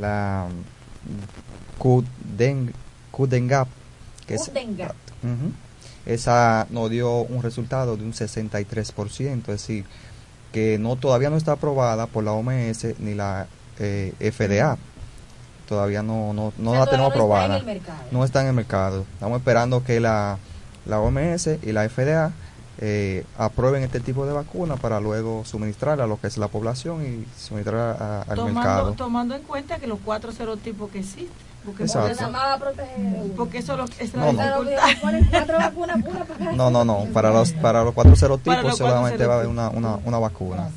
la 0.00 0.46
mm, 0.48 1.82
Qden- 1.82 2.72
Qdengap, 3.12 3.68
que 4.26 4.34
es. 4.34 4.42
Ujú. 5.22 5.52
esa 6.06 6.66
no 6.70 6.88
dio 6.88 7.12
un 7.22 7.42
resultado 7.42 7.96
de 7.96 8.04
un 8.04 8.12
63%, 8.12 9.40
es 9.40 9.46
decir, 9.46 9.84
que 10.52 10.78
no 10.78 10.96
todavía 10.96 11.30
no 11.30 11.36
está 11.36 11.52
aprobada 11.52 12.06
por 12.06 12.24
la 12.24 12.32
OMS 12.32 12.98
ni 12.98 13.14
la 13.14 13.46
eh, 13.78 14.12
FDA. 14.18 14.76
Todavía 15.68 16.02
no 16.02 16.32
no, 16.32 16.52
no 16.58 16.70
O 16.70 16.74
sea, 16.74 16.84
la 16.84 16.90
tenemos 16.90 17.12
aprobada. 17.12 17.46
en 17.46 17.60
el 17.60 17.64
mercado. 17.66 17.98
No 18.10 18.24
está 18.24 18.40
en 18.42 18.48
el 18.48 18.54
mercado. 18.54 19.04
Estamos 19.14 19.38
esperando 19.38 19.84
que 19.84 20.00
la, 20.00 20.38
la 20.86 21.00
OMS 21.00 21.46
y 21.62 21.72
la 21.72 21.88
FDA 21.88 22.32
eh, 22.82 23.24
aprueben 23.36 23.82
este 23.82 24.00
tipo 24.00 24.24
de 24.26 24.32
vacuna 24.32 24.76
para 24.76 25.00
luego 25.00 25.44
suministrarla 25.44 26.04
a 26.04 26.06
lo 26.06 26.18
que 26.20 26.28
es 26.28 26.38
la 26.38 26.48
población 26.48 27.04
y 27.04 27.26
suministrarla 27.38 27.92
a- 27.92 28.22
al 28.22 28.36
Tomando, 28.36 28.60
mercado. 28.60 28.92
tomando 28.92 29.34
en 29.36 29.42
cuenta 29.42 29.78
que 29.78 29.86
los 29.86 29.98
cuatro 30.04 30.32
serotipos 30.32 30.90
que 30.90 31.00
existen. 31.00 31.28
Porque, 31.62 31.84
porque 31.84 32.14
Nada 32.14 32.28
más 32.30 32.40
va 32.42 32.54
a 32.54 32.58
proteger. 32.58 33.32
porque 33.36 33.58
eso 33.58 33.76
lo- 33.76 33.84
es 33.98 34.14
No, 34.14 34.32
la 34.32 34.56
no. 34.56 34.62
No, 36.56 36.70
no, 36.70 36.84
no. 36.84 37.04
Para 37.12 37.30
los, 37.30 37.52
para 37.52 37.84
los 37.84 37.94
cuatro 37.94 38.16
serotipos 38.16 38.54
los 38.62 38.78
cuatro 38.78 38.86
solamente 38.88 39.26
va 39.26 39.34
a 39.34 39.36
haber 39.38 39.48
una, 39.48 39.68
una, 39.70 39.96
una 40.04 40.18
vacuna. 40.18 40.68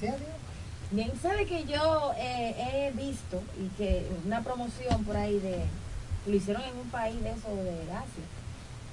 Bien, 0.91 1.11
sabe 1.21 1.45
que 1.45 1.63
yo 1.65 2.11
eh, 2.17 2.55
he 2.59 2.91
visto 2.97 3.41
y 3.59 3.67
que 3.77 4.07
una 4.25 4.41
promoción 4.41 5.03
por 5.05 5.15
ahí 5.17 5.39
de 5.39 5.63
lo 6.27 6.35
hicieron 6.35 6.61
en 6.63 6.77
un 6.77 6.89
país 6.89 7.15
de 7.23 7.31
eso 7.31 7.47
de 7.49 7.81
Asia, 7.91 8.23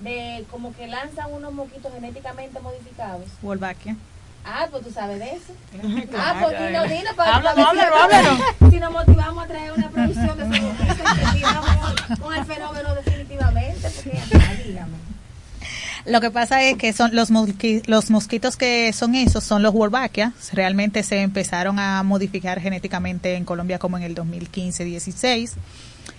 de 0.01 0.45
como 0.51 0.75
que 0.75 0.87
lanzan 0.87 1.33
unos 1.33 1.53
mosquitos 1.53 1.93
genéticamente 1.93 2.59
modificados. 2.61 3.25
Wolbachia. 3.43 3.97
Ah, 4.45 4.67
pues 4.71 4.85
tú 4.85 4.91
sabes 4.91 5.19
de 5.19 5.33
eso. 5.35 5.53
ah, 6.17 6.35
Claro, 6.41 6.49
pues 6.49 6.91
dilo 6.99 7.15
para 7.15 7.37
Háblalo, 7.37 7.67
háblalo, 7.69 7.97
háblalo. 7.97 8.39
Si 8.71 8.81
nos 8.81 8.93
motivamos 8.93 9.45
a 9.45 9.47
traer 9.47 9.73
una 9.73 9.91
producción 9.91 10.39
de 10.39 10.45
esos 10.57 10.63
mosquitos 10.79 11.33
tiramos 11.35 12.19
con 12.21 12.35
el 12.35 12.45
fenómeno 12.47 12.95
definitivamente, 12.95 13.91
porque 13.91 14.19
ah, 14.35 14.55
dígame. 14.67 14.93
Lo 16.07 16.23
que 16.23 16.31
pasa 16.31 16.63
es 16.63 16.79
que 16.79 16.95
son 16.95 17.15
los, 17.15 17.31
mosqui- 17.31 17.83
los 17.87 18.09
mosquitos 18.11 18.57
que 18.57 18.91
son 18.95 19.15
esos, 19.15 19.45
son 19.45 19.63
los 19.63 19.75
Wolbachia. 19.75 20.33
Realmente 20.55 21.03
se 21.03 21.21
empezaron 21.21 21.79
a 21.79 22.03
modificar 22.03 22.59
genéticamente 22.61 23.35
en 23.35 23.45
Colombia 23.45 23.79
como 23.79 23.99
en 23.99 24.05
el 24.05 24.15
2015-16. 24.15 25.53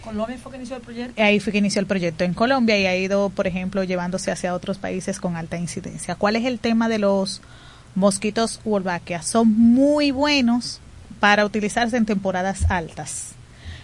Colombia 0.03 0.37
fue 0.41 0.51
que 0.51 0.57
inició 0.57 0.75
el 0.77 0.81
proyecto. 0.81 1.21
Ahí 1.21 1.39
fue 1.39 1.51
que 1.51 1.59
inició 1.59 1.79
el 1.79 1.87
proyecto 1.87 2.23
en 2.23 2.33
Colombia 2.33 2.77
y 2.79 2.85
ha 2.85 2.95
ido, 2.95 3.29
por 3.29 3.47
ejemplo, 3.47 3.83
llevándose 3.83 4.31
hacia 4.31 4.53
otros 4.53 4.77
países 4.77 5.19
con 5.19 5.35
alta 5.35 5.57
incidencia. 5.57 6.15
¿Cuál 6.15 6.35
es 6.35 6.45
el 6.45 6.59
tema 6.59 6.89
de 6.89 6.99
los 6.99 7.41
mosquitos 7.95 8.61
Wolbachia? 8.63 9.21
Son 9.21 9.51
muy 9.51 10.11
buenos 10.11 10.79
para 11.19 11.45
utilizarse 11.45 11.97
en 11.97 12.05
temporadas 12.05 12.65
altas, 12.69 13.33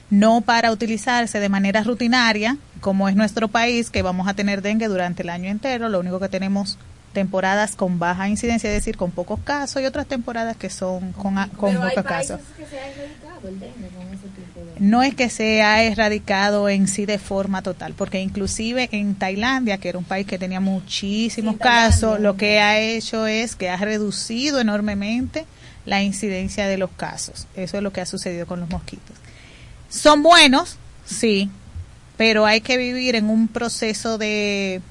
no 0.10 0.42
para 0.42 0.72
utilizarse 0.72 1.40
de 1.40 1.50
manera 1.50 1.84
rutinaria, 1.84 2.58
como 2.82 3.10
es 3.10 3.16
nuestro 3.16 3.48
país, 3.48 3.90
que 3.90 4.02
vamos 4.02 4.28
a 4.28 4.34
tener 4.34 4.62
dengue 4.62 4.88
durante 4.88 5.24
el 5.24 5.30
año 5.30 5.50
entero. 5.50 5.90
Lo 5.90 6.00
único 6.00 6.20
que 6.20 6.30
tenemos 6.30 6.78
temporadas 7.14 7.76
con 7.76 8.00
baja 8.00 8.30
incidencia, 8.30 8.70
es 8.70 8.76
decir, 8.76 8.96
con 8.98 9.12
pocos 9.12 9.40
casos, 9.44 9.82
y 9.82 9.86
otras 9.86 10.06
temporadas 10.08 10.56
que 10.58 10.70
son 10.70 11.14
con, 11.14 11.36
con 11.58 11.72
Pero 11.72 11.82
pocos 11.90 12.04
casos. 12.04 12.40
que 12.56 12.66
se 12.66 12.80
ha 12.80 12.90
erradicado 12.90 13.48
el 13.48 13.60
dengue 13.60 13.88
con 13.90 14.06
ese 14.08 14.28
tipo. 14.28 14.47
No 14.80 15.04
es 15.04 15.16
que 15.16 15.30
se 15.30 15.62
ha 15.62 15.84
erradicado 15.84 16.70
en 16.70 16.88
sí 16.88 17.06
de 17.06 17.20
forma 17.20 17.62
total, 17.62 17.94
porque 17.94 18.20
inclusive 18.22 18.90
en 18.92 19.16
Tailandia, 19.16 19.78
que 19.78 19.90
era 19.90 19.98
un 19.98 20.04
país 20.04 20.26
que 20.28 20.38
tenía 20.38 20.60
muchísimos 20.60 21.56
Sí, 21.56 21.60
casos, 21.60 22.02
Tailandia. 22.02 22.30
lo 22.30 22.38
que 22.38 22.60
ha 22.60 22.80
hecho 22.80 23.28
es 23.28 23.56
que 23.56 23.70
ha 23.70 23.78
reducido 23.78 24.60
enormemente 24.60 25.46
la 25.86 26.02
incidencia 26.04 26.68
de 26.68 26.78
los 26.78 26.90
casos. 26.92 27.48
Eso 27.56 27.78
es 27.78 27.84
lo 27.84 27.94
que 27.94 28.02
ha 28.02 28.06
sucedido 28.06 28.46
con 28.46 28.60
los 28.60 28.70
mosquitos. 28.70 29.16
Son 29.90 30.22
buenos, 30.24 30.78
sí, 31.06 31.50
pero 32.18 32.46
hay 32.46 32.62
que 32.62 32.78
vivir 32.78 33.16
en 33.16 33.30
un 33.30 33.48
proceso 33.48 34.18
de 34.18 34.82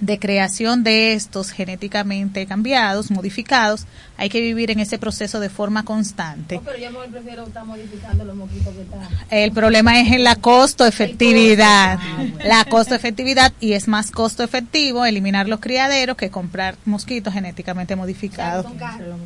de 0.00 0.18
creación 0.18 0.84
de 0.84 1.14
estos 1.14 1.50
genéticamente 1.50 2.46
cambiados, 2.46 3.10
modificados, 3.10 3.86
hay 4.16 4.28
que 4.28 4.40
vivir 4.40 4.70
en 4.70 4.80
ese 4.80 4.98
proceso 4.98 5.40
de 5.40 5.48
forma 5.48 5.84
constante. 5.84 6.56
No, 6.56 6.62
pero 6.62 6.78
yo 6.78 6.90
mejor 6.90 7.08
prefiero 7.08 7.46
estar 7.46 7.64
modificando 7.64 8.24
los 8.24 8.36
mosquitos 8.36 8.74
que 8.74 8.82
están. 8.82 9.00
El 9.30 9.52
problema 9.52 10.00
es 10.00 10.12
en 10.12 10.24
la 10.24 10.36
costo 10.36 10.86
efectividad. 10.86 11.98
Ah, 12.00 12.16
bueno. 12.16 12.38
La 12.44 12.64
costo 12.64 12.94
efectividad 12.94 13.52
y 13.60 13.72
es 13.72 13.88
más 13.88 14.10
costo 14.10 14.42
efectivo 14.42 15.04
eliminar 15.04 15.48
los 15.48 15.60
criaderos 15.60 16.16
que 16.16 16.30
comprar 16.30 16.76
mosquitos 16.84 17.32
genéticamente 17.32 17.96
modificados. 17.96 18.66
Son 18.66 18.78
caros. 18.78 19.18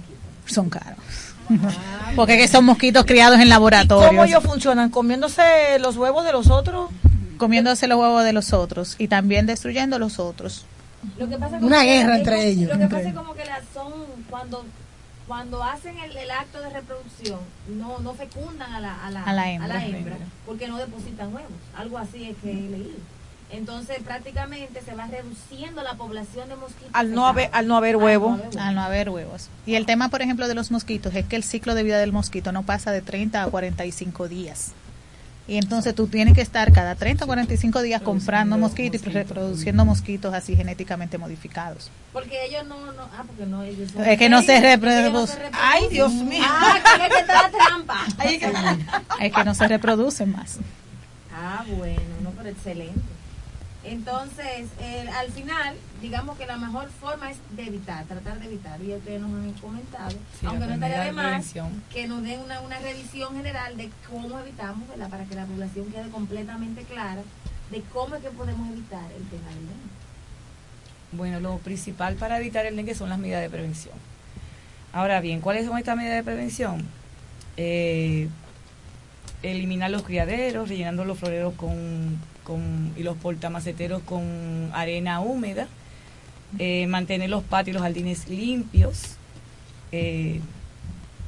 Son 0.47 0.71
caros. 0.71 0.99
Porque 2.16 2.37
que 2.37 2.49
son 2.49 2.64
mosquitos 2.64 3.05
criados 3.05 3.41
en 3.41 3.49
laboratorios. 3.49 4.09
¿Cómo 4.09 4.25
ellos 4.25 4.43
funcionan? 4.45 4.91
¿Comiéndose 4.91 5.43
los 5.81 5.97
huevos 5.97 6.25
de 6.25 6.33
los 6.33 6.49
otros? 6.49 6.91
Comiéndose 7.41 7.88
los 7.88 7.99
huevos 7.99 8.22
de 8.22 8.32
los 8.32 8.53
otros 8.53 8.95
y 8.99 9.09
también 9.09 9.47
destruyendo 9.47 9.99
los 9.99 10.20
otros. 10.20 10.64
Lo 11.18 11.28
que 11.28 11.36
pasa 11.38 11.57
Una 11.57 11.80
que- 11.80 11.86
guerra 11.86 12.12
es 12.14 12.18
entre 12.20 12.47
ellos, 12.47 12.68
Lo 12.70 12.76
que 12.76 12.82
entre 12.84 12.97
pasa 12.99 13.09
es 13.09 13.14
como 13.16 13.34
que 13.34 13.45
las 13.47 13.62
son 13.74 13.93
cuando 14.30 14.64
cuando 15.26 15.62
hacen 15.62 15.97
el, 15.99 16.16
el 16.16 16.30
acto 16.30 16.61
de 16.61 16.70
reproducción 16.70 17.38
no 17.78 17.99
no 18.01 18.14
fecundan 18.14 18.72
a 18.72 18.80
la, 18.80 19.07
a 19.07 19.11
la, 19.11 19.22
A 19.24 19.32
la 19.32 19.51
hembra. 19.53 20.16
porque 20.47 20.68
no 20.68 20.76
depositan 20.76 21.32
huevos. 21.34 21.51
Algo 21.76 21.99
así 21.99 22.28
es 22.30 22.36
que 22.43 22.51
he 22.51 22.55
leído. 22.70 22.99
Entonces 23.53 23.99
prácticamente 24.05 24.80
se 24.84 24.95
va 24.95 25.07
reduciendo 25.07 25.82
la 25.82 25.95
población 25.95 26.49
de 26.49 26.57
mosquitos. 26.57 26.91
Al 26.93 27.12
no 27.12 27.26
haber, 27.26 27.49
al 27.53 27.66
no 27.66 27.76
haber 27.76 27.97
huevo. 27.97 28.38
Al 28.59 28.74
no 28.76 28.82
haber 28.82 29.09
huevos. 29.11 29.49
Y 29.66 29.74
el 29.74 29.86
tema, 29.86 30.09
por 30.09 30.22
ejemplo, 30.22 30.47
de 30.47 30.55
los 30.55 30.70
mosquitos 30.70 31.14
es 31.16 31.24
que 31.26 31.34
el 31.36 31.43
ciclo 31.43 31.74
de 31.74 31.82
vida 31.82 31.99
del 31.99 32.12
mosquito 32.12 32.53
no 32.53 32.62
pasa 32.64 32.93
de 32.93 33.01
30 33.03 33.43
a 33.43 33.47
45 33.49 34.28
días. 34.28 34.72
Y 35.51 35.57
entonces 35.59 35.96
tú 35.96 36.07
tienes 36.07 36.34
que 36.34 36.42
estar 36.42 36.70
cada 36.72 36.94
30 36.94 37.24
o 37.24 37.26
45 37.26 37.82
días 37.82 38.01
comprando 38.03 38.57
mosquitos 38.57 39.05
y 39.05 39.11
reproduciendo 39.11 39.84
mosquitos 39.84 40.32
así 40.32 40.55
genéticamente 40.55 41.18
modificados. 41.18 41.90
Porque 42.12 42.44
ellos 42.46 42.64
no, 42.68 42.92
no 42.92 43.03
ah, 43.03 43.24
porque 43.26 43.46
no 43.46 43.64
ellos 43.64 43.90
son- 43.90 44.05
Es 44.05 44.16
que 44.16 44.28
no 44.28 44.42
se 44.42 44.57
Ellos 44.59 44.70
reproducen. 44.80 45.38
Ay, 45.53 45.88
Dios 45.90 46.12
mío. 46.12 46.44
Ah, 46.46 46.78
que 46.96 47.05
es 47.05 47.12
que 47.12 47.18
está 47.20 47.42
la 47.42 47.51
trampa. 47.51 48.07
Ay, 48.18 48.38
que- 49.18 49.26
Es 49.26 49.32
que 49.32 49.44
no 49.44 49.55
se 49.57 49.66
reproducen 49.66 50.30
más. 50.30 50.59
Ah, 51.34 51.64
bueno, 51.76 52.01
no, 52.22 52.30
pero 52.30 52.51
excelente. 52.51 53.01
Entonces, 53.83 54.68
eh, 54.81 55.09
al 55.16 55.31
final, 55.33 55.74
digamos 56.03 56.37
que 56.37 56.47
la 56.47 56.59
mejor 56.59 56.91
forma 56.91 57.31
es 57.31 57.39
de 57.57 57.66
evitar, 57.66 58.05
tratar 58.05 58.39
de 58.39 58.47
evitar. 58.47 58.81
Y 58.83 58.93
ustedes 58.93 59.20
nos 59.20 59.31
han 59.33 59.53
comentado, 59.55 60.11
Sí, 60.39 60.47
aunque 60.47 60.66
no 60.66 60.74
estaría 60.74 61.01
de 61.01 61.12
más, 61.12 61.55
que 61.91 62.07
nos 62.07 62.22
den 62.22 62.41
una, 62.41 62.61
una 62.61 62.78
revisión 62.78 63.35
general 63.37 63.76
de 63.78 63.91
cómo 64.11 64.39
evitamos, 64.39 64.87
¿verdad? 64.89 65.09
Para 65.09 65.24
que 65.24 65.35
la 65.35 65.47
población 65.47 65.87
quede 65.87 66.11
completamente 66.11 66.83
clara 66.83 67.22
de 67.70 67.81
cómo 67.93 68.16
es 68.16 68.22
que 68.22 68.31
podemos 68.31 68.68
evitar 68.70 69.05
el 69.16 69.24
tema 69.28 69.49
del 69.49 69.66
dengue. 69.66 69.91
Bueno, 71.12 71.41
lo 71.41 71.59
principal 71.59 72.16
para 72.16 72.39
evitar 72.39 72.66
el 72.66 72.76
dengue 72.76 72.95
son 72.95 73.09
las 73.09 73.18
medidas 73.18 73.41
de 73.41 73.49
prevención. 73.49 73.95
Ahora 74.93 75.20
bien, 75.20 75.41
¿cuáles 75.41 75.66
son 75.66 75.78
estas 75.78 75.97
medidas 75.97 76.16
de 76.16 76.24
prevención? 76.24 76.85
Eh, 77.57 78.28
eliminar 79.43 79.91
los 79.91 80.03
criaderos, 80.03 80.68
rellenando 80.68 81.05
los 81.05 81.18
floreros 81.18 81.55
con, 81.55 82.18
y 82.96 83.03
los 83.03 83.16
portamaceteros 83.16 84.03
con 84.03 84.70
arena 84.72 85.20
húmeda, 85.20 85.68
eh, 86.59 86.86
mantener 86.86 87.30
los 87.30 87.42
patios 87.44 87.68
y 87.68 87.72
los 87.74 87.82
jardines 87.82 88.28
limpios, 88.28 89.16
eh, 89.92 90.40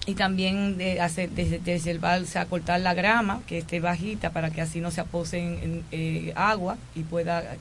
y 0.05 0.15
también 0.15 0.79
de 0.79 1.01
hacer 1.01 1.31
desde 1.31 1.61
deservar, 1.61 2.23
o 2.23 2.27
sea, 2.27 2.47
cortar 2.47 2.81
la 2.81 2.93
grama 2.93 3.41
que 3.47 3.59
esté 3.59 3.79
bajita 3.79 4.31
para 4.31 4.51
que 4.51 4.61
así 4.61 4.81
no 4.81 4.91
se 4.91 5.01
aposen 5.01 5.59
en, 5.63 5.85
eh, 5.93 6.33
agua 6.35 6.77
y 6.97 7.03
pueda 7.03 7.57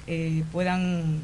puedan 0.51 1.22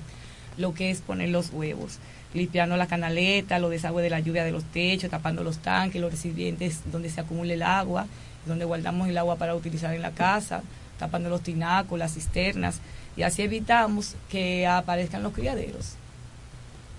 lo 0.57 0.73
que 0.73 0.91
es 0.91 1.01
poner 1.01 1.29
los 1.29 1.51
huevos 1.51 1.99
limpiando 2.33 2.77
la 2.77 2.87
canaleta, 2.87 3.59
los 3.59 3.71
desagües 3.71 4.03
de 4.03 4.09
la 4.09 4.19
lluvia 4.19 4.43
de 4.43 4.51
los 4.51 4.63
techos, 4.63 5.09
tapando 5.09 5.43
los 5.43 5.59
tanques, 5.59 6.01
los 6.01 6.11
recipientes 6.11 6.81
donde 6.91 7.09
se 7.09 7.21
acumula 7.21 7.53
el 7.53 7.63
agua, 7.63 8.05
donde 8.45 8.65
guardamos 8.65 9.07
el 9.07 9.17
agua 9.17 9.35
para 9.37 9.55
utilizar 9.55 9.93
en 9.93 10.01
la 10.01 10.11
casa, 10.11 10.61
tapando 10.97 11.29
los 11.29 11.41
tinacos, 11.41 11.97
las 11.99 12.13
cisternas, 12.13 12.79
y 13.15 13.23
así 13.23 13.41
evitamos 13.43 14.15
que 14.29 14.65
aparezcan 14.67 15.23
los 15.23 15.33
criaderos. 15.33 15.93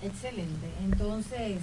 Excelente. 0.01 0.67
Entonces, 0.83 1.57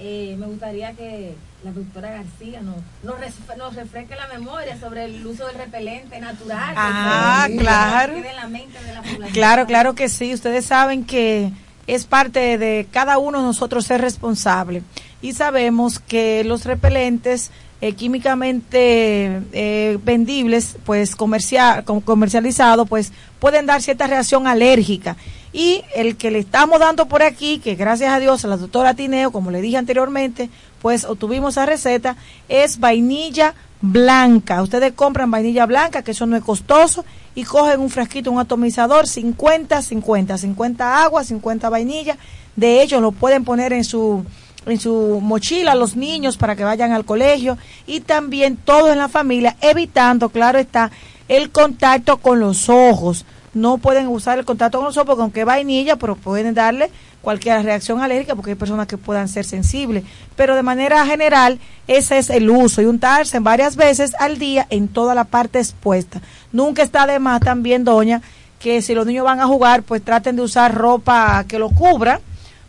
eh, 0.00 0.34
me 0.38 0.46
gustaría 0.46 0.92
que 0.92 1.34
la 1.64 1.72
doctora 1.72 2.10
García 2.10 2.60
nos, 2.62 2.76
nos, 3.02 3.20
res- 3.20 3.34
nos 3.58 3.74
refresque 3.74 4.14
la 4.16 4.26
memoria 4.28 4.78
sobre 4.80 5.04
el 5.04 5.26
uso 5.26 5.46
del 5.46 5.56
repelente 5.56 6.18
natural. 6.20 6.74
Ah, 6.76 7.44
que 7.48 7.56
claro. 7.58 8.14
quede 8.14 8.30
en 8.30 8.36
la 8.36 8.48
mente 8.48 8.82
de 8.82 8.94
la 8.94 9.02
población. 9.02 9.30
Claro, 9.32 9.66
claro 9.66 9.94
que 9.94 10.08
sí. 10.08 10.32
Ustedes 10.34 10.64
saben 10.66 11.04
que 11.04 11.50
es 11.86 12.06
parte 12.06 12.56
de 12.58 12.86
cada 12.90 13.18
uno 13.18 13.38
de 13.40 13.44
nosotros 13.44 13.84
ser 13.86 14.00
responsable. 14.00 14.82
Y 15.20 15.32
sabemos 15.34 15.98
que 16.00 16.42
los 16.44 16.64
repelentes 16.64 17.50
eh, 17.84 17.92
químicamente 17.92 19.42
eh, 19.52 19.98
vendibles, 20.02 20.76
pues 20.86 21.14
comercial, 21.14 21.84
com- 21.84 22.00
comercializados, 22.00 22.88
pues 22.88 23.12
pueden 23.38 23.66
dar 23.66 23.82
cierta 23.82 24.06
reacción 24.06 24.46
alérgica. 24.46 25.18
Y 25.52 25.82
el 25.94 26.16
que 26.16 26.30
le 26.30 26.38
estamos 26.38 26.80
dando 26.80 27.06
por 27.08 27.22
aquí, 27.22 27.58
que 27.58 27.74
gracias 27.74 28.10
a 28.10 28.20
Dios 28.20 28.42
a 28.42 28.48
la 28.48 28.56
doctora 28.56 28.94
Tineo, 28.94 29.32
como 29.32 29.50
le 29.50 29.60
dije 29.60 29.76
anteriormente, 29.76 30.48
pues 30.80 31.04
obtuvimos 31.04 31.54
esa 31.54 31.66
receta, 31.66 32.16
es 32.48 32.80
vainilla 32.80 33.54
blanca. 33.82 34.62
Ustedes 34.62 34.94
compran 34.94 35.30
vainilla 35.30 35.66
blanca, 35.66 36.00
que 36.02 36.12
eso 36.12 36.24
no 36.24 36.36
es 36.36 36.42
costoso, 36.42 37.04
y 37.34 37.44
cogen 37.44 37.80
un 37.80 37.90
frasquito, 37.90 38.32
un 38.32 38.40
atomizador, 38.40 39.06
50, 39.06 39.82
50, 39.82 40.38
50 40.38 41.02
agua, 41.04 41.22
50 41.22 41.68
vainilla. 41.68 42.16
De 42.56 42.80
hecho, 42.80 43.02
lo 43.02 43.12
pueden 43.12 43.44
poner 43.44 43.74
en 43.74 43.84
su 43.84 44.24
en 44.66 44.80
su 44.80 45.20
mochila 45.22 45.74
los 45.74 45.96
niños 45.96 46.36
para 46.36 46.56
que 46.56 46.64
vayan 46.64 46.92
al 46.92 47.04
colegio 47.04 47.58
y 47.86 48.00
también 48.00 48.56
todos 48.56 48.90
en 48.90 48.98
la 48.98 49.08
familia, 49.08 49.56
evitando, 49.60 50.28
claro 50.28 50.58
está, 50.58 50.90
el 51.28 51.50
contacto 51.50 52.18
con 52.18 52.40
los 52.40 52.68
ojos. 52.68 53.24
No 53.52 53.78
pueden 53.78 54.08
usar 54.08 54.38
el 54.38 54.44
contacto 54.44 54.78
con 54.78 54.86
los 54.86 54.96
ojos 54.96 55.06
porque 55.06 55.22
aunque 55.22 55.44
vainilla, 55.44 55.96
pero 55.96 56.16
pueden 56.16 56.54
darle 56.54 56.90
cualquier 57.24 57.64
reacción 57.64 58.00
alérgica 58.00 58.34
porque 58.34 58.50
hay 58.50 58.56
personas 58.56 58.86
que 58.86 58.98
puedan 58.98 59.28
ser 59.28 59.44
sensibles. 59.44 60.04
Pero 60.36 60.56
de 60.56 60.62
manera 60.62 61.06
general, 61.06 61.58
ese 61.86 62.18
es 62.18 62.30
el 62.30 62.50
uso 62.50 62.82
y 62.82 62.86
untarse 62.86 63.38
varias 63.40 63.76
veces 63.76 64.12
al 64.18 64.38
día 64.38 64.66
en 64.70 64.88
toda 64.88 65.14
la 65.14 65.24
parte 65.24 65.58
expuesta. 65.58 66.20
Nunca 66.52 66.82
está 66.82 67.06
de 67.06 67.18
más 67.18 67.40
también, 67.40 67.84
doña, 67.84 68.22
que 68.58 68.82
si 68.82 68.94
los 68.94 69.06
niños 69.06 69.24
van 69.24 69.40
a 69.40 69.46
jugar, 69.46 69.82
pues 69.82 70.04
traten 70.04 70.36
de 70.36 70.42
usar 70.42 70.74
ropa 70.74 71.44
que 71.48 71.58
lo 71.58 71.70
cubra. 71.70 72.20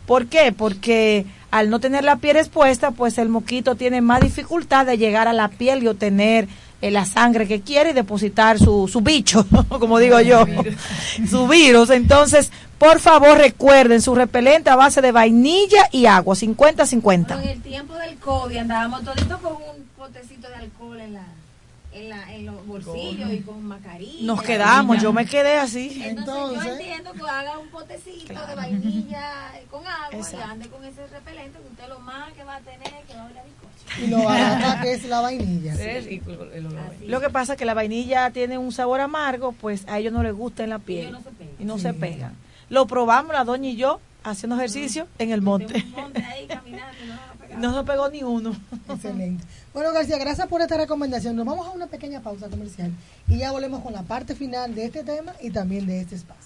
¿Por 0.06 0.26
qué? 0.26 0.52
Porque 0.52 1.26
al 1.50 1.70
no 1.70 1.80
tener 1.80 2.04
la 2.04 2.16
piel 2.16 2.36
expuesta, 2.36 2.90
pues 2.90 3.18
el 3.18 3.28
moquito 3.28 3.74
tiene 3.74 4.00
más 4.00 4.20
dificultad 4.20 4.86
de 4.86 4.98
llegar 4.98 5.28
a 5.28 5.32
la 5.32 5.48
piel 5.48 5.82
y 5.82 5.88
obtener 5.88 6.48
eh, 6.82 6.90
la 6.90 7.06
sangre 7.06 7.48
que 7.48 7.62
quiere 7.62 7.90
y 7.90 7.92
depositar 7.94 8.58
su, 8.58 8.88
su 8.88 9.00
bicho, 9.00 9.46
como 9.68 9.98
digo 9.98 10.20
yo, 10.20 10.44
su 11.30 11.48
virus. 11.48 11.90
Entonces, 11.90 12.50
por 12.78 13.00
favor, 13.00 13.38
recuerden 13.38 14.02
su 14.02 14.14
repelente 14.14 14.68
a 14.68 14.76
base 14.76 15.00
de 15.00 15.12
vainilla 15.12 15.88
y 15.92 16.06
agua, 16.06 16.34
50-50. 16.34 17.00
Bueno, 17.02 17.42
en 17.42 17.48
el 17.48 17.62
tiempo 17.62 17.94
del 17.94 18.16
COVID 18.16 18.56
andábamos 18.58 19.04
toditos 19.04 19.40
con 19.40 19.54
un 19.54 19.86
potecito 19.96 20.48
de 20.48 20.56
alcohol 20.56 21.00
en 21.00 21.14
la 21.14 21.24
en, 21.96 22.08
la, 22.08 22.34
en 22.34 22.46
los 22.46 22.66
bolsillos 22.66 23.32
y 23.32 23.40
con 23.40 23.64
mascarilla. 23.64 24.26
Nos 24.26 24.42
quedamos, 24.42 25.00
yo 25.02 25.12
me 25.12 25.26
quedé 25.26 25.56
así. 25.56 26.02
Entonces, 26.04 26.64
yo 26.64 26.72
entiendo 26.72 27.12
que 27.12 27.22
haga 27.22 27.58
un 27.58 27.68
potecito 27.68 28.46
de 28.46 28.54
vainilla 28.54 29.52
con 29.70 29.86
agua 29.86 30.08
y 30.12 30.16
Exacto. 30.16 30.44
ande 30.50 30.68
con 30.68 30.84
ese 30.84 31.06
repelente 31.06 31.58
que 31.58 31.68
usted 31.68 31.88
lo 31.88 31.98
más 32.00 32.32
que 32.32 32.44
va 32.44 32.56
a 32.56 32.60
tener 32.60 32.92
que 33.06 33.14
va 33.14 33.22
a 33.22 33.26
oler 33.26 33.42
bizcocho. 33.44 34.04
Y 34.04 34.06
lo 34.08 34.24
barata 34.24 34.80
que 34.82 34.92
es 34.92 35.04
la 35.04 35.20
vainilla. 35.20 35.74
Es 35.74 36.06
el 36.06 36.66
olor. 36.66 36.94
Lo 37.06 37.20
que 37.20 37.30
pasa 37.30 37.54
es 37.54 37.58
que 37.58 37.64
la 37.64 37.74
vainilla 37.74 38.30
tiene 38.30 38.58
un 38.58 38.72
sabor 38.72 39.00
amargo, 39.00 39.52
pues 39.52 39.86
a 39.88 39.98
ellos 39.98 40.12
no 40.12 40.22
les 40.22 40.34
gusta 40.34 40.64
en 40.64 40.70
la 40.70 40.78
piel. 40.78 41.12
no 41.12 41.20
se 41.22 41.30
pegan. 41.30 41.54
Y 41.58 41.64
no 41.64 41.78
se 41.78 41.94
pegan. 41.94 42.34
Lo 42.68 42.86
probamos 42.86 43.32
la 43.32 43.44
doña 43.44 43.68
y 43.68 43.76
yo 43.76 44.00
haciendo 44.24 44.56
ejercicio 44.56 45.06
en 45.18 45.30
el 45.30 45.40
monte. 45.40 45.84
ahí 46.28 46.46
caminando, 46.46 46.98
no 47.56 47.72
No 47.72 47.78
se 47.78 47.84
pegó 47.84 48.08
ni 48.08 48.22
uno. 48.22 48.54
Excelente. 48.88 49.44
Bueno, 49.74 49.92
García, 49.92 50.18
gracias 50.18 50.46
por 50.48 50.60
esta 50.60 50.76
recomendación. 50.76 51.36
Nos 51.36 51.46
vamos 51.46 51.66
a 51.66 51.70
una 51.70 51.86
pequeña 51.86 52.20
pausa 52.20 52.48
comercial 52.48 52.92
y 53.28 53.38
ya 53.38 53.52
volvemos 53.52 53.82
con 53.82 53.92
la 53.92 54.02
parte 54.02 54.34
final 54.34 54.74
de 54.74 54.86
este 54.86 55.04
tema 55.04 55.34
y 55.40 55.50
también 55.50 55.86
de 55.86 56.00
este 56.00 56.14
espacio. 56.14 56.45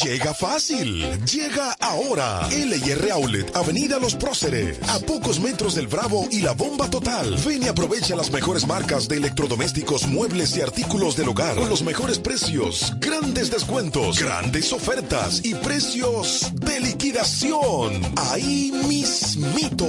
Llega 0.00 0.32
fácil, 0.32 1.02
llega 1.26 1.72
ahora. 1.72 2.48
LIR 2.48 3.10
Outlet, 3.12 3.54
Avenida 3.54 3.98
Los 3.98 4.14
Próceres, 4.14 4.78
a 4.88 4.98
pocos 5.00 5.38
metros 5.38 5.74
del 5.74 5.86
Bravo 5.86 6.26
y 6.30 6.40
la 6.40 6.52
Bomba 6.52 6.88
Total. 6.88 7.36
Ven 7.46 7.62
y 7.62 7.68
aprovecha 7.68 8.16
las 8.16 8.30
mejores 8.30 8.66
marcas 8.66 9.06
de 9.06 9.18
electrodomésticos, 9.18 10.06
muebles 10.06 10.56
y 10.56 10.62
artículos 10.62 11.16
del 11.16 11.28
hogar 11.28 11.56
con 11.56 11.68
los 11.68 11.82
mejores 11.82 12.18
precios, 12.18 12.94
grandes 13.00 13.50
descuentos, 13.50 14.18
grandes 14.18 14.72
ofertas 14.72 15.42
y 15.44 15.54
precios 15.56 16.50
de 16.54 16.80
liquidación. 16.80 18.00
Ahí 18.16 18.72
mismito, 18.88 19.86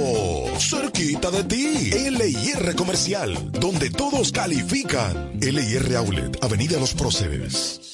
cerquita 0.58 1.30
de 1.30 1.44
ti. 1.44 1.90
LIR 2.10 2.76
Comercial, 2.76 3.52
donde 3.52 3.88
todos 3.88 4.32
califican. 4.32 5.38
LIR 5.40 5.96
Outlet, 5.96 6.44
Avenida 6.44 6.78
Los 6.78 6.92
Próceres. 6.92 7.93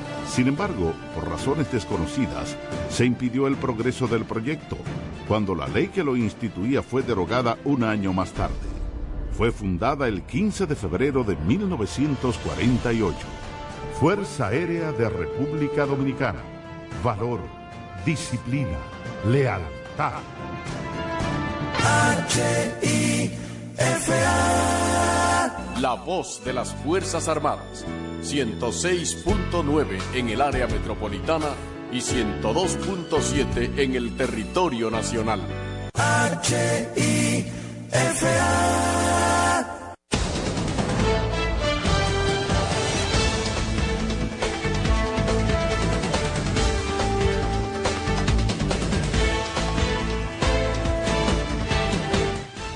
Sin 0.31 0.47
embargo, 0.47 0.93
por 1.13 1.27
razones 1.27 1.69
desconocidas, 1.73 2.55
se 2.89 3.03
impidió 3.03 3.47
el 3.47 3.57
progreso 3.57 4.07
del 4.07 4.23
proyecto, 4.23 4.77
cuando 5.27 5.53
la 5.53 5.67
ley 5.67 5.89
que 5.89 6.05
lo 6.05 6.15
instituía 6.15 6.81
fue 6.81 7.01
derogada 7.03 7.57
un 7.65 7.83
año 7.83 8.13
más 8.13 8.31
tarde. 8.31 8.55
Fue 9.37 9.51
fundada 9.51 10.07
el 10.07 10.21
15 10.21 10.67
de 10.67 10.75
febrero 10.75 11.25
de 11.25 11.35
1948. 11.35 13.17
Fuerza 13.99 14.47
Aérea 14.47 14.93
de 14.93 15.09
República 15.09 15.85
Dominicana. 15.85 16.39
Valor, 17.03 17.41
disciplina, 18.05 18.77
lealtad. 19.27 20.21
La 25.79 25.93
voz 25.93 26.43
de 26.43 26.53
las 26.53 26.73
Fuerzas 26.73 27.27
Armadas. 27.27 27.85
106.9 28.23 29.99
en 30.13 30.29
el 30.29 30.41
área 30.41 30.67
metropolitana 30.67 31.49
y 31.91 31.99
102.7 31.99 33.79
en 33.79 33.95
el 33.95 34.15
territorio 34.15 34.91
nacional. 34.91 35.41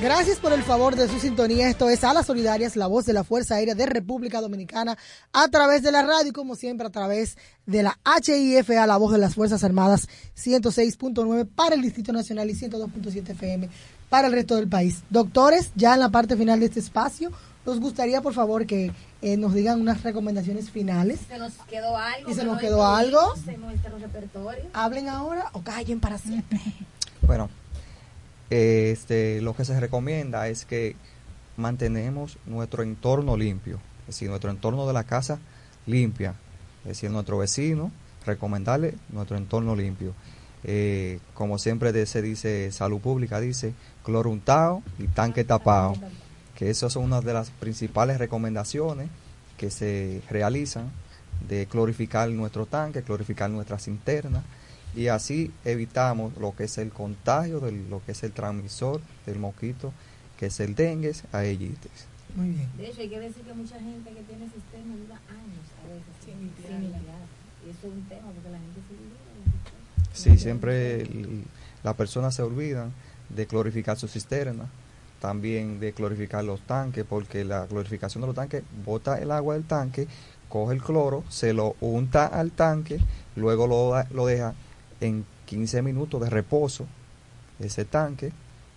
Gracias 0.05 0.37
por 0.37 0.53
el 0.53 0.61
favor 0.61 0.95
de 0.95 1.07
su 1.07 1.19
sintonía. 1.19 1.67
Esto 1.67 1.89
es 1.89 2.03
Alas 2.03 2.27
Solidarias, 2.27 2.75
la 2.75 2.85
voz 2.85 3.07
de 3.07 3.13
la 3.13 3.23
Fuerza 3.23 3.55
Aérea 3.55 3.73
de 3.73 3.87
República 3.87 4.39
Dominicana, 4.39 4.95
a 5.33 5.47
través 5.47 5.81
de 5.81 5.91
la 5.91 6.03
radio 6.03 6.29
y 6.29 6.31
como 6.31 6.55
siempre 6.55 6.85
a 6.85 6.91
través 6.91 7.39
de 7.65 7.81
la 7.81 7.97
HIFA, 8.05 8.85
la 8.85 8.97
voz 8.97 9.13
de 9.13 9.17
las 9.17 9.33
Fuerzas 9.33 9.63
Armadas, 9.63 10.07
106.9 10.37 11.47
para 11.55 11.73
el 11.73 11.81
Distrito 11.81 12.13
Nacional 12.13 12.51
y 12.51 12.53
102.7 12.53 13.31
FM 13.31 13.67
para 14.07 14.27
el 14.27 14.33
resto 14.33 14.57
del 14.57 14.67
país. 14.67 15.01
Doctores, 15.09 15.71
ya 15.73 15.95
en 15.95 16.01
la 16.01 16.09
parte 16.09 16.37
final 16.37 16.59
de 16.59 16.67
este 16.67 16.81
espacio, 16.81 17.31
nos 17.65 17.79
gustaría 17.79 18.21
por 18.21 18.35
favor 18.35 18.67
que 18.67 18.91
eh, 19.23 19.37
nos 19.37 19.55
digan 19.55 19.81
unas 19.81 20.03
recomendaciones 20.03 20.69
finales. 20.69 21.19
Se 21.27 21.39
nos 21.39 21.53
quedó 21.67 21.97
algo. 21.97 22.29
¿Y 22.29 22.35
se 22.35 22.43
nos 22.43 22.57
no 22.57 22.61
quedó 22.61 22.85
algo? 22.85 23.33
En 23.47 23.59
nuestro 23.59 23.97
repertorio. 23.97 24.65
Hablen 24.71 25.09
ahora 25.09 25.49
o 25.53 25.63
callen 25.63 25.99
para 25.99 26.19
siempre. 26.19 26.61
Bueno, 27.21 27.49
este, 28.49 29.41
lo 29.41 29.55
que 29.55 29.65
se 29.65 29.79
recomienda 29.79 30.47
es 30.47 30.65
que 30.65 30.95
mantenemos 31.57 32.37
nuestro 32.45 32.83
entorno 32.83 33.37
limpio, 33.37 33.79
es 34.01 34.07
decir, 34.07 34.29
nuestro 34.29 34.51
entorno 34.51 34.85
de 34.87 34.93
la 34.93 35.03
casa 35.03 35.39
limpia, 35.85 36.35
es 36.83 36.89
decir, 36.89 37.09
nuestro 37.09 37.37
vecino, 37.37 37.91
recomendarle 38.25 38.95
nuestro 39.09 39.37
entorno 39.37 39.75
limpio. 39.75 40.13
Eh, 40.63 41.19
como 41.33 41.59
siempre 41.59 42.05
se 42.05 42.21
dice, 42.21 42.71
salud 42.71 42.99
pública 42.99 43.39
dice, 43.39 43.73
cloro 44.03 44.31
untado 44.31 44.81
y 44.99 45.07
tanque 45.07 45.43
tapado, 45.43 45.93
que 46.55 46.69
esas 46.69 46.93
son 46.93 47.03
una 47.03 47.21
de 47.21 47.33
las 47.33 47.51
principales 47.51 48.17
recomendaciones 48.17 49.09
que 49.57 49.69
se 49.69 50.21
realizan 50.29 50.91
de 51.47 51.67
clorificar 51.67 52.29
nuestro 52.29 52.65
tanque, 52.65 53.03
clorificar 53.03 53.49
nuestras 53.49 53.83
cisternas 53.83 54.43
y 54.95 55.07
así 55.09 55.51
evitamos 55.65 56.37
lo 56.37 56.55
que 56.55 56.63
es 56.65 56.77
el 56.77 56.89
contagio 56.91 57.59
de 57.59 57.71
lo 57.71 58.03
que 58.05 58.13
es 58.13 58.23
el 58.23 58.31
transmisor 58.31 59.01
del 59.25 59.39
mosquito, 59.39 59.91
que 60.39 60.47
es 60.47 60.59
el 60.59 60.75
dengue, 60.75 61.13
aegitis. 61.31 62.07
Muy 62.35 62.49
bien. 62.49 62.69
De 62.77 62.87
hecho, 62.87 63.01
hay 63.01 63.09
que 63.09 63.19
decir 63.19 63.43
que 63.43 63.53
mucha 63.53 63.79
gente 63.79 64.09
que 64.09 64.21
tiene 64.23 64.45
cisterna 64.49 64.95
dura 64.95 65.15
años 65.29 65.65
a 65.83 65.87
veces 65.87 66.03
sin 66.23 66.39
limpiar. 66.39 66.81
Y 67.65 67.69
eso 67.69 67.87
es 67.87 67.93
un 67.93 68.03
tema 68.03 68.27
porque 68.33 68.49
la 68.49 68.57
gente 68.59 68.79
se 68.87 68.93
olvida. 68.93 69.15
Sí, 70.13 70.37
siempre 70.37 71.01
el- 71.01 71.43
las 71.83 71.95
personas 71.95 72.35
se 72.35 72.41
olvidan 72.41 72.91
de 73.29 73.47
clorificar 73.47 73.97
su 73.97 74.07
cisterna, 74.07 74.65
también 75.19 75.79
de 75.79 75.93
clorificar 75.93 76.43
los 76.43 76.61
tanques, 76.61 77.05
porque 77.07 77.43
la 77.43 77.65
clorificación 77.67 78.21
de 78.21 78.27
los 78.27 78.35
tanques 78.35 78.63
bota 78.85 79.17
el 79.17 79.31
agua 79.31 79.55
del 79.55 79.63
tanque, 79.63 80.07
coge 80.49 80.73
el 80.75 80.81
cloro, 80.83 81.23
se 81.29 81.53
lo 81.53 81.75
unta 81.81 82.27
al 82.27 82.51
tanque, 82.51 82.99
luego 83.35 83.65
lo, 83.67 84.03
lo 84.13 84.25
deja 84.25 84.53
en 85.01 85.25
15 85.45 85.81
minutos 85.81 86.21
de 86.21 86.29
reposo 86.29 86.85
ese 87.59 87.85
tanque 87.85 88.31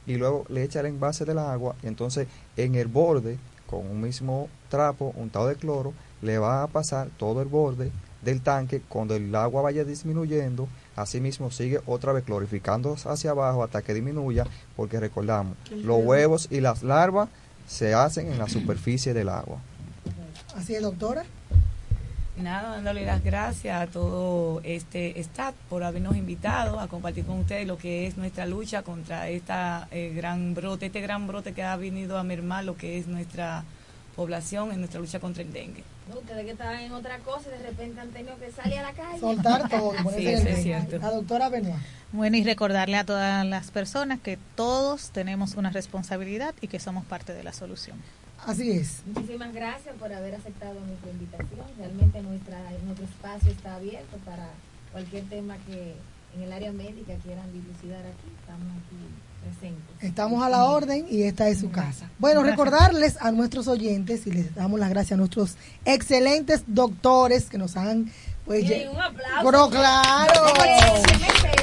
y 0.06 0.16
luego 0.16 0.44
le 0.48 0.62
echa 0.62 0.80
el 0.80 0.86
envase 0.86 1.24
del 1.24 1.38
agua 1.38 1.74
y 1.82 1.86
entonces 1.86 2.28
en 2.56 2.74
el 2.74 2.88
borde 2.88 3.38
con 3.66 3.86
un 3.86 4.00
mismo 4.00 4.48
trapo 4.68 5.12
untado 5.16 5.48
de 5.48 5.56
cloro 5.56 5.92
le 6.22 6.38
va 6.38 6.62
a 6.62 6.66
pasar 6.66 7.08
todo 7.16 7.42
el 7.42 7.48
borde 7.48 7.90
del 8.22 8.40
tanque 8.40 8.82
cuando 8.88 9.14
el 9.14 9.34
agua 9.34 9.62
vaya 9.62 9.84
disminuyendo 9.84 10.68
asimismo 10.96 11.50
sigue 11.50 11.80
otra 11.86 12.12
vez 12.12 12.24
clorificando 12.24 12.96
hacia 13.04 13.30
abajo 13.30 13.62
hasta 13.62 13.82
que 13.82 13.94
disminuya 13.94 14.46
porque 14.76 14.98
recordamos 15.00 15.56
los 15.70 16.04
huevos 16.04 16.48
y 16.50 16.60
las 16.60 16.82
larvas 16.82 17.28
se 17.66 17.94
hacen 17.94 18.32
en 18.32 18.38
la 18.38 18.48
superficie 18.48 19.14
del 19.14 19.28
agua 19.28 19.58
Así 20.56 20.74
es, 20.74 20.82
doctora. 20.82 21.24
Nada, 22.38 22.70
dándole 22.70 23.04
las 23.04 23.22
gracias 23.24 23.80
a 23.80 23.86
todo 23.88 24.60
este 24.62 25.18
staff 25.20 25.54
por 25.68 25.82
habernos 25.82 26.16
invitado 26.16 26.78
a 26.78 26.86
compartir 26.86 27.24
con 27.24 27.40
ustedes 27.40 27.66
lo 27.66 27.78
que 27.78 28.06
es 28.06 28.16
nuestra 28.16 28.46
lucha 28.46 28.82
contra 28.82 29.28
esta 29.28 29.88
eh, 29.90 30.12
gran 30.14 30.54
brote, 30.54 30.86
este 30.86 31.00
gran 31.00 31.26
brote 31.26 31.52
que 31.52 31.64
ha 31.64 31.76
venido 31.76 32.16
a 32.16 32.22
mermar 32.22 32.64
lo 32.64 32.76
que 32.76 32.98
es 32.98 33.08
nuestra 33.08 33.64
población 34.14 34.72
en 34.72 34.78
nuestra 34.80 35.00
lucha 35.00 35.20
contra 35.20 35.42
el 35.42 35.52
dengue. 35.52 35.84
Ustedes 36.12 36.44
que 36.44 36.50
estaban 36.52 36.80
en 36.80 36.92
otra 36.92 37.18
cosa 37.18 37.48
y 37.48 37.58
de 37.58 37.68
repente 37.68 38.00
han 38.00 38.10
tenido 38.10 38.38
que 38.38 38.50
salir 38.50 38.78
a 38.78 38.82
la 38.82 38.92
calle. 38.92 39.20
Soltar 39.20 39.68
todo. 39.68 39.92
Sí, 40.16 40.26
eso 40.26 40.48
es 40.48 40.62
cierto. 40.62 40.98
La 40.98 41.10
doctora 41.10 41.48
Benoit. 41.48 41.76
Bueno, 42.12 42.36
y 42.36 42.44
recordarle 42.44 42.96
a 42.96 43.04
todas 43.04 43.44
las 43.46 43.70
personas 43.70 44.18
que 44.18 44.38
todos 44.54 45.10
tenemos 45.10 45.54
una 45.54 45.70
responsabilidad 45.70 46.54
y 46.60 46.68
que 46.68 46.80
somos 46.80 47.04
parte 47.04 47.34
de 47.34 47.44
la 47.44 47.52
solución. 47.52 47.98
Así 48.46 48.70
es. 48.72 49.02
Muchísimas 49.06 49.52
gracias 49.52 49.94
por 49.96 50.12
haber 50.12 50.34
aceptado 50.34 50.74
nuestra 50.80 51.10
invitación. 51.10 51.66
Realmente 51.78 52.22
nuestra, 52.22 52.58
nuestro 52.84 53.04
espacio 53.04 53.50
está 53.50 53.74
abierto 53.74 54.16
para 54.24 54.48
cualquier 54.92 55.24
tema 55.24 55.56
que 55.66 55.94
en 56.36 56.42
el 56.42 56.52
área 56.52 56.72
médica 56.72 57.14
quieran 57.22 57.52
dilucidar 57.52 58.00
aquí. 58.00 58.30
Estamos 58.40 58.68
aquí 58.76 58.96
presentes. 59.42 60.02
Estamos 60.02 60.42
a 60.42 60.48
la 60.48 60.64
orden 60.64 61.06
y 61.10 61.22
esta 61.22 61.48
es 61.48 61.60
su 61.60 61.70
casa. 61.70 62.10
Bueno, 62.18 62.42
recordarles 62.42 63.16
a 63.20 63.32
nuestros 63.32 63.68
oyentes 63.68 64.26
y 64.26 64.32
les 64.32 64.54
damos 64.54 64.78
las 64.80 64.90
gracias 64.90 65.12
a 65.12 65.16
nuestros 65.16 65.56
excelentes 65.84 66.62
doctores 66.66 67.48
que 67.50 67.58
nos 67.58 67.76
han 67.76 68.10
pues 68.44 68.64
Y 68.64 68.86
un 68.86 68.98
aplauso. 68.98 69.44
Pero 69.44 69.68
claro. 69.68 70.46
Sí 70.96 71.57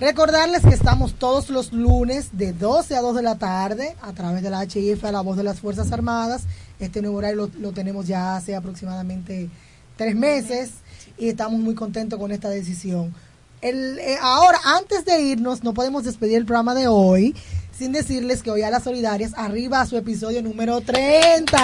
Recordarles 0.00 0.62
que 0.62 0.70
estamos 0.70 1.12
todos 1.12 1.50
los 1.50 1.74
lunes 1.74 2.30
de 2.32 2.54
12 2.54 2.96
a 2.96 3.02
2 3.02 3.16
de 3.16 3.22
la 3.22 3.36
tarde 3.36 3.94
a 4.00 4.14
través 4.14 4.42
de 4.42 4.48
la 4.48 4.64
HIF 4.64 5.04
a 5.04 5.12
la 5.12 5.20
voz 5.20 5.36
de 5.36 5.42
las 5.42 5.60
Fuerzas 5.60 5.92
Armadas. 5.92 6.44
Este 6.78 7.02
nuevo 7.02 7.18
horario 7.18 7.50
lo, 7.58 7.72
tenemos 7.72 8.06
ya 8.06 8.34
hace 8.34 8.56
aproximadamente 8.56 9.50
tres 9.98 10.16
meses 10.16 10.70
y 11.18 11.28
estamos 11.28 11.60
muy 11.60 11.74
contentos 11.74 12.18
con 12.18 12.32
esta 12.32 12.48
decisión. 12.48 13.14
El, 13.60 13.98
eh, 13.98 14.16
ahora, 14.22 14.58
antes 14.64 15.04
de 15.04 15.20
irnos, 15.20 15.62
no 15.64 15.74
podemos 15.74 16.04
despedir 16.04 16.38
el 16.38 16.46
programa 16.46 16.74
de 16.74 16.88
hoy 16.88 17.36
sin 17.78 17.92
decirles 17.92 18.42
que 18.42 18.50
hoy 18.50 18.62
a 18.62 18.70
las 18.70 18.84
solidarias 18.84 19.34
arriba 19.36 19.82
a 19.82 19.86
su 19.86 19.98
episodio 19.98 20.42
número 20.42 20.80
30. 20.80 21.44
30 21.44 21.62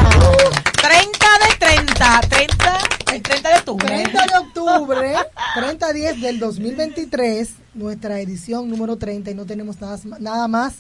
de 1.48 1.56
30, 1.58 2.20
30 2.28 3.05
El 3.12 3.22
30 3.22 3.48
de 3.48 3.54
octubre. 3.56 3.86
30 3.86 4.26
de 4.26 4.38
octubre, 4.38 5.14
30 5.54 5.92
10 5.92 6.20
del 6.20 6.38
2023, 6.38 7.54
nuestra 7.74 8.20
edición 8.20 8.68
número 8.68 8.96
30 8.96 9.30
y 9.30 9.34
no 9.34 9.46
tenemos 9.46 9.80
nada, 9.80 9.98
nada 10.18 10.48
más 10.48 10.76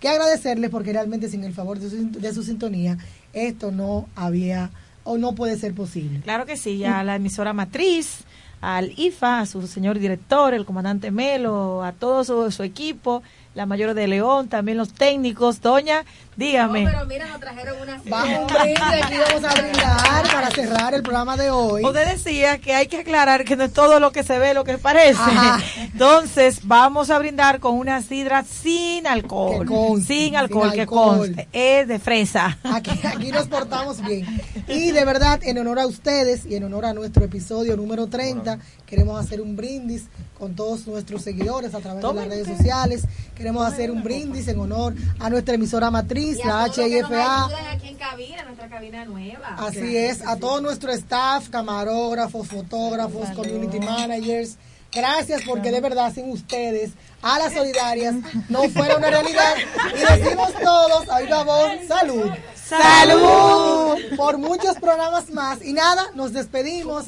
que 0.00 0.08
agradecerles 0.08 0.70
porque 0.70 0.92
realmente 0.92 1.28
sin 1.28 1.44
el 1.44 1.52
favor 1.52 1.78
de 1.78 1.90
su, 1.90 2.10
de 2.10 2.34
su 2.34 2.42
sintonía 2.42 2.98
esto 3.32 3.70
no 3.70 4.06
había 4.14 4.70
o 5.02 5.18
no 5.18 5.34
puede 5.34 5.58
ser 5.58 5.74
posible. 5.74 6.20
Claro 6.20 6.46
que 6.46 6.56
sí, 6.56 6.78
ya 6.78 7.02
la 7.02 7.16
emisora 7.16 7.52
matriz, 7.52 8.24
al 8.60 8.92
IFA, 8.96 9.40
a 9.40 9.46
su 9.46 9.66
señor 9.66 9.98
director, 9.98 10.54
el 10.54 10.64
comandante 10.64 11.10
Melo, 11.10 11.84
a 11.84 11.92
todo 11.92 12.24
su, 12.24 12.50
su 12.50 12.62
equipo, 12.62 13.22
la 13.54 13.66
mayor 13.66 13.94
de 13.94 14.08
León, 14.08 14.48
también 14.48 14.78
los 14.78 14.94
técnicos. 14.94 15.60
Doña, 15.60 16.04
dígame. 16.36 16.82
No, 16.82 16.90
pero 16.90 17.06
mira, 17.06 17.26
nos 17.26 17.40
trajeron 17.40 17.80
una 17.80 18.00
Bajo 18.04 18.42
un 18.42 18.46
brindis, 18.46 19.04
aquí 19.04 19.14
vamos 19.18 19.44
a 19.44 19.60
brindar 19.60 20.22
para 20.32 20.50
cerrar 20.50 20.94
el 20.94 21.02
programa 21.02 21.36
de 21.36 21.50
hoy. 21.50 21.84
Usted 21.84 22.06
decía 22.08 22.58
que 22.58 22.74
hay 22.74 22.86
que 22.86 22.98
aclarar 22.98 23.44
que 23.44 23.56
no 23.56 23.64
es 23.64 23.72
todo 23.72 24.00
lo 24.00 24.12
que 24.12 24.22
se 24.22 24.38
ve 24.38 24.54
lo 24.54 24.64
que 24.64 24.78
parece. 24.78 25.20
Ajá. 25.20 25.60
Entonces, 25.78 26.60
vamos 26.64 27.10
a 27.10 27.18
brindar 27.18 27.60
con 27.60 27.74
una 27.74 28.02
sidra 28.02 28.44
sin 28.44 29.06
alcohol. 29.06 29.66
Conste, 29.66 30.14
sin 30.14 30.36
alcohol, 30.36 30.68
sin 30.68 30.74
que 30.74 30.80
alcohol. 30.82 31.18
conste. 31.18 31.48
Es 31.52 31.88
de 31.88 31.98
fresa. 31.98 32.58
Aquí, 32.64 32.90
aquí 33.04 33.30
nos 33.32 33.46
portamos 33.46 34.02
bien. 34.02 34.26
Y 34.68 34.90
de 34.90 35.04
verdad, 35.04 35.40
en 35.42 35.58
honor 35.58 35.78
a 35.78 35.86
ustedes 35.86 36.46
y 36.46 36.56
en 36.56 36.64
honor 36.64 36.86
a 36.86 36.94
nuestro 36.94 37.24
episodio 37.24 37.76
número 37.76 38.06
30, 38.06 38.58
queremos 38.86 39.24
hacer 39.24 39.40
un 39.40 39.56
brindis 39.56 40.04
con 40.38 40.54
todos 40.54 40.86
nuestros 40.86 41.22
seguidores 41.22 41.74
a 41.74 41.80
través 41.80 42.02
de 42.02 42.14
las 42.14 42.28
redes 42.28 42.46
sociales. 42.46 43.04
Queremos 43.34 43.66
hacer 43.66 43.90
un 43.90 44.02
brindis 44.02 44.48
en 44.48 44.58
honor 44.58 44.94
a 45.18 45.30
nuestra 45.30 45.54
emisora 45.54 45.90
matriz, 45.90 46.23
Y 46.24 46.34
la 46.36 46.68
HIFA. 46.68 47.44
aquí 47.72 47.88
en 47.88 47.96
cabina, 47.96 48.44
nuestra 48.44 48.68
cabina 48.68 49.04
nueva. 49.04 49.56
Así 49.58 49.96
es, 49.96 50.26
a 50.26 50.36
todo 50.36 50.60
nuestro 50.62 50.90
staff, 50.92 51.50
camarógrafos, 51.50 52.48
fotógrafos, 52.48 53.30
community 53.30 53.78
managers. 53.78 54.56
Gracias 54.90 55.42
porque 55.46 55.70
de 55.70 55.80
verdad 55.80 56.14
sin 56.14 56.30
ustedes, 56.30 56.92
a 57.20 57.38
las 57.38 57.52
solidarias, 57.52 58.14
no 58.48 58.62
fuera 58.70 58.96
una 58.96 59.10
realidad. 59.10 59.54
Y 59.92 60.20
decimos 60.20 60.52
todos, 60.62 61.08
a 61.10 61.20
viva 61.20 61.42
voz, 61.42 61.72
salud. 61.88 62.30
¡Salud! 62.54 63.98
Por 64.16 64.38
muchos 64.38 64.76
programas 64.76 65.30
más. 65.30 65.62
Y 65.62 65.74
nada, 65.74 66.06
nos 66.14 66.32
despedimos. 66.32 67.06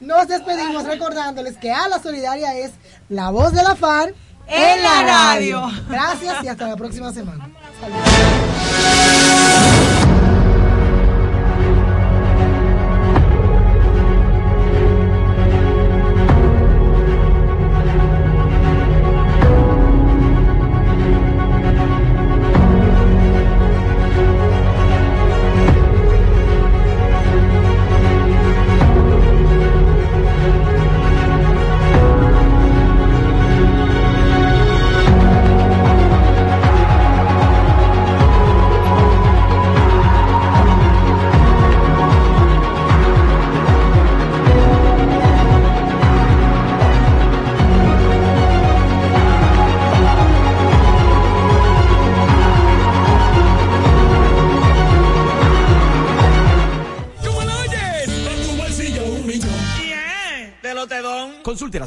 Nos 0.00 0.26
despedimos 0.26 0.84
recordándoles 0.84 1.56
que 1.58 1.70
a 1.70 1.86
la 1.88 2.02
solidaria 2.02 2.58
es 2.58 2.72
la 3.08 3.30
voz 3.30 3.52
de 3.52 3.62
la 3.62 3.76
FAR 3.76 4.12
En 4.48 4.82
la 4.82 5.02
radio. 5.02 5.70
Gracias 5.88 6.42
y 6.42 6.48
hasta 6.48 6.66
la 6.66 6.76
próxima 6.76 7.12
semana. 7.12 7.48
¿Cómo 7.82 9.41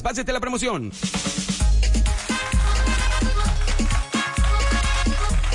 Bases 0.04 0.26
de 0.26 0.34
la 0.34 0.40
promoción. 0.40 0.92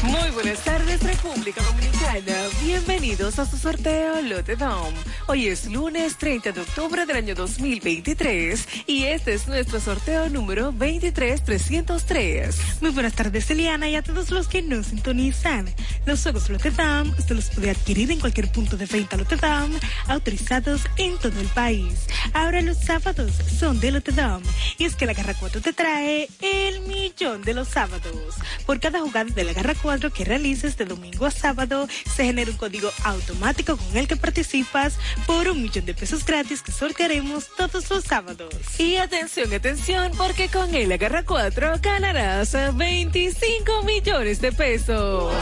Muy 0.03 0.31
buenas 0.31 0.65
tardes, 0.65 1.03
República 1.03 1.63
Dominicana. 1.63 2.49
Bienvenidos 2.65 3.39
a 3.39 3.47
su 3.47 3.59
sorteo 3.59 4.23
Lote 4.23 4.57
Dom. 4.57 4.95
Hoy 5.27 5.49
es 5.49 5.67
lunes 5.67 6.17
30 6.17 6.53
de 6.53 6.61
octubre 6.63 7.07
del 7.07 7.17
año 7.17 7.35
2023 7.35 8.67
y 8.87 9.05
este 9.05 9.35
es 9.35 9.47
nuestro 9.47 9.79
sorteo 9.79 10.29
número 10.31 10.73
23303. 10.73 12.81
Muy 12.81 12.91
buenas 12.91 13.13
tardes, 13.13 13.51
Eliana, 13.51 13.89
y 13.89 13.97
a 13.97 14.03
todos 14.03 14.31
los 14.31 14.49
que 14.49 14.63
nos 14.63 14.87
sintonizan. 14.87 15.69
Los 16.07 16.23
juegos 16.23 16.49
Dam, 16.77 17.11
usted 17.19 17.37
los 17.37 17.51
puede 17.51 17.71
adquirir 17.71 18.11
en 18.11 18.21
cualquier 18.21 18.51
punto 18.51 18.77
de 18.77 18.87
venta 18.87 19.17
Dam, 19.17 19.71
autorizados 20.09 20.83
en 20.97 21.19
todo 21.19 21.39
el 21.39 21.47
país. 21.49 22.07
Ahora 22.33 22.63
los 22.63 22.79
sábados 22.79 23.33
son 23.59 23.81
de 23.81 23.93
Dam, 24.01 24.43
y 24.79 24.87
es 24.87 24.97
que 24.97 25.07
la 25.07 25.13
Garra 25.13 25.35
4 25.39 25.61
te 25.61 25.73
trae 25.73 26.29
el 26.41 26.81
millón 26.81 27.43
de 27.43 27.55
los 27.55 27.69
sábados. 27.69 28.35
Por 28.71 28.79
cada 28.79 29.01
jugada 29.01 29.25
de 29.35 29.43
la 29.43 29.53
Garra 29.53 29.75
4 29.75 30.13
que 30.13 30.25
realices 30.25 30.77
de 30.77 30.85
domingo 30.85 31.27
a 31.27 31.33
sábado, 31.33 31.89
se 32.15 32.25
genera 32.25 32.53
un 32.53 32.57
código 32.57 32.89
automático 33.03 33.77
con 33.77 33.97
el 33.97 34.07
que 34.07 34.15
participas 34.15 34.97
por 35.27 35.49
un 35.49 35.61
millón 35.61 35.87
de 35.87 35.93
pesos 35.93 36.25
gratis 36.25 36.63
que 36.63 36.71
sortearemos 36.71 37.49
todos 37.57 37.91
los 37.91 38.05
sábados. 38.05 38.55
Y 38.79 38.95
atención, 38.95 39.53
atención, 39.53 40.13
porque 40.17 40.49
con 40.49 40.73
el 40.73 40.93
Agarra 40.93 41.25
4 41.25 41.81
ganarás 41.83 42.57
25 42.77 43.83
millones 43.83 44.41
de 44.41 44.53
pesos. 44.53 45.35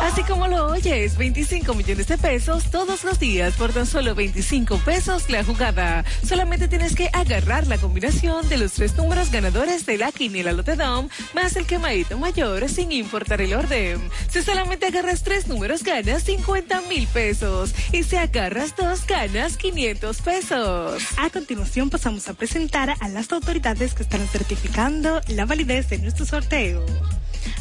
Así 0.00 0.22
como 0.24 0.48
lo 0.48 0.66
oyes, 0.66 1.16
25 1.16 1.74
millones 1.74 2.08
de 2.08 2.18
pesos 2.18 2.70
todos 2.70 3.04
los 3.04 3.18
días 3.18 3.54
por 3.54 3.72
tan 3.72 3.86
solo 3.86 4.14
25 4.14 4.78
pesos 4.78 5.30
la 5.30 5.44
jugada. 5.44 6.04
Solamente 6.26 6.68
tienes 6.68 6.94
que 6.94 7.10
agarrar 7.12 7.66
la 7.66 7.78
combinación 7.78 8.48
de 8.48 8.58
los 8.58 8.72
tres 8.72 8.96
números 8.96 9.30
ganadores 9.30 9.86
de 9.86 9.98
la 9.98 10.12
quiniela 10.12 10.52
Lotedom 10.52 11.08
más 11.34 11.56
el 11.56 11.66
quemadito 11.66 12.18
mayor 12.18 12.68
sin 12.68 12.92
importar 12.92 13.40
el 13.40 13.54
orden. 13.54 14.00
Si 14.28 14.42
solamente 14.42 14.86
agarras 14.86 15.22
tres 15.22 15.46
números 15.46 15.82
ganas 15.82 16.24
50 16.24 16.82
mil 16.82 17.06
pesos 17.08 17.74
y 17.92 18.02
si 18.02 18.16
agarras 18.16 18.74
dos 18.76 19.06
ganas 19.06 19.56
500 19.56 20.20
pesos. 20.22 21.02
A 21.18 21.30
continuación 21.30 21.90
pasamos 21.90 22.28
a 22.28 22.34
presentar 22.34 22.94
a 22.98 23.08
las 23.08 23.32
autoridades 23.32 23.94
que 23.94 24.02
están 24.02 24.26
certificando 24.28 25.20
la 25.28 25.46
validez 25.46 25.88
de 25.88 25.98
nuestro 25.98 26.26
sorteo. 26.26 26.84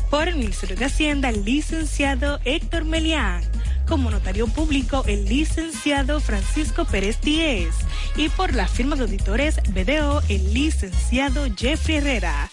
Por 0.10 0.28
el 0.28 0.36
Ministerio 0.36 0.76
de 0.76 0.86
Hacienda, 0.86 1.30
el 1.30 1.46
licenciado 1.46 2.40
Héctor 2.46 2.86
Melián. 2.86 3.44
Como 3.88 4.10
notario 4.10 4.48
público, 4.48 5.04
el 5.08 5.26
licenciado 5.26 6.20
Francisco 6.20 6.86
Pérez 6.86 7.20
Díez. 7.22 7.76
Y 8.16 8.30
por 8.30 8.54
la 8.54 8.68
firma 8.68 8.96
de 8.96 9.04
auditores 9.04 9.60
BDO, 9.70 10.22
el 10.30 10.54
licenciado 10.54 11.46
Jeffrey 11.58 11.98
Herrera. 11.98 12.50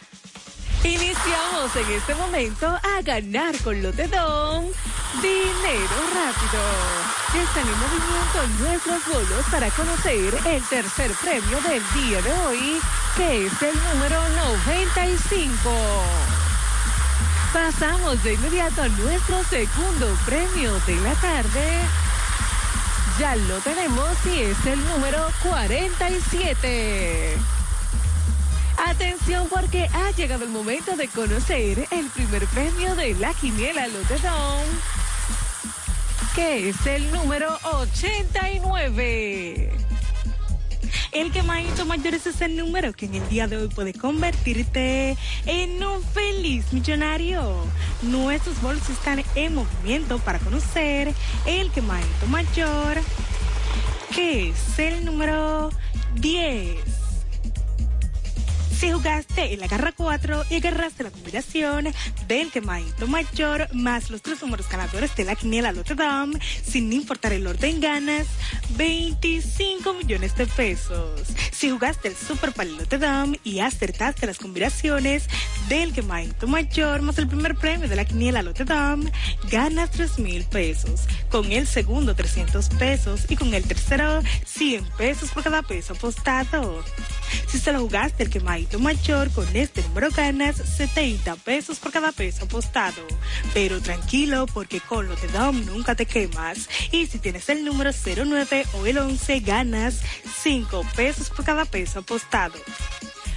Iniciamos 0.85 1.75
en 1.75 1.97
este 1.97 2.15
momento 2.15 2.67
a 2.67 3.03
ganar 3.03 3.57
con 3.63 3.83
Lotedón 3.83 4.67
dinero 5.23 5.97
rápido. 6.15 6.63
Están 7.43 7.67
en 7.67 7.79
movimiento 7.81 8.47
nuestros 8.63 9.01
bolos 9.07 9.45
para 9.51 9.71
conocer 9.71 10.39
el 10.47 10.63
tercer 10.65 11.11
premio 11.21 11.61
del 11.63 11.83
día 11.95 12.21
de 12.23 12.33
hoy, 12.33 12.81
que 13.17 13.47
es 13.47 13.63
el 13.63 13.75
número 13.93 14.29
95. 14.29 16.38
Pasamos 17.53 18.23
de 18.23 18.35
inmediato 18.35 18.83
a 18.83 18.89
nuestro 18.89 19.43
segundo 19.45 20.15
premio 20.27 20.79
de 20.81 20.97
la 20.97 21.15
tarde. 21.15 21.81
Ya 23.19 23.37
lo 23.37 23.59
tenemos 23.61 24.15
y 24.27 24.43
es 24.43 24.67
el 24.67 24.79
número 24.87 25.27
47. 25.43 27.39
Atención 28.87 29.49
porque 29.49 29.89
ha 29.95 30.11
llegado 30.11 30.45
el 30.45 30.51
momento 30.51 30.95
de 30.95 31.09
conocer 31.09 31.89
el 31.91 32.11
primer 32.11 32.47
premio 32.49 32.95
de 32.95 33.15
la 33.15 33.33
quiniela 33.33 33.89
Lotedón, 33.89 34.67
que 36.35 36.69
es 36.69 36.87
el 36.87 37.11
número 37.13 37.59
89. 37.63 39.88
El 41.13 41.33
quemadito 41.33 41.85
mayor 41.85 42.15
es 42.15 42.27
ese 42.27 42.49
número 42.49 42.93
que 42.93 43.07
en 43.07 43.15
el 43.15 43.29
día 43.29 43.47
de 43.47 43.57
hoy 43.57 43.69
puede 43.69 43.93
convertirte 43.93 45.17
en 45.47 45.83
un 45.83 46.03
feliz 46.03 46.73
millonario. 46.73 47.65
Nuestros 48.03 48.61
bolsos 48.61 48.91
están 48.91 49.23
en 49.35 49.55
movimiento 49.55 50.19
para 50.19 50.39
conocer 50.39 51.15
el 51.47 51.71
quemadito 51.71 52.27
mayor, 52.29 52.99
que 54.15 54.51
es 54.51 54.79
el 54.79 55.05
número 55.05 55.71
10. 56.15 56.98
Si 58.79 58.93
jugaste 58.93 59.53
en 59.53 59.59
la 59.59 59.67
garra 59.67 59.91
4 59.91 60.45
y 60.51 60.55
agarraste 60.55 61.03
la 61.03 61.11
combinación 61.11 61.89
del 62.29 62.53
quemadito 62.53 63.09
mayor 63.09 63.67
más 63.75 64.09
los 64.09 64.23
tres 64.23 64.41
números 64.41 64.69
ganadores 64.69 65.17
de 65.17 65.25
la 65.25 65.35
quiniela 65.35 65.73
Notre 65.73 65.97
Dame, 65.97 66.39
sin 66.65 66.93
importar 66.93 67.33
el 67.33 67.49
orden, 67.49 67.81
ganas 67.81 68.29
25 68.77 69.95
millones 69.95 70.37
de 70.37 70.47
pesos. 70.47 71.23
Si 71.51 71.71
jugaste 71.71 72.07
el 72.07 72.15
Super 72.15 72.53
Palote 72.53 72.99
Dame 72.99 73.41
y 73.43 73.59
acertaste 73.59 74.29
las 74.29 74.39
combinaciones 74.39 75.25
del 75.69 75.93
quemadito 75.93 76.47
mayor 76.47 77.03
más 77.03 77.19
el 77.19 77.27
primer 77.27 77.57
premio 77.57 77.89
de 77.89 77.97
la 77.97 78.05
quiniela 78.05 78.43
Lotte 78.43 78.65
Dame, 78.65 79.11
ganas 79.51 79.91
3 79.91 80.21
mil 80.21 80.45
pesos. 80.45 81.09
Con 81.33 81.51
el 81.51 81.67
segundo 81.67 82.15
300 82.15 82.69
pesos 82.69 83.27
y 83.29 83.35
con 83.35 83.53
el 83.55 83.65
tercero 83.65 84.23
100 84.45 84.85
pesos 84.97 85.31
por 85.33 85.43
cada 85.43 85.63
peso 85.63 85.95
apostado. 85.95 86.85
Si 87.49 87.59
se 87.59 87.73
lo 87.73 87.81
jugaste 87.81 88.23
el 88.23 88.31
quemadito 88.31 88.68
mayor, 88.77 89.31
con 89.31 89.47
este 89.57 89.83
número 89.83 90.11
ganas 90.11 90.57
70 90.57 91.37
pesos 91.37 91.79
por 91.79 91.91
cada 91.91 92.13
peso 92.13 92.45
apostado. 92.45 93.01
Pero 93.55 93.81
tranquilo, 93.81 94.47
porque 94.53 94.81
con 94.81 95.09
Lotte 95.09 95.29
Dame 95.33 95.65
nunca 95.65 95.95
te 95.95 96.05
quemas. 96.05 96.69
Y 96.93 97.07
si 97.07 97.19
tienes 97.19 97.49
el 97.49 97.65
número 97.65 97.91
09 97.93 98.67
o 98.75 98.87
el 98.87 98.99
11, 98.99 99.41
ganas 99.41 100.01
5 100.43 100.85
pesos 100.95 101.31
por 101.31 101.45
cada 101.45 101.65
peso 101.65 102.01
apostado. 102.01 102.59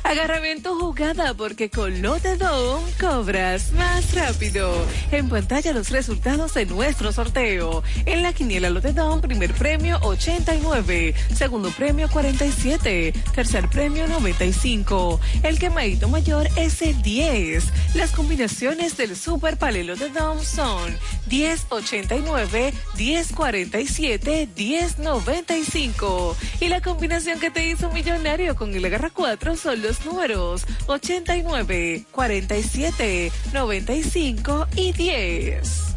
Agarra 0.04 0.40
bien 0.40 0.64
tu 0.64 0.78
jugada 0.80 1.34
porque 1.36 1.70
con 1.70 2.02
Lote 2.02 2.36
Dome 2.36 2.92
cobras 3.00 3.72
más 3.74 4.14
rápido. 4.16 4.74
En 5.12 5.30
pantalla 5.30 5.74
los 5.74 5.90
resultados 5.90 6.56
de 6.56 6.66
nuestro 6.66 7.12
sorteo. 7.12 7.84
En 8.06 8.24
la 8.24 8.34
quiniela 8.34 8.70
Lote 8.70 8.94
primer 9.22 9.54
premio 9.54 10.00
89, 10.02 11.14
segundo 11.34 11.70
premio 11.72 12.10
47, 12.10 13.14
tercer 13.34 13.70
premio 13.70 14.08
95. 14.08 15.20
El 15.44 15.60
quemadito 15.60 16.10
mayor 16.10 16.48
es 16.56 16.82
el 16.82 17.02
10. 17.02 17.96
Las 17.96 18.12
combinaciones 18.12 18.98
del 18.98 19.16
Super 19.16 19.58
Palelo 19.58 19.96
de 19.96 20.10
Dome 20.10 20.44
son 20.44 20.98
1089, 21.30 22.74
1047, 22.98 24.50
1095. 24.58 26.38
Y 26.60 26.68
la 26.68 26.82
combinación 26.82 27.40
que 27.40 27.52
te 27.52 27.68
hizo 27.68 27.92
millonario 27.92 28.56
con 28.56 28.74
el 28.74 28.84
agarra 28.84 29.12
4 29.12 29.56
son 29.56 29.82
los 29.82 29.91
números 30.06 30.66
89, 30.88 32.06
47, 32.12 33.32
95 33.54 34.68
y 34.76 34.94
10. 34.94 35.92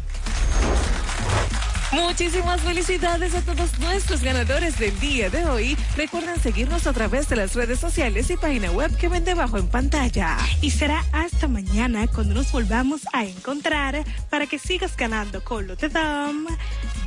Muchísimas 1.95 2.59
felicidades 2.61 3.33
a 3.35 3.41
todos 3.41 3.79
nuestros 3.79 4.21
ganadores 4.21 4.77
del 4.77 4.99
día 4.99 5.29
de 5.29 5.45
hoy. 5.45 5.77
Recuerden 5.95 6.37
seguirnos 6.41 6.87
a 6.87 6.93
través 6.93 7.29
de 7.29 7.37
las 7.37 7.55
redes 7.55 7.79
sociales 7.79 8.29
y 8.29 8.35
página 8.35 8.69
web 8.71 8.95
que 8.97 9.07
ven 9.07 9.23
debajo 9.23 9.57
en 9.57 9.67
pantalla. 9.67 10.37
Y 10.61 10.71
será 10.71 11.05
hasta 11.13 11.47
mañana 11.47 12.07
cuando 12.07 12.33
nos 12.33 12.51
volvamos 12.51 13.01
a 13.13 13.23
encontrar 13.23 14.03
para 14.29 14.45
que 14.45 14.59
sigas 14.59 14.97
ganando 14.97 15.41
con 15.41 15.67
Lotte 15.67 15.87
Dame 15.87 16.57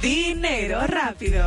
dinero 0.00 0.86
rápido. 0.86 1.46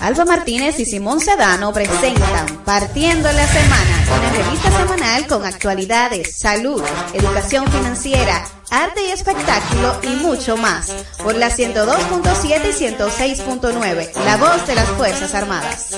Alba 0.00 0.24
Martínez 0.24 0.78
y 0.78 0.84
Simón 0.84 1.20
Sedano 1.20 1.72
presentan 1.72 2.46
Partiendo 2.64 3.30
la 3.30 3.46
Semana, 3.46 4.04
una 4.16 4.30
revista 4.32 4.70
semanal 4.70 5.26
con 5.26 5.44
actualidades, 5.44 6.38
salud, 6.38 6.82
educación 7.12 7.70
financiera, 7.70 8.44
arte 8.70 9.06
y 9.06 9.10
espectáculo 9.10 10.00
y 10.02 10.08
mucho 10.22 10.56
más. 10.56 10.90
Por 11.22 11.34
la 11.36 11.50
102.7 11.50 12.60
y 12.68 13.42
106.9, 13.42 14.24
la 14.24 14.36
voz 14.36 14.66
de 14.66 14.74
las 14.74 14.88
Fuerzas 14.90 15.34
Armadas. 15.34 15.96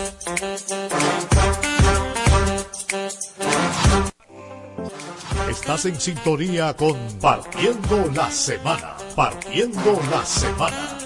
Estás 5.50 5.84
en 5.86 6.00
sintonía 6.00 6.74
con 6.74 6.96
Partiendo 7.20 8.10
la 8.14 8.30
Semana. 8.30 8.96
Partiendo 9.14 10.00
la 10.10 10.24
Semana. 10.24 10.97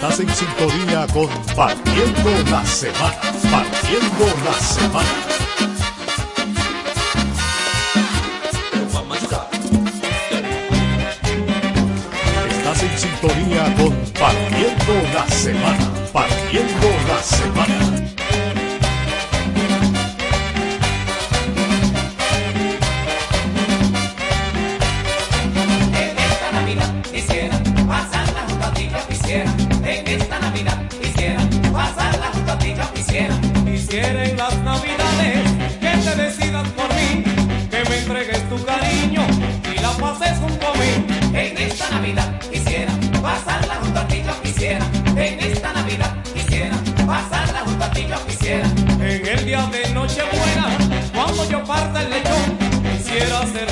Estás 0.00 0.20
en 0.20 0.28
sintonía 0.32 1.08
con 1.12 1.28
Partiendo 1.56 2.30
la 2.52 2.64
Semana. 2.64 3.20
Partiendo 3.50 4.26
la 4.44 4.52
Semana. 4.52 5.08
Estás 12.48 12.82
en 12.84 12.96
sintonía 12.96 13.74
con 13.74 13.90
Partiendo 14.12 14.94
la 15.12 15.26
Semana. 15.26 15.90
Partiendo 16.12 16.88
la 17.08 17.20
Semana. 17.20 18.07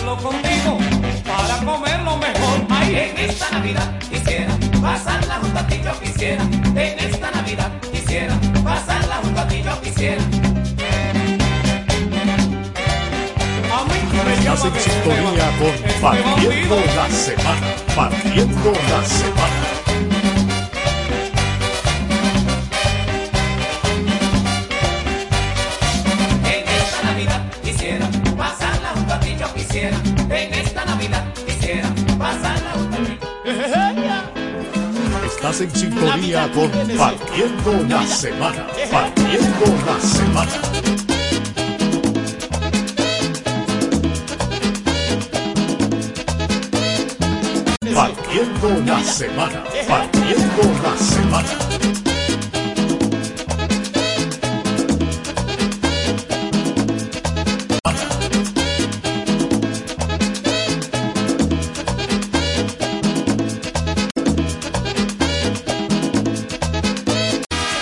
pasarlo 0.06 0.16
contigo, 0.16 0.78
para 1.24 1.60
mejor. 2.16 2.66
Ay, 2.70 2.94
en 2.94 3.30
esta 3.30 3.50
Navidad 3.50 3.98
quisiera 3.98 4.56
pasarla 4.80 5.34
junto 5.40 5.58
a 5.58 5.66
ti, 5.66 5.80
yo 5.84 6.00
quisiera. 6.00 6.42
En 6.42 6.98
esta 6.98 7.30
Navidad 7.30 7.72
quisiera 7.92 8.38
pasarla 8.62 9.16
junto 9.16 9.40
a 9.40 9.48
ti, 9.48 9.62
yo 9.62 9.80
quisiera. 9.80 10.22
Estás 14.38 14.64
en 14.64 14.80
sintonía 14.80 15.50
con 15.58 16.00
Partiendo 16.00 16.76
la 16.96 17.10
Semana, 17.10 17.74
Partiendo 17.94 18.72
la 18.88 19.04
Semana. 19.04 19.75
Estás 35.56 35.74
en 35.74 35.90
sintonía 35.90 36.52
con 36.52 36.70
Partiendo 36.98 37.86
la 37.88 38.06
Semana. 38.06 38.66
Partiendo 38.90 39.66
la 39.86 40.00
Semana. 40.00 40.52
Partiendo 47.94 48.84
la 48.84 49.02
Semana. 49.02 49.64